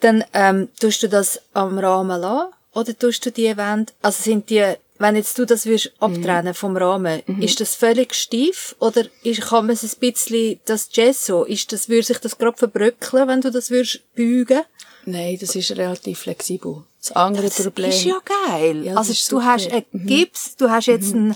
[0.02, 2.54] dann, ähm, tust du das am Rahmen lassen?
[2.74, 6.78] Oder tust du die Wände, also sind die wenn jetzt du das würdest abtrennen vom
[6.78, 7.42] Rahmen, mhm.
[7.42, 11.90] ist das völlig steif oder ist, kann man es ein bisschen, das Gesso, ist das,
[11.90, 14.62] würde sich das gerade verbröckeln, wenn du das würdest bügen?
[15.06, 16.84] Nein, das ist relativ flexibel.
[17.00, 17.90] Das andere das Problem.
[17.90, 18.86] ist ja geil.
[18.86, 20.06] Ja, also du hast einen mhm.
[20.06, 21.22] Gips, du hast jetzt mhm.
[21.22, 21.36] einen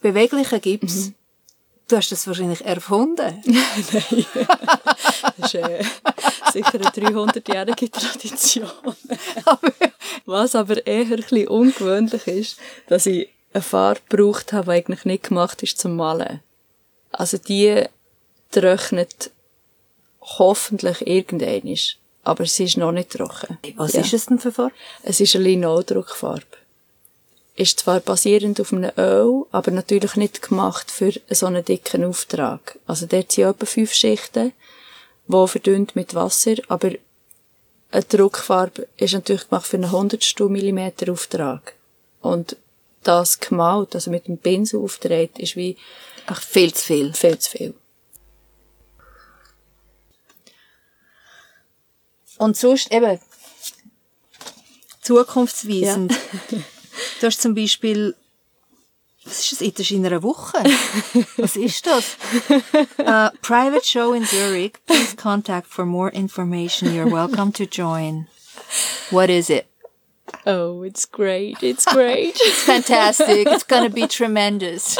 [0.00, 1.12] beweglichen Gips.
[1.88, 3.42] Du hast das wahrscheinlich erfunden.
[3.44, 4.26] Nein.
[5.36, 5.84] das ist äh,
[6.52, 8.70] sicher eine 300-jährige Tradition.
[10.24, 12.58] Was aber eher ein bisschen ungewöhnlich ist,
[12.88, 16.40] dass ich eine Farbe gebraucht habe, die eigentlich nicht gemacht ist zum Malen.
[17.12, 17.84] Also die
[18.50, 19.30] trocknet
[20.20, 21.78] hoffentlich irgendein
[22.24, 23.58] aber sie ist noch nicht trocken.
[23.76, 24.00] Was ja.
[24.00, 24.74] ist es denn für Farbe?
[25.04, 26.65] Es ist eine Linoldruckfarbe
[27.56, 32.78] ist zwar basierend auf einem Öl, aber natürlich nicht gemacht für so einen dicken Auftrag.
[32.86, 34.52] Also dort sind etwa fünf Schichten,
[35.26, 36.92] die verdünnt mit Wasser, aber
[37.90, 41.74] eine Druckfarbe ist natürlich gemacht für einen hundertstel Millimeter Auftrag.
[42.20, 42.56] Und
[43.02, 45.76] das gemalt, also mit dem Pinsel auftreten, ist wie...
[46.26, 47.14] Ach, viel zu viel.
[47.14, 47.74] Viel zu viel.
[52.38, 53.18] Und sonst eben
[55.00, 56.12] zukunftsweisend.
[56.50, 56.58] Ja.
[57.20, 58.14] Du hast zum Beispiel,
[59.24, 59.72] was ist das?
[59.74, 60.58] Das ist in einer Woche.
[61.36, 62.16] Was ist das?
[62.98, 64.74] Uh, private show in Zurich.
[64.86, 66.94] Please contact for more information.
[66.94, 68.28] You're welcome to join.
[69.10, 69.66] What is it?
[70.46, 71.62] Oh, it's great.
[71.62, 72.36] It's great.
[72.40, 73.48] it's fantastic.
[73.48, 74.96] It's going to be tremendous.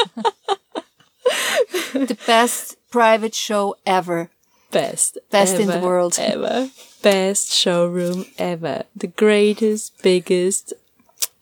[1.93, 4.29] the best private show ever.
[4.71, 5.17] Best.
[5.31, 6.17] Best ever, in the world.
[6.19, 6.69] Ever.
[7.01, 8.83] Best showroom ever.
[8.95, 10.73] The greatest, biggest,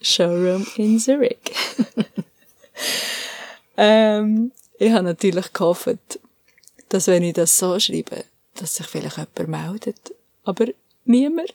[0.05, 1.39] Showroom in Zurich.
[3.77, 6.19] ähm, ich habe natürlich gehofft,
[6.89, 8.23] dass wenn ich das so schreibe,
[8.55, 10.13] dass sich vielleicht jemand meldet.
[10.43, 10.67] Aber
[11.05, 11.53] niemand.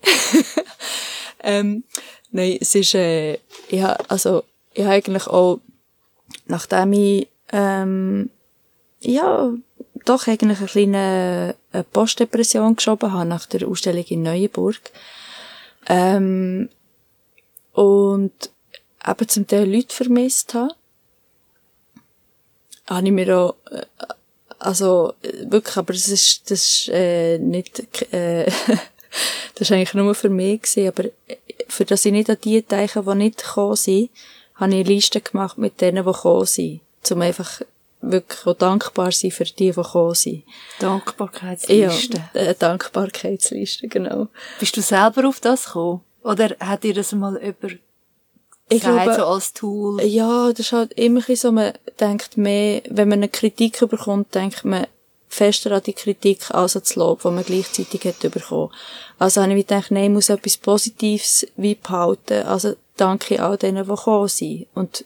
[1.44, 1.84] ähm,
[2.32, 3.34] nein, es ist, äh,
[3.68, 4.42] ich habe, also,
[4.74, 5.60] ich habe eigentlich auch,
[6.46, 8.30] nachdem ich, ähm,
[9.00, 9.52] ja,
[10.04, 14.80] doch eigentlich eine kleine eine Postdepression geschoben habe nach der Ausstellung in Neuenburg,
[15.88, 16.68] ähm,
[17.80, 18.50] und
[19.08, 20.74] eben zum Teil Leute vermisst habe,
[22.86, 23.86] habe ich mir auch, äh,
[24.58, 25.14] also,
[25.44, 27.78] wirklich, aber das ist, das ist, äh, nicht,
[28.12, 28.44] äh,
[29.54, 31.08] das ist eigentlich nur für mich gewesen, aber
[31.68, 34.10] für das ich nicht an die denke, die nicht gekommen sind,
[34.56, 37.62] habe ich eine Liste gemacht mit denen, die gekommen sind, um einfach
[38.02, 40.44] wirklich auch dankbar sein für die, die gekommen sind.
[40.80, 42.18] Dankbarkeitsliste.
[42.18, 44.28] Ja, eine Dankbarkeitsliste, genau.
[44.58, 46.02] Bist du selber auf das gekommen?
[46.22, 47.80] Oder hat dir das mal jemand
[48.72, 50.02] ich glaube, so als Tool?
[50.04, 54.64] Ja, das ist halt immer so, man denkt mehr, wenn man eine Kritik bekommt, denkt
[54.64, 54.86] man
[55.30, 58.72] fester an die Kritik als an das Lob, das man gleichzeitig hat bekommen.
[59.18, 62.44] Also habe ich gedacht, nein, ich muss etwas Positives wie behalten.
[62.46, 64.66] Also danke all denen, die gekommen sind.
[64.74, 65.04] Und,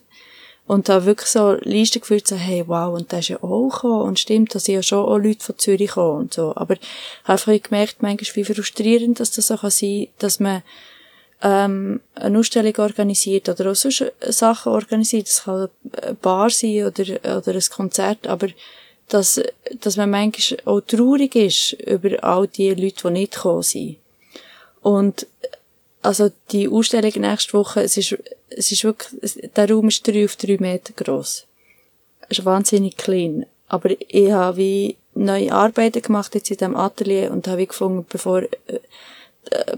[0.67, 4.03] und da wirklich so Liste gefühlt, so, hey, wow, und der ist ja auch gekommen.
[4.03, 6.55] Und stimmt, da sind ja schon auch Leute von Zürich gekommen und so.
[6.57, 6.81] Aber ich
[7.25, 10.63] habe einfach gemerkt, manchmal, wie frustrierend dass das so kann sein, dass man
[11.45, 15.29] ähm, eine Ausstellung organisiert oder auch sonst Sachen organisiert.
[15.29, 15.69] Das kann
[16.03, 17.05] eine Bar sein oder,
[17.37, 18.49] oder ein Konzert, aber
[19.09, 19.41] dass,
[19.81, 23.99] dass man manchmal auch traurig ist über all die Leute, die nicht gekommen sind.
[24.81, 25.27] Und
[26.01, 28.17] also die Ausstellung nächste Woche, es ist,
[28.49, 31.47] es ist wirklich, der Raum ist drei auf drei Meter groß.
[32.29, 33.47] Es ist wahnsinnig klein.
[33.69, 38.43] Aber ich habe wie neue Arbeiten gemacht jetzt in diesem Atelier und habe gefunden, bevor
[38.43, 38.81] äh, äh,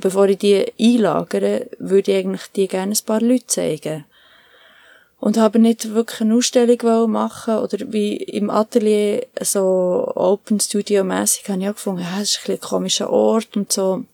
[0.01, 4.05] bevor ich die einlagere, würde ich eigentlich die gerne ein paar Leute zeigen.
[5.19, 11.49] Und habe nicht wirklich eine Ausstellung machen oder wie im Atelier so Open Studio mäßig
[11.49, 14.05] habe ich auch gefunden, ja, das ist ein, ein komischer Ort und so.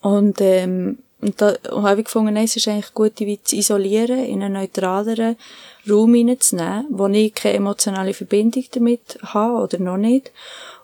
[0.00, 3.56] Und, ähm, und da und habe ich gefunden, nein, es ist eigentlich gut, die zu
[3.56, 5.36] isolieren, in einen neutraleren
[5.90, 10.30] Raum hineinzunehmen, wo ich keine emotionale Verbindung damit habe oder noch nicht.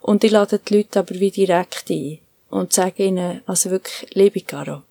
[0.01, 2.19] Und ich lade die Leute aber wie direkt ein.
[2.49, 4.83] Und sage ihnen, also wirklich, liebe Caro,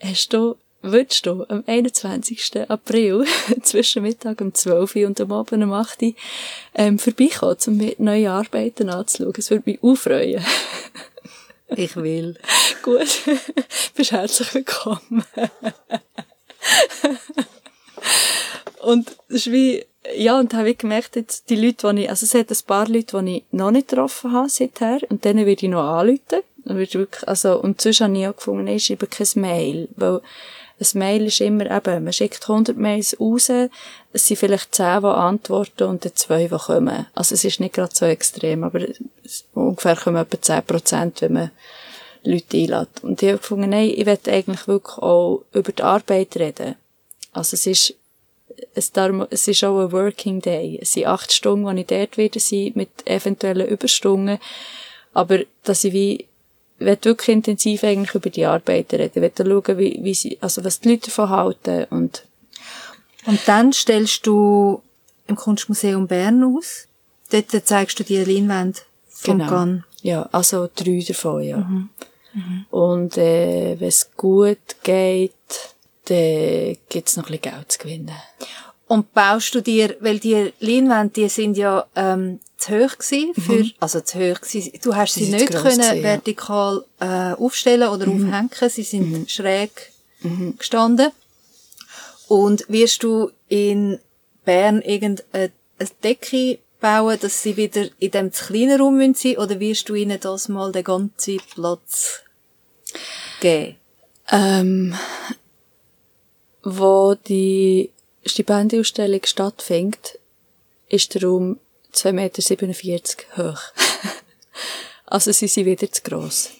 [0.00, 2.68] hast du, würdest du am 21.
[2.68, 3.24] April
[3.62, 6.14] zwischen Mittag um 12 Uhr und am Abend um 8 Uhr
[6.74, 9.34] ähm, vorbeikommen, um mir neue Arbeiten anzuschauen?
[9.36, 10.44] Es würde mich aufreuen.
[11.68, 12.38] ich will.
[12.82, 13.22] Gut,
[13.94, 15.24] bist herzlich willkommen.
[18.80, 19.84] und das ist wie,
[20.16, 22.88] ja, und habe ich gemerkt, jetzt die Leute, die ich, also es hat ein paar
[22.88, 26.42] Leute, die ich noch nicht getroffen habe seither, und denen würde ich noch anrufen.
[26.64, 30.20] Und, wirklich, also, und sonst habe ich auch gefunden, ich schreibe kein Mail, weil
[30.80, 33.50] ein Mail ist immer eben, man schickt 100 Mails raus,
[34.12, 37.06] es sind vielleicht 10, die antworten und dann 2, die kommen.
[37.14, 38.86] Also es ist nicht gerade so extrem, aber
[39.52, 41.50] ungefähr kommen etwa 10 Prozent, wenn man
[42.24, 43.02] Leute einlädt.
[43.02, 46.76] Und ich habe gefunden, nein, ich will eigentlich wirklich auch über die Arbeit reden.
[47.32, 47.94] Also es ist
[48.74, 50.78] es, darum, es ist auch ein Working Day.
[50.80, 54.38] Es sind acht Stunden, die ich dort wieder sein, mit eventuellen Überstunden.
[55.12, 56.26] Aber, dass ich wie,
[56.78, 59.24] will wirklich intensiv eigentlich über die Arbeit reden.
[59.24, 62.24] Ich will schauen, wie, wie sie, also was die Leute davon halten und,
[63.26, 64.82] und dann stellst du
[65.26, 66.86] im Kunstmuseum Bern aus.
[67.30, 69.50] Dort zeigst du die Leinwände vom genau.
[69.50, 69.84] Gan.
[70.02, 71.58] Ja, also drei davon, ja.
[71.58, 71.88] Mhm.
[72.34, 72.66] Mhm.
[72.70, 75.32] Und, äh, wenn es gut geht,
[76.06, 78.16] dann gibt's noch ein bisschen Geld zu gewinnen.
[78.86, 83.64] Und baust du dir, weil die Leinwände, die sind ja ähm, zu hoch gewesen für,
[83.64, 83.72] mhm.
[83.80, 88.06] also zu hoch gewesen, du hast sie, sie nicht können gewesen, vertikal äh, aufstellen oder
[88.06, 88.28] mhm.
[88.28, 89.28] aufhängen, sie sind mhm.
[89.28, 90.56] schräg mhm.
[90.58, 91.10] gestanden.
[92.28, 93.98] Und wirst du in
[94.44, 95.50] Bern irgendeine
[96.02, 99.94] Decke bauen, dass sie wieder in dem zu kleinen Raum sein müssen, oder wirst du
[99.94, 102.20] ihnen das mal den ganzen Platz
[103.40, 103.76] geben?
[104.30, 104.94] Ähm,
[106.64, 107.90] wo die
[108.24, 110.18] Stipendienausstellung stattfindet,
[110.88, 111.58] ist der Raum
[111.92, 113.60] 2,47 Meter hoch.
[115.06, 116.50] also sie sind wieder zu gross.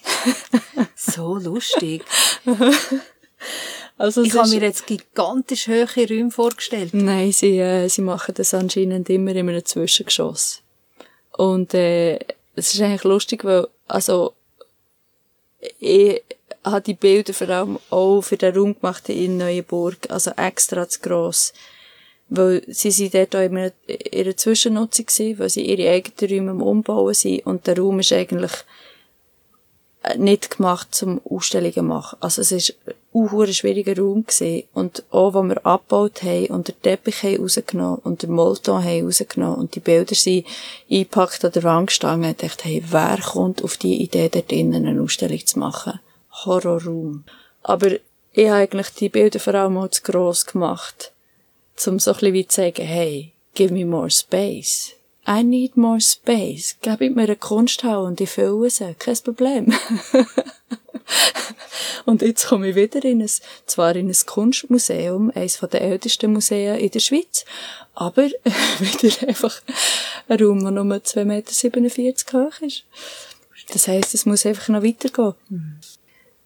[0.95, 2.03] so lustig.
[3.97, 6.93] Also ich habe mir jetzt gigantisch hohe Räume vorgestellt.
[6.93, 10.61] Nein, sie, äh, sie machen das anscheinend immer in einem Zwischengeschoss.
[11.31, 12.15] Und äh,
[12.55, 14.33] es ist eigentlich lustig, weil also
[15.79, 16.23] ich,
[16.65, 20.99] habe die Bilder vor allem auch für den Raum gemacht in Neuenburg, also extra zu
[20.99, 21.53] gross.
[22.27, 27.13] Weil sie sind dort auch in ihrer Zwischennutzung gewesen, weil sie ihre eigenen Räume Umbauen
[27.13, 28.51] sind und der Raum ist eigentlich
[30.01, 32.17] äh, nicht gemacht zum Ausstellungen machen.
[32.21, 32.75] Also es ist
[33.13, 34.63] ein schwieriger Raum gewesen.
[34.73, 39.05] Und auch, wo wir abgebaut haben und den Teppich haben rausgenommen und den Molton haben
[39.05, 40.45] rausgenommen und die Bilder sind
[40.89, 44.85] eingepackt an der Wand gestanden, ich dachte, hey, wer kommt auf die Idee, dort drinnen
[44.85, 45.99] eine Ausstellung zu machen?
[46.45, 47.23] Horrorraum.
[47.63, 47.91] Aber
[48.33, 51.13] ich habe eigentlich die Bilder vor allem auch zu gross gemacht,
[51.85, 54.95] um so ein bisschen wie zu sagen, hey, give me more space.
[55.27, 56.77] I need more space.
[56.81, 58.93] Gib mir eine Kunsthalle und ich fülle sie.
[58.93, 59.73] Kein Problem.
[62.05, 63.29] und jetzt komme ich wieder in ein,
[63.65, 67.43] zwar in ein Kunstmuseum, eines der ältesten Museen in der Schweiz,
[67.95, 68.23] aber
[68.79, 69.61] wieder einfach
[70.27, 72.83] ein Raum, der nur 2,47 Meter hoch ist.
[73.71, 75.33] Das heisst, es muss einfach noch weitergehen.
[75.49, 75.79] Mhm.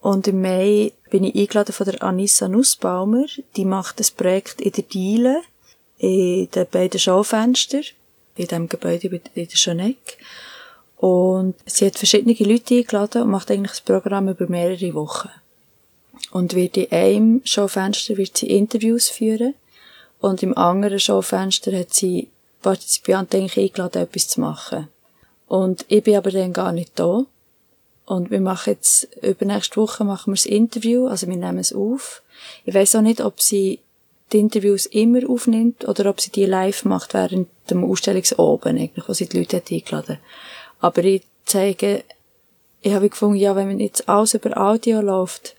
[0.01, 3.25] Und im Mai bin ich eingeladen von der Anissa Nussbaumer.
[3.55, 5.41] Die macht das Projekt in der Diele,
[5.97, 7.83] in den beiden Schaufenstern,
[8.35, 10.17] in dem Gebäude in der Schoneck.
[10.97, 15.29] Und sie hat verschiedene Leute eingeladen und macht eigentlich das Programm über mehrere Wochen.
[16.31, 19.55] Und wird in einem Schaufenster wird sie Interviews führen
[20.19, 22.29] und im anderen Schaufenster hat sie
[22.61, 24.89] Partizipanten eigentlich eingeladen, etwas zu machen.
[25.47, 27.25] Und ich bin aber dann gar nicht da.
[28.09, 32.23] Und wir machen jetzt, übernächste Woche machen wir das Interview, also wir nehmen es auf.
[32.65, 33.81] Ich weiß auch nicht, ob sie
[34.33, 39.13] die Interviews immer aufnimmt oder ob sie die live macht während dem Ausstellungsoben, eigentlich, wo
[39.13, 40.17] sie die Leute hat eingeladen
[40.79, 42.03] Aber ich zeige,
[42.81, 45.55] ich habe gefunden, ja, wenn jetzt alles über Audio läuft,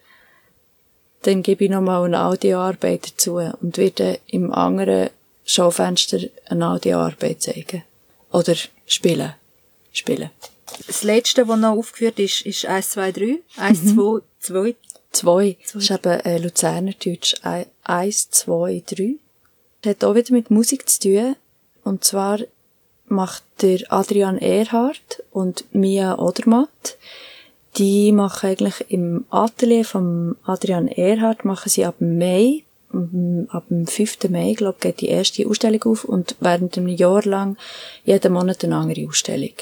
[1.23, 5.11] dann gebe ich nochmal eine Audioarbeit dazu und werde im anderen
[5.45, 7.85] Schaufenster eine Audioarbeit zeigen.
[8.33, 8.57] Oder
[8.87, 9.35] spielen.
[9.93, 10.31] Spielen.
[10.87, 13.39] Das letzte, das noch aufgeführt ist, ist 1, 2, 3.
[13.57, 13.95] 1, mhm.
[13.97, 14.75] 2, 2.
[15.13, 15.57] 2.
[15.63, 17.35] Das ist eben äh, Luzernerdeutsch.
[17.85, 19.15] 1, 2, 3.
[19.83, 21.37] Das hat auch wieder mit Musik zu tun.
[21.85, 22.41] Und zwar
[23.07, 26.97] macht der Adrian Erhardt und Mia Odermatt,
[27.77, 32.65] die machen eigentlich im Atelier vom Adrian Erhardt, machen sie ab Mai,
[33.49, 34.29] ab dem 5.
[34.29, 37.57] Mai, glaube ich, geht die erste Ausstellung auf und während einem Jahr lang
[38.05, 39.55] jeden Monat eine andere Ausstellung.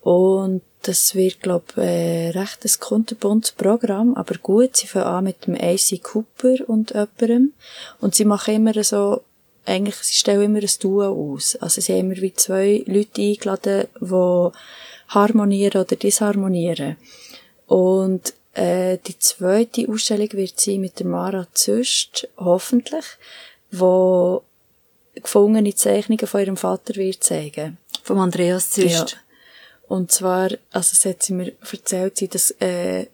[0.00, 4.76] Und das wird, glaub, äh, recht ein kunterbuntes Programm, aber gut.
[4.76, 7.52] Sie fangen an mit dem AC Cooper und jemandem.
[8.00, 9.22] Und sie machen immer so,
[9.66, 11.56] eigentlich, sie stellen immer ein Duo aus.
[11.56, 14.50] Also sie haben immer wie zwei Leute eingeladen, die
[15.08, 16.96] harmonieren oder disharmonieren.
[17.66, 23.04] Und äh, die zweite Ausstellung wird sein mit der Mara Züst, hoffentlich,
[23.70, 24.42] wo
[25.14, 27.76] gefundene Zeichnungen von ihrem Vater wird zeigen.
[28.02, 29.10] Vom Andreas Züst.
[29.10, 29.18] Ja.
[29.88, 33.06] Und zwar, also es hat sie mir erzählt, sie das, äh,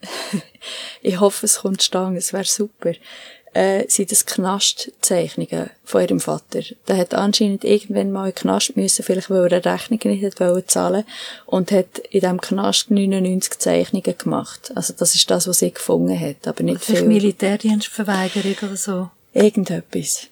[1.03, 2.93] ich hoffe, es kommt stangen, es wäre super,
[3.55, 6.63] äh, sind das Knastzeichnungen von ihrem Vater.
[6.89, 10.71] Der hat anscheinend irgendwann mal in Knast müssen, vielleicht weil er eine Rechnung nicht hat
[10.71, 11.05] zahlen
[11.47, 14.73] und hat in diesem Knast 99 Zeichnungen gemacht.
[14.75, 17.05] Also das ist das, was sie gefunden hat, aber nicht viel.
[17.05, 19.11] Militärdienstverweigerung oder so?
[19.33, 20.27] Irgendetwas.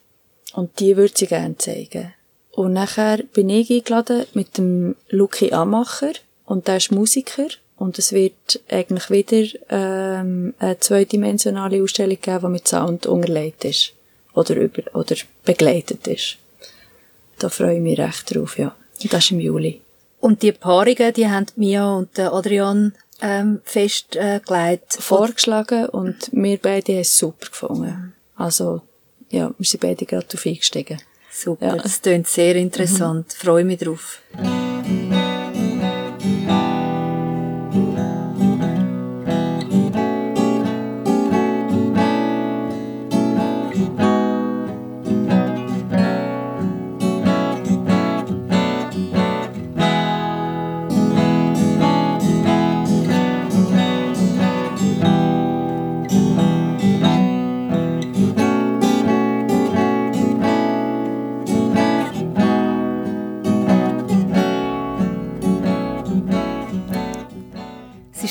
[0.54, 2.12] Und die würde sie gerne zeigen.
[2.50, 6.12] Und nachher bin ich eingeladen mit dem Luki Amacher,
[6.44, 12.48] und der ist Musiker und es wird eigentlich wieder ähm, eine zweidimensionale Ausstellung geben, die
[12.48, 13.92] mit Sound unterlegt ist
[14.34, 16.36] oder über oder begleitet ist.
[17.38, 18.74] Da freue ich mich recht drauf, ja.
[19.02, 19.80] Und das ist im Juli.
[20.20, 24.96] Und die Paarungen, die haben Mia und Adrian ähm, festgelegt?
[24.96, 28.12] Äh, Vorgeschlagen und wir beide haben es super gefunden.
[28.36, 28.82] Also,
[29.30, 31.00] ja, wir sind beide gerade darauf eingestiegen.
[31.30, 31.76] Super, ja.
[31.76, 33.26] das klingt sehr interessant.
[33.26, 33.44] Mhm.
[33.44, 34.20] Freue mich drauf.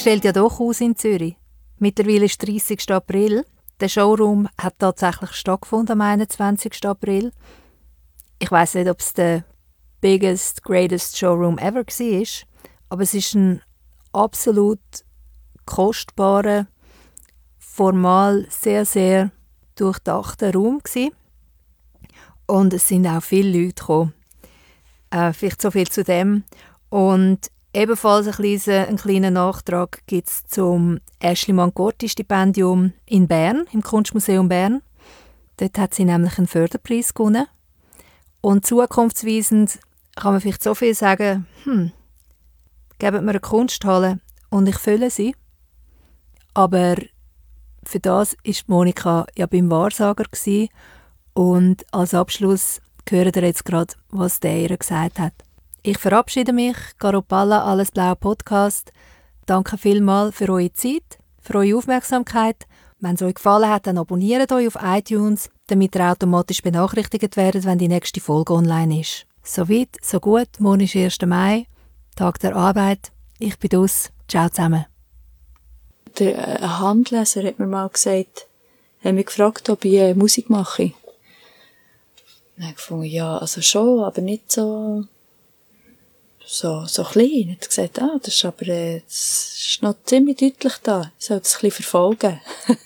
[0.02, 1.36] Stellt ja doch aus in Zürich.
[1.78, 2.91] Mittlerweile ist 30.
[2.91, 3.45] April.
[3.80, 6.84] Der Showroom hat tatsächlich stattgefunden am 21.
[6.88, 7.32] April.
[8.40, 9.45] Ich weiß nicht, ob es der
[10.02, 12.28] biggest, greatest Showroom ever war,
[12.90, 13.61] aber es ist ein
[14.11, 14.80] absolut
[15.65, 16.65] kostbarer,
[17.60, 19.32] formal sehr, sehr
[19.76, 21.11] durchdachter Raum gewesen.
[22.48, 24.14] Und es sind auch viele Leute gekommen.
[25.11, 26.44] Äh, vielleicht so viel zu dem.
[26.90, 33.65] Und Ebenfalls ein kleiner, einen kleinen Nachtrag gibt es zum Ashley Mancorti Stipendium in Bern,
[33.72, 34.81] im Kunstmuseum Bern.
[35.56, 37.48] Dort hat sie nämlich einen Förderpreis gewonnen.
[38.41, 39.80] Und zukunftsweisend
[40.15, 41.91] kann man vielleicht so viel sagen, hm,
[42.99, 44.19] gebt mir eine Kunsthalle
[44.49, 45.34] und ich fülle sie.
[46.53, 46.95] Aber
[47.85, 50.68] für das ist Monika ja beim Wahrsager gewesen.
[51.34, 55.34] und als Abschluss hören ihr jetzt gerade, was der ihr gesagt hat.
[55.84, 58.91] Ich verabschiede mich, Garopalla Alles Blau Podcast.
[59.48, 62.68] Danke vielmals für eure Zeit, für eure Aufmerksamkeit.
[62.99, 67.66] Wenn es euch gefallen hat, dann abonniert euch auf iTunes, damit ihr automatisch benachrichtigt werdet,
[67.66, 69.26] wenn die nächste Folge online ist.
[69.41, 70.49] Soweit, so gut.
[70.60, 71.18] Morgen ist 1.
[71.26, 71.66] Mai,
[72.16, 73.12] Tag der Arbeit.
[73.40, 74.12] Ich bin aus.
[74.28, 74.86] Ciao zusammen.
[76.20, 78.45] Der äh, Handleser hat mir mal gesagt,
[79.03, 80.91] hat mich gefragt, ob ich äh, Musik mache.
[82.56, 85.06] Dann habe ich ja, also schon, aber nicht so
[86.52, 87.48] so, so klein.
[87.48, 91.11] Er hat gesagt, ah, das ist aber, äh, das ist noch ziemlich deutlich da.
[91.18, 92.40] Ich soll das ein bisschen verfolgen.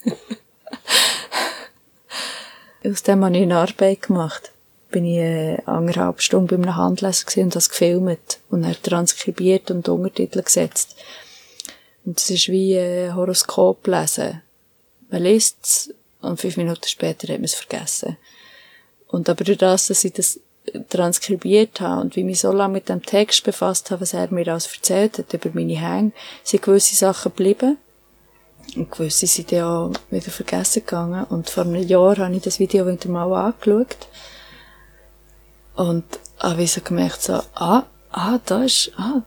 [2.86, 4.52] Aus dem habe ich eine Arbeit gemacht.
[4.92, 9.90] Bin ich äh, anderthalb Stunden bei einem Handleser und das gefilmt und er transkribiert und
[9.90, 10.96] Untertitel gesetzt.
[12.06, 14.44] Und es ist wie ein äh, Horoskop lesen.
[15.10, 18.18] Man liest es und fünf Minuten später hat man es vergessen.
[19.08, 20.40] Und aber durch das, dass ich das
[20.90, 24.32] transkribiert habe und wie ich mich so lange mit dem Text befasst habe, was er
[24.32, 26.12] mir alles erzählt hat über meine Hänge,
[26.44, 27.78] sind gewisse Sachen geblieben.
[28.76, 31.24] Und gewisse sind dann auch wieder vergessen gegangen.
[31.26, 34.08] Und vor einem Jahr habe ich das Video wieder mal angeschaut.
[35.76, 36.04] Und
[36.40, 39.22] habe ich so gemerkt, so, ah, ah, da ist, ah,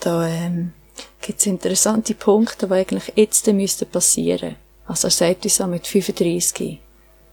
[0.00, 0.72] da, ähm,
[1.20, 4.56] gibt's interessante Punkte, die eigentlich jetzt müssten passieren.
[4.86, 6.80] Also er sagt so mit 35,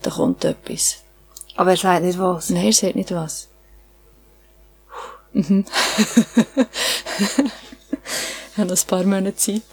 [0.01, 0.97] da kommt etwas.
[1.59, 2.49] Aber er sagt nicht was?
[2.51, 3.49] Nein, er sagt nicht was.
[5.33, 5.65] Mhm.
[8.53, 9.63] ich habe noch ein paar Monate Zeit.